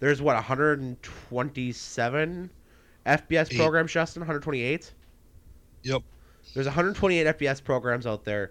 [0.00, 2.50] There's what 127
[3.06, 3.56] FBS Eight.
[3.56, 4.22] programs, Justin.
[4.22, 4.92] 128.
[5.84, 6.02] Yep.
[6.54, 8.50] There's 128 FBS programs out there.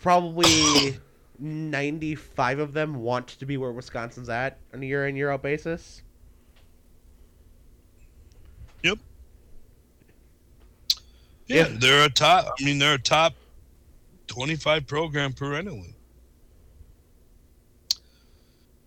[0.00, 0.98] Probably
[1.38, 5.42] 95 of them want to be where Wisconsin's at on a year in year out
[5.42, 6.02] basis.
[11.48, 12.54] Yeah, if- they're a top.
[12.60, 13.34] I mean, they're a top
[14.26, 15.94] twenty-five program perennially.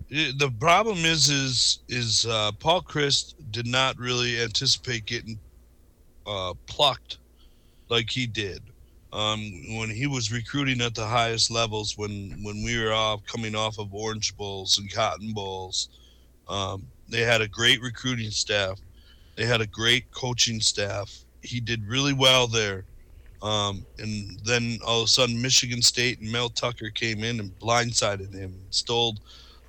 [0.09, 5.39] The problem is, is, is uh, Paul Chryst did not really anticipate getting
[6.27, 7.19] uh, plucked
[7.88, 8.61] like he did
[9.13, 9.39] um,
[9.77, 11.97] when he was recruiting at the highest levels.
[11.97, 15.88] When when we were all coming off of Orange Bowls and Cotton Bowls,
[16.49, 18.80] um, they had a great recruiting staff.
[19.35, 21.13] They had a great coaching staff.
[21.41, 22.85] He did really well there.
[23.41, 27.57] Um, and then all of a sudden, Michigan State and Mel Tucker came in and
[27.59, 29.17] blindsided him, stole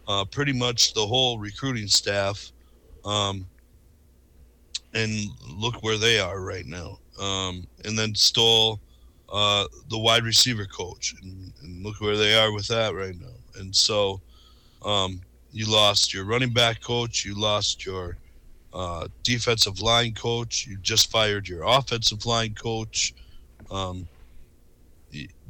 [0.07, 2.53] uh, pretty much the whole recruiting staff.
[3.05, 3.47] Um,
[4.95, 6.99] and look where they are right now.
[7.19, 8.81] Um, and then stole
[9.33, 13.33] uh, the wide receiver coach, and, and look where they are with that right now.
[13.59, 14.21] And so
[14.85, 15.21] um,
[15.53, 18.19] you lost your running back coach, you lost your
[18.75, 20.67] uh, defensive line coach.
[20.67, 23.15] You just fired your offensive line coach.
[23.71, 24.07] Um,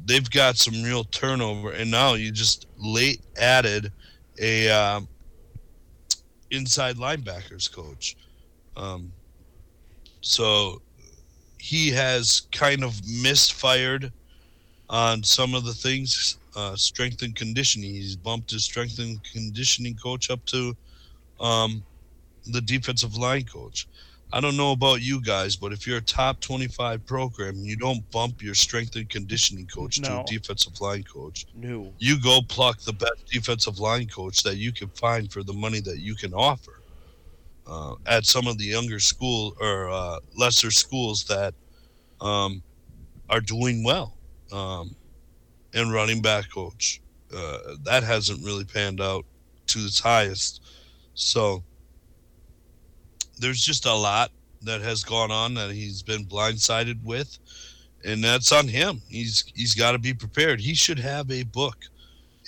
[0.05, 3.91] they've got some real turnover, and now you just late added
[4.39, 5.07] a um,
[6.51, 8.15] inside linebackers coach.
[8.75, 9.11] Um,
[10.21, 10.81] so
[11.59, 14.11] he has kind of misfired
[14.89, 16.37] on some of the things.
[16.55, 17.89] Uh, strength and conditioning.
[17.89, 20.77] He's bumped his strength and conditioning coach up to
[21.39, 21.83] um,
[22.45, 23.87] the defensive line coach.
[24.31, 28.09] I don't know about you guys, but if you're a top 25 program, you don't
[28.09, 31.45] bump your strength and conditioning coach to a defensive line coach.
[31.53, 31.93] No.
[31.99, 35.81] You go pluck the best defensive line coach that you can find for the money
[35.81, 36.81] that you can offer
[37.67, 41.53] uh, at some of the younger school or uh, lesser schools that
[42.19, 42.63] um,
[43.29, 44.17] are doing well.
[44.51, 44.95] Um,
[45.73, 47.01] and running back coach.
[47.35, 49.25] Uh, that hasn't really panned out
[49.67, 50.61] to its highest.
[51.15, 51.63] So
[53.39, 54.31] there's just a lot
[54.61, 57.37] that has gone on that he's been blindsided with,
[58.05, 59.01] and that's on him.
[59.09, 60.59] He's he's got to be prepared.
[60.59, 61.77] He should have a book,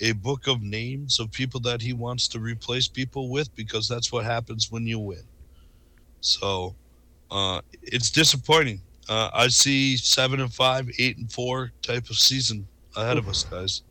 [0.00, 4.12] a book of names of people that he wants to replace people with because that's
[4.12, 5.22] what happens when you win.
[6.20, 6.74] So
[7.30, 8.80] uh, it's disappointing.
[9.08, 13.44] Uh, I see seven and five, eight and four type of season ahead of us,
[13.44, 13.82] guys.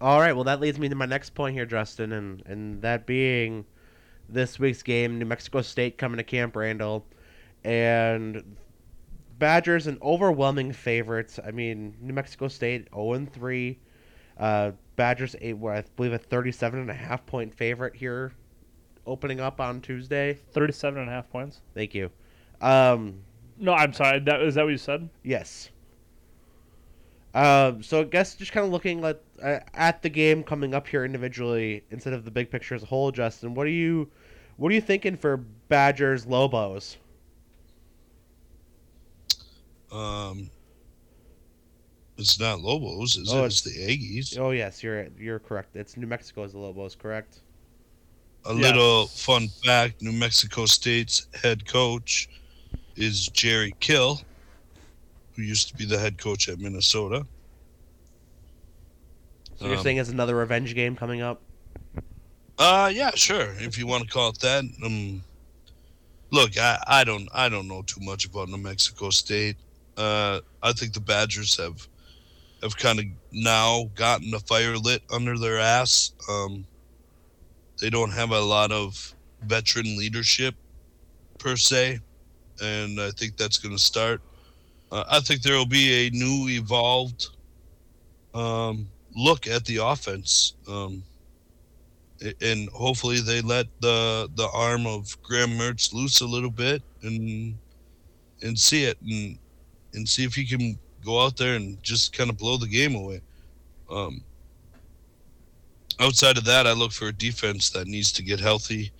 [0.00, 0.34] All right.
[0.34, 3.64] Well, that leads me to my next point here, Justin, and and that being
[4.28, 5.18] this week's game.
[5.18, 7.04] New Mexico State coming to Camp Randall,
[7.64, 8.56] and
[9.38, 11.38] Badgers an overwhelming favorites.
[11.44, 13.78] I mean, New Mexico State 0 3.
[14.38, 18.32] Uh, Badgers, what, I believe, a 37 and a half point favorite here
[19.06, 20.38] opening up on Tuesday.
[20.52, 21.60] 37 and a half points.
[21.74, 22.10] Thank you.
[22.60, 23.20] Um,
[23.58, 24.20] No, I'm sorry.
[24.20, 25.08] That is that what you said?
[25.22, 25.70] yes.
[27.34, 30.88] Um, so I guess just kind of looking at uh, at the game coming up
[30.88, 33.54] here individually instead of the big picture as a whole, Justin.
[33.54, 34.10] What are you
[34.56, 36.96] what are you thinking for Badgers Lobos?
[39.92, 40.50] Um,
[42.16, 43.46] it's not Lobos, is Oh, it?
[43.46, 44.38] It's the Aggies.
[44.38, 45.76] Oh yes, you're you're correct.
[45.76, 47.40] It's New Mexico as the Lobos, correct?
[48.46, 52.28] A little fun fact: New Mexico State's head coach
[52.96, 54.20] is Jerry Kill,
[55.34, 57.26] who used to be the head coach at Minnesota.
[59.56, 61.40] So you're Um, saying it's another revenge game coming up?
[62.58, 63.54] Uh, yeah, sure.
[63.58, 64.64] If you want to call it that.
[64.84, 65.22] Um,
[66.30, 69.56] look, I, I don't I don't know too much about New Mexico State.
[69.96, 71.86] Uh, I think the Badgers have
[72.62, 76.12] have kind of now gotten the fire lit under their ass.
[76.28, 76.66] Um,
[77.80, 80.54] they don't have a lot of veteran leadership
[81.38, 81.98] per se,
[82.62, 84.20] and I think that's going to start.
[84.92, 87.28] Uh, I think there will be a new, evolved
[88.32, 90.54] um, look at the offense.
[90.68, 91.02] Um,
[92.40, 97.56] and hopefully they let the the arm of Graham Mertz loose a little bit and
[98.42, 99.38] and see it and
[99.94, 102.94] and see if he can go out there and just kind of blow the game
[102.94, 103.20] away.
[103.90, 104.22] Um,
[106.00, 108.90] outside of that, I look for a defense that needs to get healthy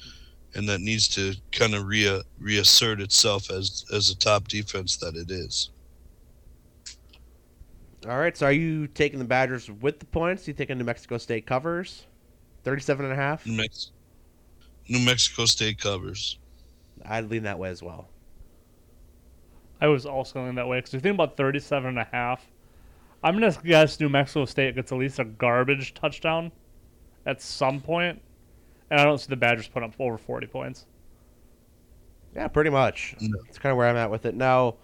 [0.54, 5.16] and that needs to kind of re- reassert itself as as a top defense that
[5.16, 5.70] it is.
[8.06, 10.46] All right, so are you taking the Badgers with the points?
[10.46, 12.06] you thinking New Mexico State covers?
[12.64, 13.46] 37 and a half?
[13.46, 13.92] New, Mex-
[14.88, 16.38] New Mexico State covers.
[17.04, 18.08] I'd lean that way as well.
[19.80, 22.46] I was also going that way because you think about 37 and a half.
[23.22, 26.52] I'm going to guess New Mexico State gets at least a garbage touchdown
[27.24, 28.20] at some point,
[28.90, 30.86] and I don't see the Badgers put up over 40 points.
[32.34, 33.14] Yeah, pretty much.
[33.20, 33.38] No.
[33.44, 34.34] That's kind of where I'm at with it.
[34.34, 34.76] Now,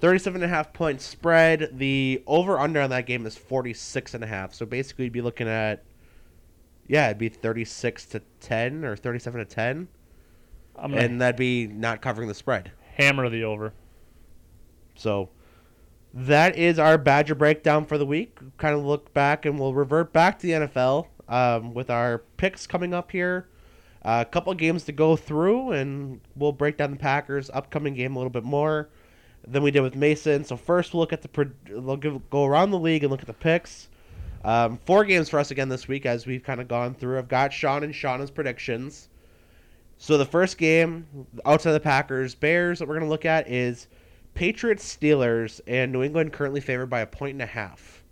[0.00, 1.70] 37 and a half point spread.
[1.78, 4.54] The over under on that game is 46 and a half.
[4.54, 5.84] So basically, you'd be looking at,
[6.86, 9.88] yeah, it'd be 36 to 10 or 37 to 10.
[10.76, 12.70] I'm And that'd be not covering the spread.
[12.96, 13.72] hammer the over.
[14.94, 15.30] So
[16.14, 18.38] that is our Badger breakdown for the week.
[18.56, 22.66] Kind of look back and we'll revert back to the NFL um, with our picks
[22.66, 23.48] coming up here.
[24.04, 28.14] Uh, a couple games to go through, and we'll break down the Packers' upcoming game
[28.14, 28.88] a little bit more
[29.50, 30.44] than we did with Mason.
[30.44, 33.20] So first, we'll look at the pro- we'll give, go around the league and look
[33.20, 33.88] at the picks.
[34.44, 37.18] Um, four games for us again this week, as we've kind of gone through.
[37.18, 39.08] I've got Sean and Shauna's predictions.
[39.96, 41.06] So the first game
[41.44, 43.88] outside the Packers Bears that we're going to look at is
[44.34, 48.04] Patriots Steelers, and New England currently favored by a point and a half.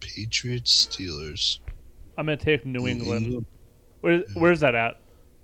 [0.00, 1.60] Patriots Steelers.
[2.18, 3.46] I'm going to take New England.
[4.02, 5.00] Where, where's that at?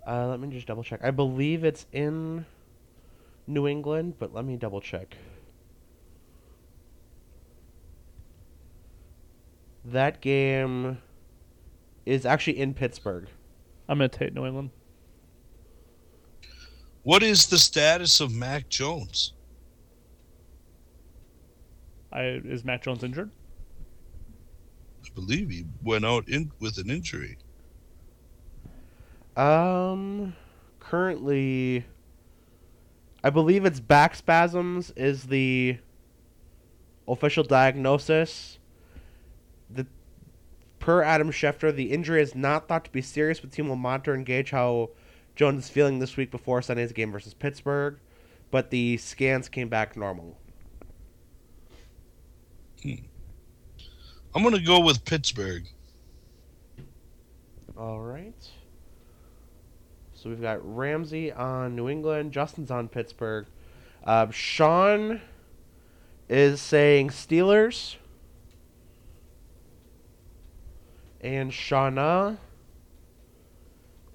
[0.08, 1.00] Uh, let me just double check.
[1.04, 2.46] I believe it's in
[3.46, 5.18] New England, but let me double check.
[9.84, 10.96] That game
[12.06, 13.28] is actually in Pittsburgh.
[13.86, 14.70] I'm going to take New England.
[17.02, 19.34] What is the status of Mac Jones?
[22.10, 23.30] I, is Matt Jones injured?
[25.04, 27.36] I believe he went out in with an injury.
[29.38, 30.34] Um,
[30.80, 31.86] currently,
[33.22, 35.78] I believe it's back spasms is the
[37.06, 38.58] official diagnosis.
[39.70, 39.86] The
[40.80, 44.12] per Adam Schefter, the injury is not thought to be serious, but team will monitor
[44.12, 44.90] and gauge how
[45.36, 48.00] Jones is feeling this week before Sunday's game versus Pittsburgh.
[48.50, 50.36] But the scans came back normal.
[52.84, 55.64] I'm going to go with Pittsburgh.
[57.76, 58.34] All right.
[60.20, 62.32] So we've got Ramsey on New England.
[62.32, 63.46] Justin's on Pittsburgh.
[64.02, 65.20] Uh, Sean
[66.28, 67.94] is saying Steelers.
[71.20, 72.38] And Shauna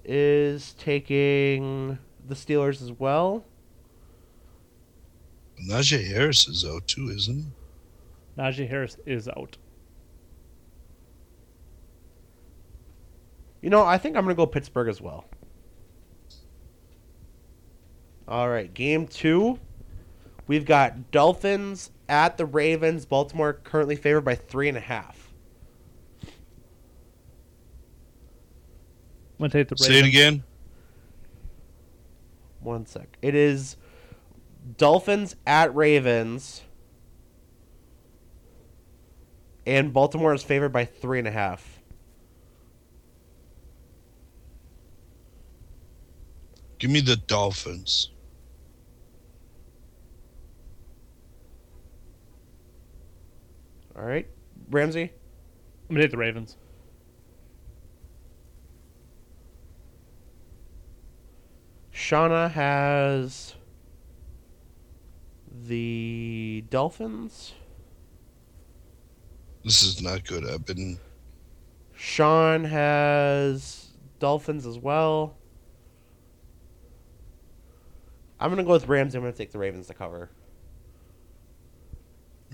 [0.04, 1.98] is taking
[2.28, 3.46] the Steelers as well.
[5.66, 8.42] Najee Harris is out too, isn't he?
[8.42, 9.56] Najee Harris is out.
[13.62, 15.24] You know, I think I'm going to go Pittsburgh as well.
[18.26, 19.58] All right, game two.
[20.46, 23.04] We've got Dolphins at the Ravens.
[23.06, 25.32] Baltimore currently favored by three and a half.
[26.22, 26.30] I'm
[29.38, 30.14] gonna take the Say it Ravens.
[30.14, 30.42] again.
[32.60, 33.18] One sec.
[33.20, 33.76] It is
[34.78, 36.62] Dolphins at Ravens.
[39.66, 41.80] And Baltimore is favored by three and a half.
[46.78, 48.10] Give me the Dolphins.
[53.96, 54.26] All right,
[54.70, 55.12] Ramsey.
[55.88, 56.56] I'm gonna take the Ravens.
[61.92, 63.54] Shauna has
[65.66, 67.54] the Dolphins.
[69.64, 70.44] This is not good.
[70.48, 70.98] I've been
[71.94, 73.88] Sean has
[74.18, 75.36] Dolphins as well.
[78.38, 79.14] I'm gonna go with Rams.
[79.14, 80.30] I'm gonna take the Ravens to cover.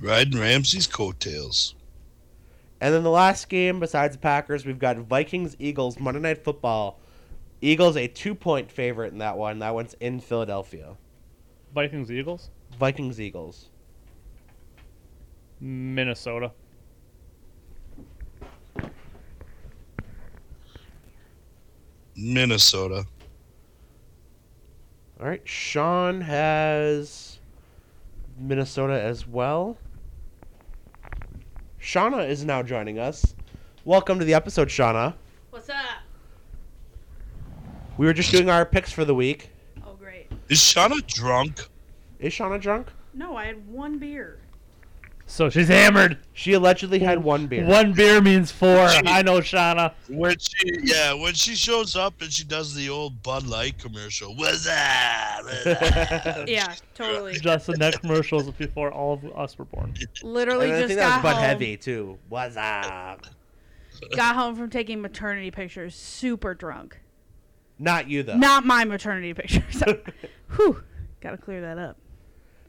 [0.01, 1.75] Riding Ramsey's coattails.
[2.81, 6.99] And then the last game, besides the Packers, we've got Vikings Eagles Monday Night Football.
[7.61, 9.59] Eagles a two point favorite in that one.
[9.59, 10.97] That one's in Philadelphia.
[11.75, 12.51] Vikings Eagles.
[12.79, 13.69] Vikings Eagles.
[15.61, 16.53] Minnesota.
[22.17, 23.05] Minnesota.
[25.21, 27.39] All right, Sean has
[28.39, 29.77] Minnesota as well.
[31.81, 33.35] Shauna is now joining us.
[33.87, 35.15] Welcome to the episode, Shauna.
[35.49, 35.77] What's up?
[37.97, 39.51] We were just doing our picks for the week.
[39.87, 40.31] Oh, great.
[40.51, 41.67] Is Shauna drunk?
[42.19, 42.89] Is Shauna drunk?
[43.15, 44.39] No, I had one beer.
[45.31, 46.19] So she's hammered.
[46.33, 47.65] She allegedly had one beer.
[47.65, 48.89] One beer means four.
[48.89, 49.93] She- I know, Shauna.
[50.09, 54.35] When she yeah, when she shows up and she does the old Bud Light commercial.
[54.35, 55.43] What's that?
[56.49, 57.35] Yeah, totally.
[57.35, 59.95] Just the next commercials before all of us were born.
[60.25, 61.45] Literally And I just think got that was Bud home.
[61.45, 62.19] Heavy too.
[62.29, 63.25] What's up?
[64.17, 67.01] Got home from taking maternity pictures, super drunk.
[67.79, 68.37] Not you though.
[68.37, 69.83] Not my maternity pictures.
[70.57, 70.83] Whew.
[71.21, 71.97] Got to clear that up.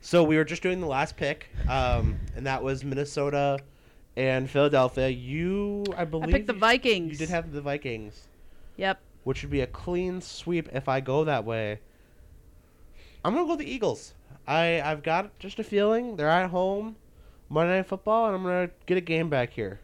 [0.01, 3.59] So we were just doing the last pick, um, and that was Minnesota
[4.17, 5.07] and Philadelphia.
[5.09, 7.11] You, I believe, I picked the Vikings.
[7.11, 8.27] You did have the Vikings,
[8.77, 8.99] Yep.
[9.25, 11.79] which would be a clean sweep if I go that way.
[13.23, 14.15] I'm gonna go the Eagles.
[14.47, 16.95] I I've got just a feeling they're at home,
[17.49, 19.79] Monday Night Football, and I'm gonna get a game back here.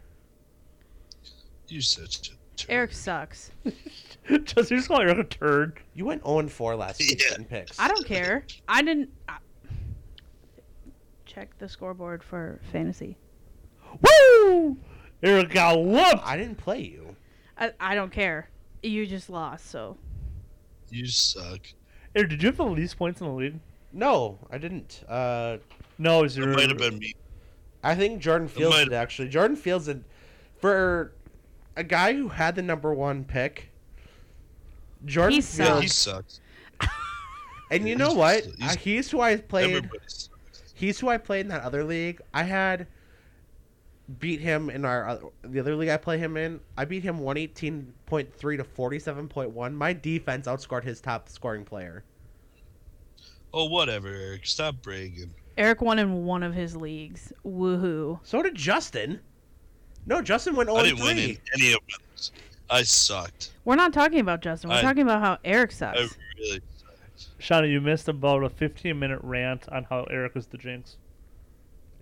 [1.68, 2.34] You such a turd.
[2.68, 3.52] Eric sucks.
[3.64, 5.78] just you just call Eric a turd.
[5.94, 7.36] You went 0 4 last week Yeah.
[7.36, 7.78] in picks.
[7.78, 8.44] I don't care.
[8.66, 9.10] I didn't.
[9.28, 9.36] I,
[11.38, 13.16] check the scoreboard for fantasy.
[14.02, 14.76] Woo!
[15.22, 16.20] Eric got whooped.
[16.24, 17.14] I didn't play you.
[17.56, 18.50] I, I don't care.
[18.82, 19.96] You just lost, so.
[20.90, 21.60] You suck.
[22.16, 23.58] Eric, did you have the least points in the league?
[23.92, 25.04] No, I didn't.
[25.08, 25.58] Uh,
[25.98, 26.48] No, it It your.
[26.54, 27.14] might have been me.
[27.84, 29.28] I think Jordan Fields did actually.
[29.28, 30.04] Jordan Fields did
[30.60, 31.12] for
[31.76, 33.70] a guy who had the number one pick.
[35.04, 36.40] Jordan He Yeah, he sucks.
[37.70, 38.44] and you know he's- what?
[38.58, 39.88] he's- Uh, he's who I played.
[40.78, 40.98] Everybody sucks.
[40.98, 42.20] He's who I played in that other league.
[42.32, 42.86] I had
[44.18, 46.60] beat him in our oth- the other league I play him in.
[46.76, 49.74] I beat him one eighteen point three to forty seven point one.
[49.74, 52.04] My defense outscored his top scoring player.
[53.52, 54.46] Oh, whatever, Eric.
[54.46, 55.30] Stop bragging.
[55.56, 57.32] Eric won in one of his leagues.
[57.44, 58.20] Woohoo.
[58.22, 59.20] So did Justin.
[60.06, 61.40] No, Justin went I didn't win in oh three.
[61.54, 62.00] any of them.
[62.70, 63.52] I sucked.
[63.64, 64.70] We're not talking about Justin.
[64.70, 65.98] We're I- talking about how Eric I sucks.
[66.38, 66.77] really sucked.
[67.40, 70.96] Shauna, you missed about a 15 minute rant on how Eric is the jinx.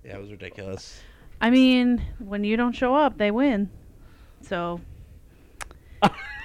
[0.05, 1.01] Yeah, it was ridiculous.
[1.41, 3.69] I mean, when you don't show up, they win.
[4.43, 4.81] So,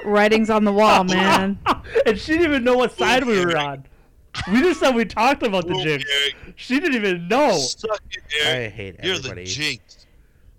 [0.05, 1.59] writing's on the wall, man.
[2.05, 3.85] and she didn't even know what side we were on.
[4.51, 6.05] We just said we talked about the Ooh, jinx.
[6.09, 7.57] Eric, She didn't even know.
[7.57, 8.73] Suck it, Eric.
[8.73, 9.43] I hate You're everybody.
[9.43, 10.05] the jinx.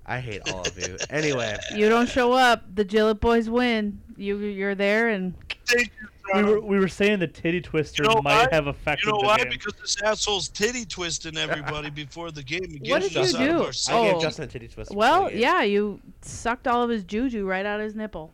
[0.05, 0.97] I hate all of you.
[1.11, 4.01] Anyway, You don't show up, the Gillett boys win.
[4.17, 5.35] You you're there, and
[5.67, 8.49] Thank you, We um, were, we were saying the titty twister You know might why?
[8.53, 9.37] have affected You know the why?
[9.39, 9.49] game.
[9.51, 12.63] Because this asshole's titty twisting everybody before the game.
[12.65, 13.63] and What getting did us you do?
[13.63, 13.93] our I seat.
[13.93, 14.13] Oh.
[14.13, 14.91] gave Justin a titty twist.
[14.91, 18.33] before well, yeah, you sucked all of his juju right out of his nipple.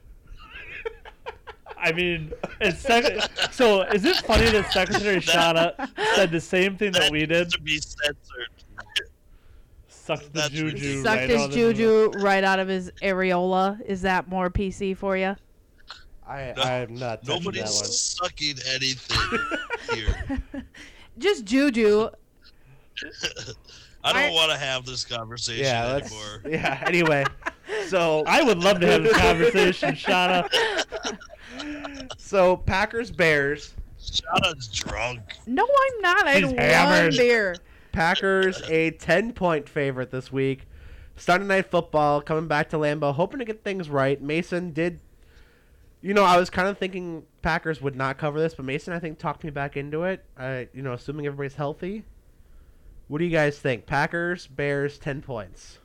[1.79, 6.93] I mean, it's sec- so is it funny that Secretary Shauna said the same thing
[6.93, 7.51] that we did?
[7.51, 8.17] To be censored.
[9.89, 11.03] Sucked the That's juju.
[11.03, 13.81] Sucked right his out of juju right out of his areola.
[13.87, 15.37] Is that more PC for you?
[16.29, 19.39] I No, I'm not Nobody's that sucking anything
[19.95, 20.43] here.
[21.19, 22.11] Just juju.
[24.05, 26.43] I I- don't want to have this conversation Yeah, anymore.
[26.49, 26.83] yeah.
[26.87, 27.25] Anyway,
[27.87, 30.49] so I would love to have this conversation, Shauna.
[32.19, 33.75] so Packers Bears.
[34.01, 35.21] Shauna's drunk.
[35.47, 36.27] No, I'm not.
[36.27, 37.57] I had She's one beer.
[37.93, 40.67] Packers a ten point favorite this week.
[41.17, 44.23] Sunday night football coming back to Lambeau, hoping to get things right.
[44.23, 45.01] Mason did
[46.01, 49.01] You know, I was kind of thinking Packers would not cover this, but Mason, I
[49.01, 50.25] think, talked me back into it.
[50.37, 52.05] Uh, you know, assuming everybody's healthy.
[53.09, 53.87] What do you guys think?
[53.87, 55.79] Packers, Bears, 10 points.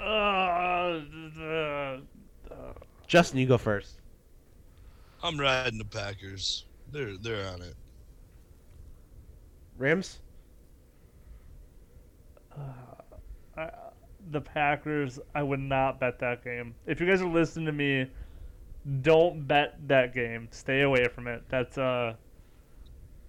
[0.00, 1.00] Uh,
[1.40, 1.98] uh,
[3.06, 4.00] Justin, you go first.
[5.22, 6.64] I'm riding the Packers.
[6.92, 7.74] They're they're on it.
[9.76, 10.20] Rams?
[12.56, 12.87] I,
[14.30, 16.74] the Packers, I would not bet that game.
[16.86, 18.06] If you guys are listening to me,
[19.02, 20.48] don't bet that game.
[20.50, 21.42] Stay away from it.
[21.48, 22.14] That's uh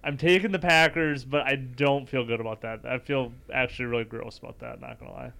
[0.02, 2.80] I'm taking the Packers, but I don't feel good about that.
[2.86, 5.32] I feel actually really gross about that, not gonna lie.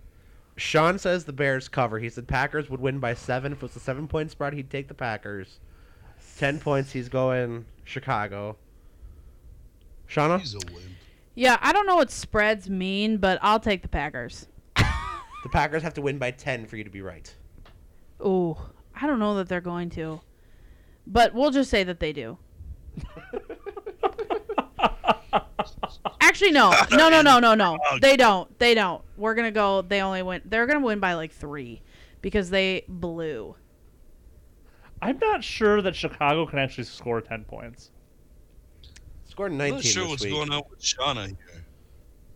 [0.56, 1.98] Sean says the Bears cover.
[1.98, 3.52] He said Packers would win by seven.
[3.52, 5.58] If it was a seven point spread, he'd take the Packers.
[6.36, 8.56] 10 points, he's going Chicago.
[10.08, 10.40] Shauna?
[10.40, 10.96] He's a win.
[11.34, 14.46] Yeah, I don't know what spreads mean, but I'll take the Packers.
[15.42, 17.34] The Packers have to win by 10 for you to be right.
[18.24, 18.56] Ooh,
[18.94, 20.20] I don't know that they're going to.
[21.06, 22.38] But we'll just say that they do.
[26.20, 26.74] Actually, no.
[26.92, 27.78] No, no, no, no, no.
[28.00, 28.56] They don't.
[28.58, 29.02] They don't.
[29.16, 29.82] We're going to go.
[29.82, 30.42] They only win.
[30.44, 31.82] They're going to win by like three
[32.20, 33.56] because they blew.
[35.02, 37.90] I'm not sure that Chicago can actually score ten points.
[39.24, 40.32] Scored I'm 19 not sure this what's week.
[40.32, 41.64] going on with Shauna here.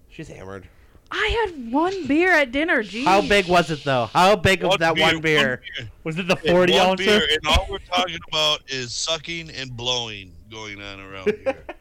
[0.09, 0.69] She's hammered.
[1.17, 2.83] I had one beer at dinner.
[2.83, 3.05] Jeez.
[3.05, 4.07] How big was it, though?
[4.13, 5.63] How big was that one beer?
[6.03, 7.05] Was it the And forty one ouncer?
[7.05, 11.65] beer, and all we're talking about is sucking and blowing going on around here.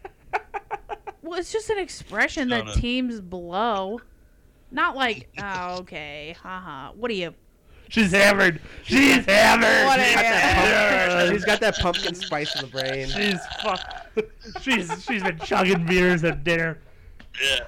[1.22, 4.02] Well, it's just an expression that Shut teams blow.
[4.72, 6.92] Not like, oh, okay, haha.
[6.92, 7.34] What are you?
[7.88, 8.60] She's hammered.
[8.84, 9.86] She's hammered.
[9.86, 13.08] What She's got, that a- pump- she's got that pumpkin spice in the brain.
[13.08, 13.80] She's fuck.
[14.62, 16.78] She's she's been chugging beers at dinner.
[17.42, 17.62] yeah.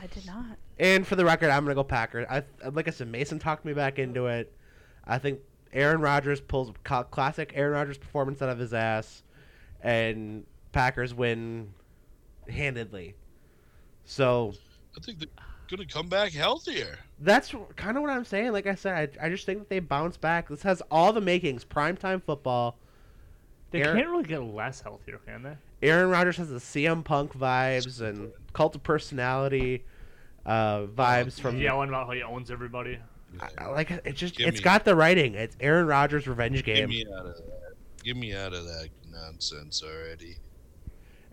[0.00, 0.53] I did not.
[0.78, 2.26] And for the record, I'm gonna go Packers.
[2.28, 4.52] I like I said, Mason talked me back into it.
[5.04, 5.40] I think
[5.72, 6.72] Aaron Rodgers pulls
[7.10, 9.22] classic Aaron Rodgers performance out of his ass,
[9.82, 11.72] and Packers win
[12.48, 13.14] handedly.
[14.04, 14.54] So
[14.96, 15.28] I think they're
[15.68, 16.98] gonna come back healthier.
[17.20, 18.52] that's kind of what I'm saying.
[18.52, 20.48] Like I said, I, I just think that they bounce back.
[20.48, 21.64] This has all the makings.
[21.64, 22.76] Primetime football.
[23.70, 25.56] They Aaron- can't really get less healthier, can they?
[25.88, 29.84] Aaron Rodgers has the CM Punk vibes and cult of personality
[30.46, 32.98] uh, vibes from yelling about how he owns everybody.
[33.40, 34.02] I- I like it.
[34.04, 35.34] It just Give it's me- got the writing.
[35.34, 36.88] It's Aaron Rodgers revenge Get game.
[36.90, 37.74] me out of that.
[38.04, 40.36] Get me out of that nonsense already.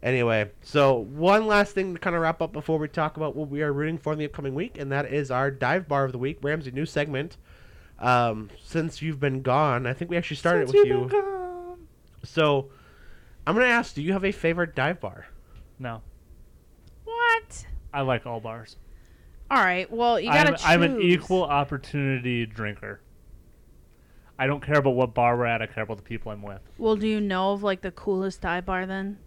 [0.01, 3.49] Anyway, so one last thing to kind of wrap up before we talk about what
[3.49, 6.11] we are rooting for in the upcoming week, and that is our dive bar of
[6.11, 6.39] the week.
[6.41, 7.37] Ramsey, new segment.
[7.99, 11.77] Um, since you've been gone, I think we actually started with you.
[12.23, 12.71] So
[13.45, 15.27] I'm gonna ask: Do you have a favorite dive bar?
[15.77, 16.01] No,
[17.03, 17.65] What?
[17.93, 18.77] I like all bars.
[19.51, 19.91] All right.
[19.91, 20.65] Well, you gotta I'm, choose.
[20.65, 23.01] I'm an equal opportunity drinker.
[24.39, 25.61] I don't care about what bar we're at.
[25.61, 26.61] I care about the people I'm with.
[26.77, 29.19] Well, do you know of like the coolest dive bar then?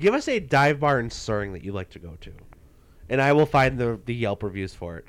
[0.00, 2.32] Give us a dive bar in Suring that you like to go to,
[3.08, 5.06] and I will find the the Yelp reviews for it.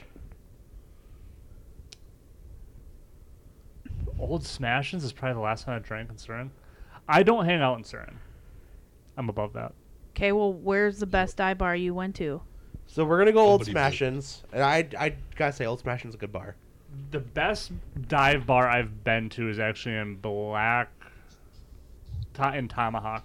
[4.19, 6.51] Old Smashins is probably the last time I drank in Surin.
[7.07, 8.13] I don't hang out in Surin.
[9.17, 9.73] I'm above that.
[10.11, 10.31] Okay.
[10.33, 12.43] Well, where's the best dive bar you went to?
[12.91, 16.15] So we're gonna go Old Nobody Smashins, and I I gotta say Old Smashins is
[16.15, 16.55] a good bar.
[17.11, 17.71] The best
[18.07, 20.89] dive bar I've been to is actually in Black,
[22.33, 23.23] to, in Tomahawk.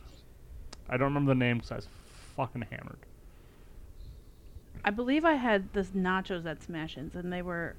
[0.90, 1.88] I don't remember the name because I was
[2.36, 2.98] fucking hammered.
[4.84, 7.74] I believe I had the nachos at Smashins, and they were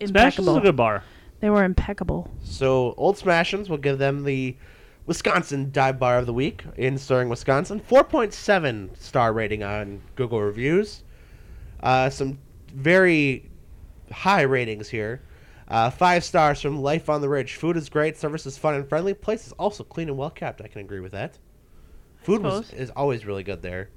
[0.00, 0.56] Smashins is impeccable.
[0.56, 1.04] a good bar.
[1.40, 2.30] They were impeccable.
[2.42, 4.56] So Old Smashins will give them the
[5.04, 7.80] Wisconsin Dive Bar of the Week in Suring, Wisconsin.
[7.80, 11.02] 4.7 star rating on Google reviews.
[11.82, 12.38] Uh, some
[12.74, 13.50] very
[14.10, 15.22] high ratings here.
[15.68, 17.54] Uh, five stars from Life on the Ridge.
[17.54, 18.16] Food is great.
[18.16, 19.12] Service is fun and friendly.
[19.12, 20.62] Place is also clean and well kept.
[20.62, 21.38] I can agree with that.
[22.22, 23.90] Food was, is always really good there.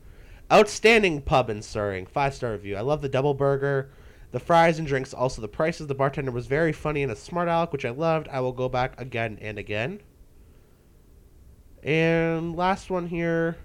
[0.52, 2.08] Outstanding pub in Suring.
[2.10, 2.76] Five star review.
[2.76, 3.90] I love the double burger.
[4.32, 5.88] The fries and drinks, also the prices.
[5.88, 8.28] The bartender was very funny and a smart aleck, which I loved.
[8.30, 10.02] I will go back again and again.
[11.84, 13.58] And last one here.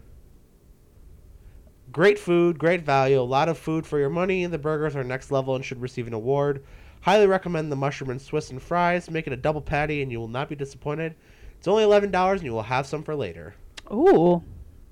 [1.96, 4.44] Great food, great value, a lot of food for your money.
[4.44, 6.62] The burgers are next level and should receive an award.
[7.00, 9.10] Highly recommend the mushroom and Swiss and fries.
[9.10, 11.14] Make it a double patty and you will not be disappointed.
[11.56, 13.54] It's only eleven dollars and you will have some for later.
[13.90, 14.44] Ooh,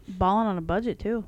[0.09, 1.27] balling on a budget too.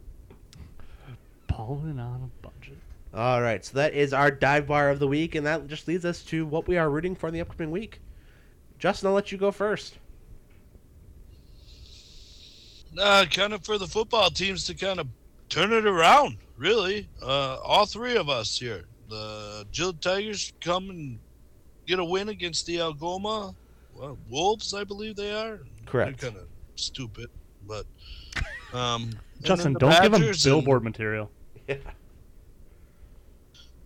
[1.47, 2.79] Balling on a budget.
[3.13, 6.07] All right, so that is our dive bar of the week, and that just leads
[6.07, 8.01] us to what we are rooting for in the upcoming week.
[8.79, 9.99] Justin, I'll let you go first.
[12.99, 15.07] Uh, kind of for the football teams to kind of
[15.49, 17.09] turn it around, really.
[17.23, 18.85] Uh, all three of us here.
[19.09, 21.19] The Jill Tigers come and
[21.87, 23.55] get a win against the Algoma
[23.97, 25.61] well, Wolves, I believe they are.
[25.87, 26.21] Correct.
[26.21, 27.29] They're kind of stupid,
[27.67, 27.87] but
[28.73, 29.11] um.
[29.43, 31.31] Justin, the don't give them Badgers and- billboard material.
[31.69, 31.77] Yeah.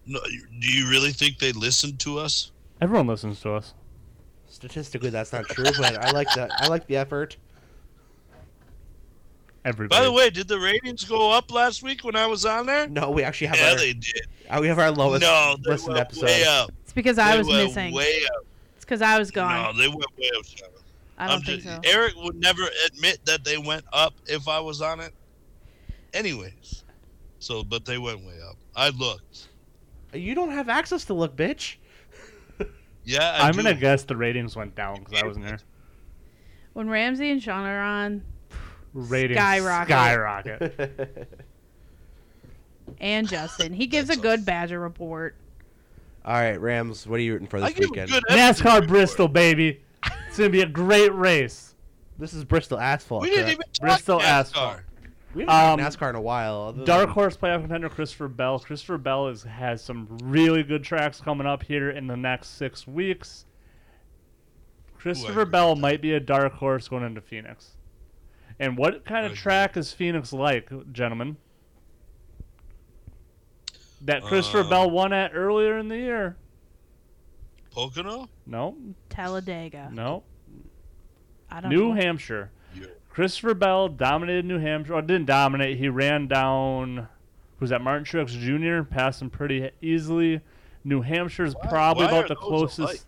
[0.06, 0.20] No,
[0.60, 2.50] do you really think they listen to us?
[2.80, 3.74] Everyone listens to us.
[4.48, 6.50] Statistically, that's not true, but I like that.
[6.58, 7.36] I like the effort.
[9.64, 9.98] Everybody.
[10.00, 12.88] By the way, did the ratings go up last week when I was on there?
[12.88, 14.26] No, we actually have Yeah, our they did.
[14.48, 16.24] uh, we have our lowest no, they listened went episode.
[16.24, 16.70] way up.
[16.82, 17.94] It's because I They was went missing.
[17.94, 18.46] Way up.
[18.76, 19.76] It's because I was gone.
[19.76, 20.44] No, they went way up.
[21.18, 21.90] I don't I'm think just- so.
[21.90, 25.12] Eric would never admit that they went up if I was on it.
[26.14, 26.82] Anyways,
[27.38, 28.56] so but they went way up.
[28.74, 29.48] I looked.
[30.14, 31.76] You don't have access to look, bitch.
[33.04, 33.62] Yeah, I I'm do.
[33.62, 35.58] gonna guess the ratings went down because I wasn't there.
[36.74, 38.22] When Ramsey and Sean are on,
[38.92, 39.88] Ratings Skyrocket.
[39.90, 41.28] Skyrocket.
[43.00, 45.36] and Justin, he gives a good Badger report.
[46.24, 47.06] All right, Rams.
[47.06, 48.10] What are you rooting for this give weekend?
[48.30, 48.88] NASCAR report.
[48.88, 49.80] Bristol, baby.
[50.28, 51.74] It's gonna be a great race.
[52.18, 53.22] This is Bristol asphalt.
[53.22, 53.52] We didn't correct?
[53.60, 54.24] even talk Bristol NASCAR.
[54.24, 54.80] asphalt.
[55.32, 56.72] We haven't Um, had NASCAR in a while.
[56.72, 58.58] Dark than- horse playoff contender Christopher Bell.
[58.58, 62.86] Christopher Bell is, has some really good tracks coming up here in the next six
[62.86, 63.46] weeks.
[64.98, 67.76] Christopher agree Bell might be a dark horse going into Phoenix.
[68.60, 71.36] And what kind of track is Phoenix like, gentlemen?
[74.02, 76.36] That Christopher Uh, Bell won at earlier in the year.
[77.72, 78.28] Pocono.
[78.46, 78.76] No,
[79.08, 79.90] Talladega.
[79.92, 80.24] no.
[81.50, 81.94] I don't New know.
[81.94, 82.50] Hampshire.
[82.74, 82.86] Yeah.
[83.08, 84.94] Christopher Bell dominated New Hampshire.
[84.94, 85.78] Or didn't dominate.
[85.78, 87.08] He ran down.
[87.58, 87.82] Who's that?
[87.82, 88.82] Martin Truex Jr.
[88.88, 90.40] Passed him pretty easily.
[90.84, 92.78] New Hampshire's Why- probably why about the closest.
[92.78, 93.00] alike?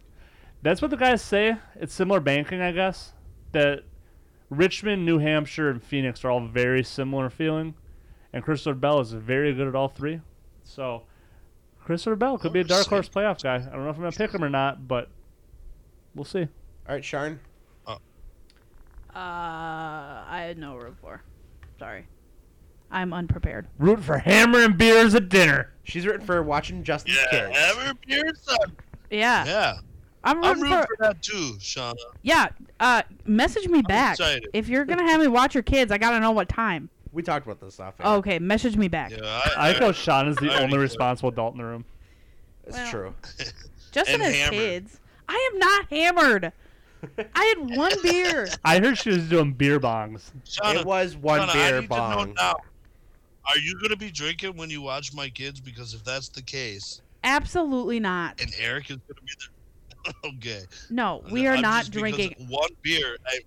[0.63, 1.57] That's what the guys say.
[1.77, 3.13] It's similar banking, I guess.
[3.53, 3.85] That
[4.53, 7.75] Richmond, New Hampshire, and Phoenix are all very similar feeling,
[8.33, 10.21] and Christopher Bell is very good at all three.
[10.63, 11.03] So,
[11.85, 13.57] Christopher Bell could be a dark horse playoff guy.
[13.57, 15.09] I don't know if I'm gonna pick him or not, but
[16.15, 16.43] we'll see.
[16.89, 17.39] All right, Sharn.
[19.15, 21.21] Uh, I had no room for.
[21.79, 22.07] Sorry,
[22.91, 23.67] I'm unprepared.
[23.79, 25.71] Root for hammer and beers at dinner.
[25.85, 27.59] She's written for watching Justin's Yeah, kids.
[27.59, 28.33] ever beer.
[29.11, 29.75] Yeah, Yeah,
[30.25, 30.97] I'm I'm rooting rooting for.
[30.97, 31.95] for that too, Shauna.
[32.23, 32.49] Yeah,
[32.81, 34.49] uh, message me back excited.
[34.53, 35.91] if you're gonna have me watch your kids.
[35.93, 36.89] I gotta know what time.
[37.13, 37.95] We talked about this off.
[38.01, 38.07] air.
[38.07, 39.11] Okay, message me back.
[39.11, 39.19] Yeah,
[39.57, 40.81] I I, feel like Sean is the I only quit.
[40.81, 41.85] responsible adult in the room.
[42.67, 43.15] it's well, true.
[43.93, 44.53] Justin and has hammered.
[44.59, 45.01] kids.
[45.29, 46.53] I am not hammered.
[47.35, 48.49] I had one beer.
[48.65, 50.31] I heard she was doing beer bongs.
[50.47, 52.35] Shauna, it was one Shauna, I beer need to know bong.
[52.35, 52.55] now.
[53.49, 55.61] Are you gonna be drinking when you watch my kids?
[55.61, 58.41] Because if that's the case, Absolutely not.
[58.41, 59.49] and Eric is gonna be there,
[60.25, 60.63] okay.
[60.91, 62.35] No, we are I'm not just drinking.
[62.49, 63.17] one beer.
[63.27, 63.41] I,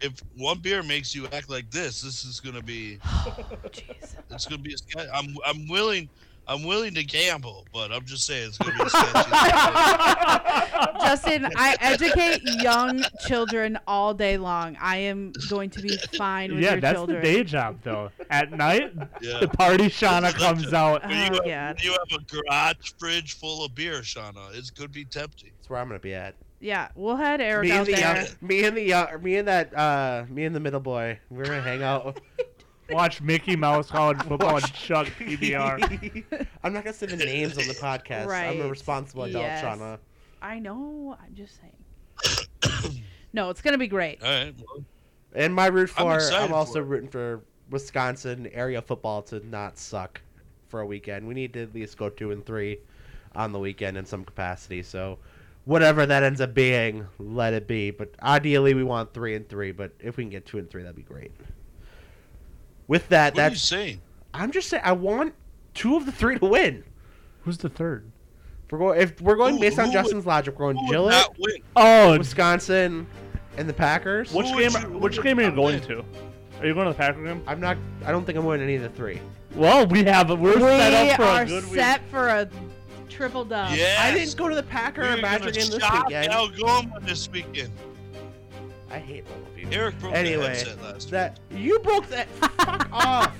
[0.00, 2.98] if one beer makes you act like this, this is gonna be.
[3.24, 3.36] Oh.
[4.30, 5.00] It's gonna be a.
[5.14, 6.08] I'm I'm willing.
[6.48, 9.30] I'm willing to gamble, but I'm just saying it's gonna be a sketchy.
[11.00, 14.76] Justin, I educate young children all day long.
[14.80, 17.22] I am going to be fine with yeah, your that's children.
[17.22, 18.10] the day job though.
[18.30, 19.38] At night, Yeah.
[19.40, 21.02] the party Shauna comes out.
[21.04, 21.82] Oh you, have, god.
[21.82, 24.54] you have a garage fridge full of beer, Shauna.
[24.56, 25.50] It could be tempting.
[25.58, 26.34] That's where I'm gonna be at.
[26.60, 28.16] Yeah, we'll head Eric Me out the there.
[28.16, 31.18] young, me and the young, me and that, uh, me and the middle boy.
[31.30, 32.20] We're gonna hang out.
[32.90, 36.46] Watch Mickey Mouse college football and Chuck PBR.
[36.62, 38.28] I'm not gonna say the names on the podcast.
[38.30, 39.64] I'm a responsible adult, Yes.
[39.64, 39.98] Shauna.
[40.40, 41.16] I know.
[41.22, 43.02] I'm just saying.
[43.32, 44.22] no, it's gonna be great.
[44.22, 44.54] All right.
[44.58, 44.84] Well,
[45.34, 49.78] And my root I'm for, I'm, also for rooting for Wisconsin area football to not
[49.78, 50.20] suck
[50.68, 51.26] for a weekend.
[51.26, 52.78] We need to at least go two and three
[53.34, 54.82] on the weekend in some capacity.
[54.82, 55.18] So,
[55.64, 57.90] whatever that ends up being, let it be.
[57.90, 59.72] But ideally, we want three and three.
[59.72, 61.30] But if we can get two and three, that'd be great.
[62.92, 64.00] With that, what are you that's saying?
[64.34, 65.32] I'm just saying I want
[65.72, 66.84] two of the three to win.
[67.44, 68.04] Who's the third?
[68.66, 70.74] If we're going, if we're going Who- based on who would- Justin's logic, we're Who
[70.74, 71.56] going would Gillett, not win?
[71.74, 73.06] Oh, Wisconsin,
[73.56, 74.30] and the Packers.
[74.34, 74.72] which Who game?
[74.74, 76.04] would you- which who game are you would going not to?
[76.60, 77.42] Are you going to the Packer game?
[77.46, 77.78] I'm not.
[78.04, 79.20] I don't think I'm winning any of the three.
[79.54, 80.28] Well, we have.
[80.28, 81.74] We're we set up for are a good week.
[81.80, 82.46] set for a
[83.08, 83.74] triple dub.
[83.74, 83.96] Yeah.
[84.00, 86.30] I didn't go to the Packer We're or Badger gonna game this shop weekend.
[86.30, 87.70] Algoma this weekend.
[88.92, 89.66] I hate all of you.
[89.72, 92.28] Eric broke Anyway, the headset last That you broke that.
[92.28, 93.34] Fuck off.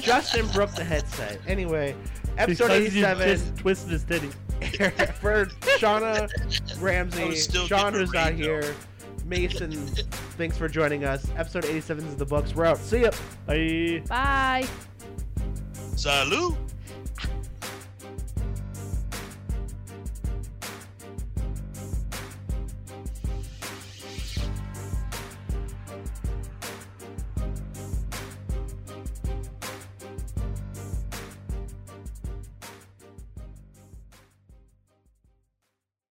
[0.00, 1.40] Justin broke the headset.
[1.48, 1.96] Anyway,
[2.38, 4.28] episode Because you 87 just twisted his titty.
[5.20, 5.46] for
[5.78, 6.30] Shauna
[6.80, 8.74] Ramsey, was Sean who's not here,
[9.26, 9.72] Mason.
[10.38, 11.26] Thanks for joining us.
[11.36, 12.54] Episode 87 is the books.
[12.54, 12.78] We're out.
[12.78, 13.10] See ya.
[13.46, 14.02] Bye.
[14.08, 14.60] Bye.
[14.60, 14.70] week.
[15.98, 16.56] Salute.